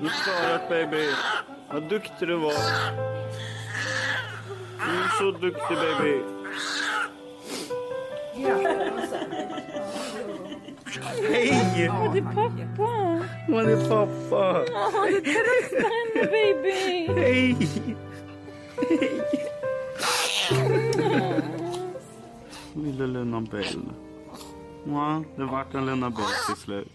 [0.01, 1.05] Du svarat baby.
[1.71, 2.53] Vad duktig du var.
[4.77, 6.21] Du är så duktig baby.
[11.29, 11.89] Hej!
[12.13, 13.25] Det är pappa!
[13.51, 14.65] Man är pappa.
[15.73, 17.07] Henne baby!
[17.21, 17.57] Hej!
[22.73, 23.89] Lilla Luna Bell.
[24.85, 26.91] Ja, det vart en Luna Bell till slut.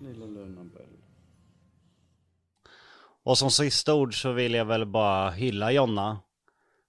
[0.00, 0.96] Lilla Luna Bell.
[3.24, 6.18] Och som sista ord så vill jag väl bara hylla Jonna.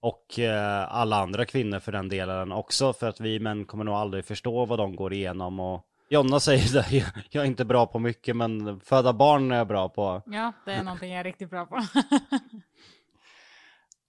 [0.01, 2.93] Och eh, alla andra kvinnor för den delen också.
[2.93, 5.59] För att vi män kommer nog aldrig förstå vad de går igenom.
[5.59, 9.57] Och Jonna säger det, jag- jag är inte bra på mycket men föda barn är
[9.57, 10.21] jag bra på.
[10.25, 11.81] Ja, det är någonting jag är riktigt bra på.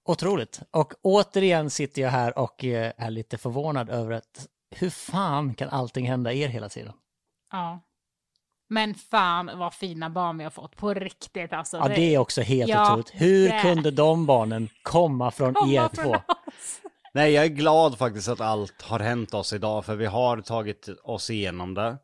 [0.04, 0.60] Otroligt.
[0.70, 5.68] Och återigen sitter jag här och eh, är lite förvånad över att hur fan kan
[5.68, 6.92] allting hända er hela tiden?
[7.52, 7.80] ja.
[8.72, 11.76] Men fan vad fina barn vi har fått, på riktigt alltså.
[11.76, 13.10] Ja, det är också helt Ja, otroligt.
[13.14, 16.10] Hur det- kunde de barnen komma från Komma er från två?
[16.12, 16.80] oss.
[17.14, 20.88] Nej, jag är glad faktiskt att allt har hänt oss idag, för vi har tagit
[21.02, 21.96] oss igenom det.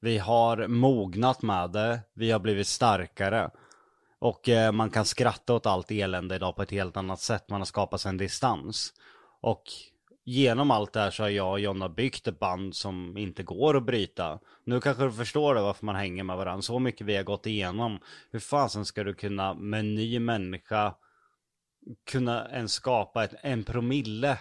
[0.00, 3.50] Vi har mognat med det, vi har blivit starkare.
[4.18, 7.60] Och eh, man kan skratta åt allt elände idag på ett helt annat sätt, man
[7.60, 8.92] har skapat sig en distans.
[9.40, 9.62] Och
[10.24, 13.76] genom allt det här så har jag och Jonna byggt ett band som inte går
[13.76, 14.40] att bryta.
[14.64, 17.46] Nu kanske du förstår det varför man hänger med varandra, så mycket vi har gått
[17.46, 17.98] igenom.
[18.30, 20.94] Hur fasen ska du kunna med en ny människa
[22.10, 24.38] kunna ens skapa ett, en promille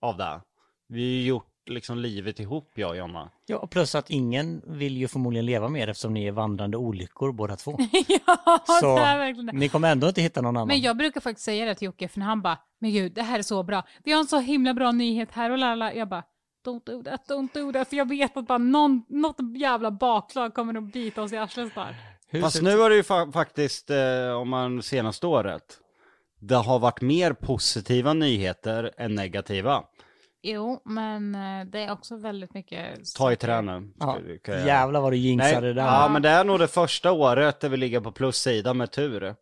[0.00, 0.40] av det.
[0.88, 3.30] Vi har gjort liksom livet ihop jag och Jonna.
[3.46, 7.32] Ja, plus att ingen vill ju förmodligen leva med er eftersom ni är vandrande olyckor
[7.32, 7.78] båda två.
[8.26, 9.52] ja, Så det är verkligen det.
[9.52, 10.68] ni kommer ändå inte hitta någon annan.
[10.68, 13.22] Men jag brukar faktiskt säga det till Jocke, för när han bara, men gud, det
[13.22, 13.82] här är så bra.
[14.04, 15.94] Vi har en så himla bra nyhet här och lalla.
[15.94, 16.24] Jag bara,
[16.66, 17.88] don't do that, don't do that.
[17.88, 21.74] För jag vet att bara någon, något jävla bakslag kommer att bita oss i arslet
[21.74, 21.94] bara.
[22.28, 25.78] Hur Fast nu har det ju fa- faktiskt, eh, om man senaste året,
[26.40, 29.82] det har varit mer positiva nyheter än negativa.
[30.42, 33.14] Jo, men eh, det är också väldigt mycket...
[33.16, 33.62] Ta i trä
[34.66, 35.82] jävlar vad du jinxade Nej, där.
[35.82, 39.34] ja men det är nog det första året där vi ligger på plussidan med tur.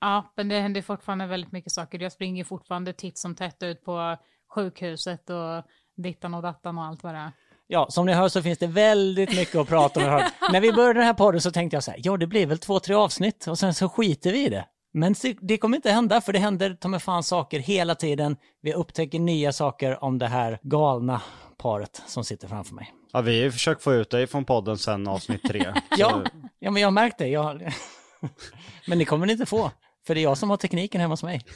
[0.00, 1.98] Ja, men det händer fortfarande väldigt mycket saker.
[1.98, 4.16] Jag springer fortfarande titt som tätt ut på
[4.54, 5.64] sjukhuset och
[5.96, 7.32] dittan och dattan och allt vad det är.
[7.66, 10.22] Ja, som ni hör så finns det väldigt mycket att prata om.
[10.52, 12.58] När vi började den här podden så tänkte jag så här, ja det blir väl
[12.58, 14.66] två, tre avsnitt och sen så skiter vi i det.
[14.92, 18.36] Men det kommer inte hända, för det händer ta mig fan saker hela tiden.
[18.62, 21.22] Vi upptäcker nya saker om det här galna
[21.56, 22.94] paret som sitter framför mig.
[23.12, 25.74] Ja vi har ju försökt få ut dig från podden sen avsnitt tre.
[25.96, 26.24] Ja,
[26.58, 27.28] ja men jag har märkt det.
[27.28, 27.72] Jag...
[28.86, 29.70] men det kommer ni inte få,
[30.06, 31.46] för det är jag som har tekniken hemma hos mig.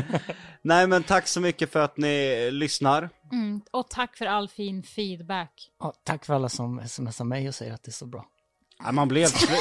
[0.62, 3.10] Nej men tack så mycket för att ni lyssnar.
[3.32, 3.60] Mm.
[3.70, 5.70] Och tack för all fin feedback.
[5.80, 8.24] Ja, tack för alla som smsar mig och säger att det är så bra.
[8.84, 9.58] Ja, man slut.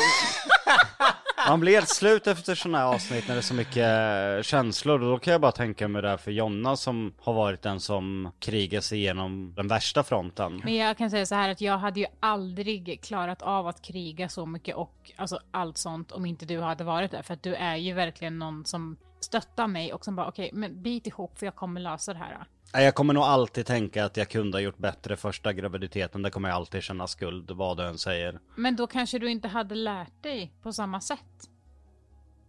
[1.47, 5.01] Man blir helt slut efter sådana här avsnitt när det är så mycket eh, känslor.
[5.01, 7.79] Och då kan jag bara tänka mig det här för Jonna som har varit den
[7.79, 10.61] som krigar sig igenom den värsta fronten.
[10.63, 14.29] Men jag kan säga så här att jag hade ju aldrig klarat av att kriga
[14.29, 17.21] så mycket och alltså allt sånt om inte du hade varit där.
[17.21, 20.81] För att du är ju verkligen någon som stöttar mig och som bara okej, men
[20.81, 22.45] bit ihop för jag kommer lösa det här.
[22.81, 26.21] Jag kommer nog alltid tänka att jag kunde ha gjort bättre första graviditeten.
[26.21, 28.39] Det kommer jag alltid känna skuld vad du än säger.
[28.55, 31.49] Men då kanske du inte hade lärt dig på samma sätt.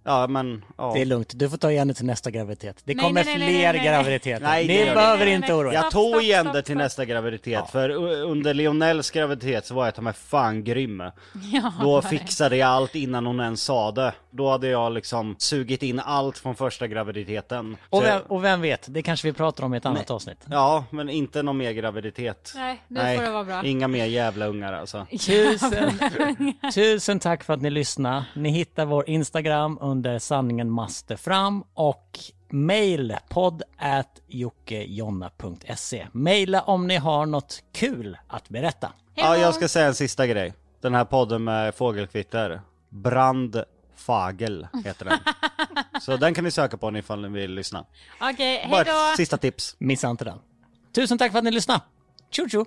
[0.06, 0.92] Ja, men ja.
[0.94, 2.76] Det är lugnt, du får ta igen det till nästa graviditet.
[2.84, 3.86] Det Nej, kommer nej, nej, fler nej, nej, nej.
[3.86, 4.44] graviditeter.
[4.46, 5.52] Nej, det Ni behöver inte.
[5.54, 5.74] oroa er.
[5.74, 6.78] Jag tog stopp, igen stopp, det till stopp.
[6.78, 11.02] nästa graviditet, för u- under Lionels graviditet så var jag ta mig fan grym.
[11.52, 14.12] Ja, Då fixade jag allt innan hon ens sa det.
[14.30, 17.76] Då hade jag liksom sugit in allt från första graviditeten.
[17.90, 20.38] Och vem, och vem vet, det kanske vi pratar om i ett annat avsnitt.
[20.50, 22.52] Ja, men inte någon mer graviditet.
[22.56, 23.62] Nej, nu får det vara bra.
[23.64, 25.06] inga mer jävla ungar alltså.
[25.26, 25.90] Tusen,
[26.74, 28.24] tusen tack för att ni lyssnade.
[28.34, 32.18] Ni hittar vår Instagram under sanningen måste fram och
[32.50, 36.06] mail podd at jockejonna.se.
[36.12, 38.92] Maila om ni har något kul att berätta.
[39.14, 40.54] Ja, jag ska säga en sista grej.
[40.80, 42.60] Den här podden med fågelkvitter.
[42.88, 45.18] Brandfagel heter den.
[46.00, 47.84] Så den kan ni söka på ifall ni vill lyssna.
[48.20, 48.90] Okej, hej Bara då!
[48.90, 49.76] ett sista tips.
[49.78, 50.38] Missa inte den.
[50.94, 51.80] Tusen tack för att ni lyssnade.
[52.30, 52.64] Tjo tjo!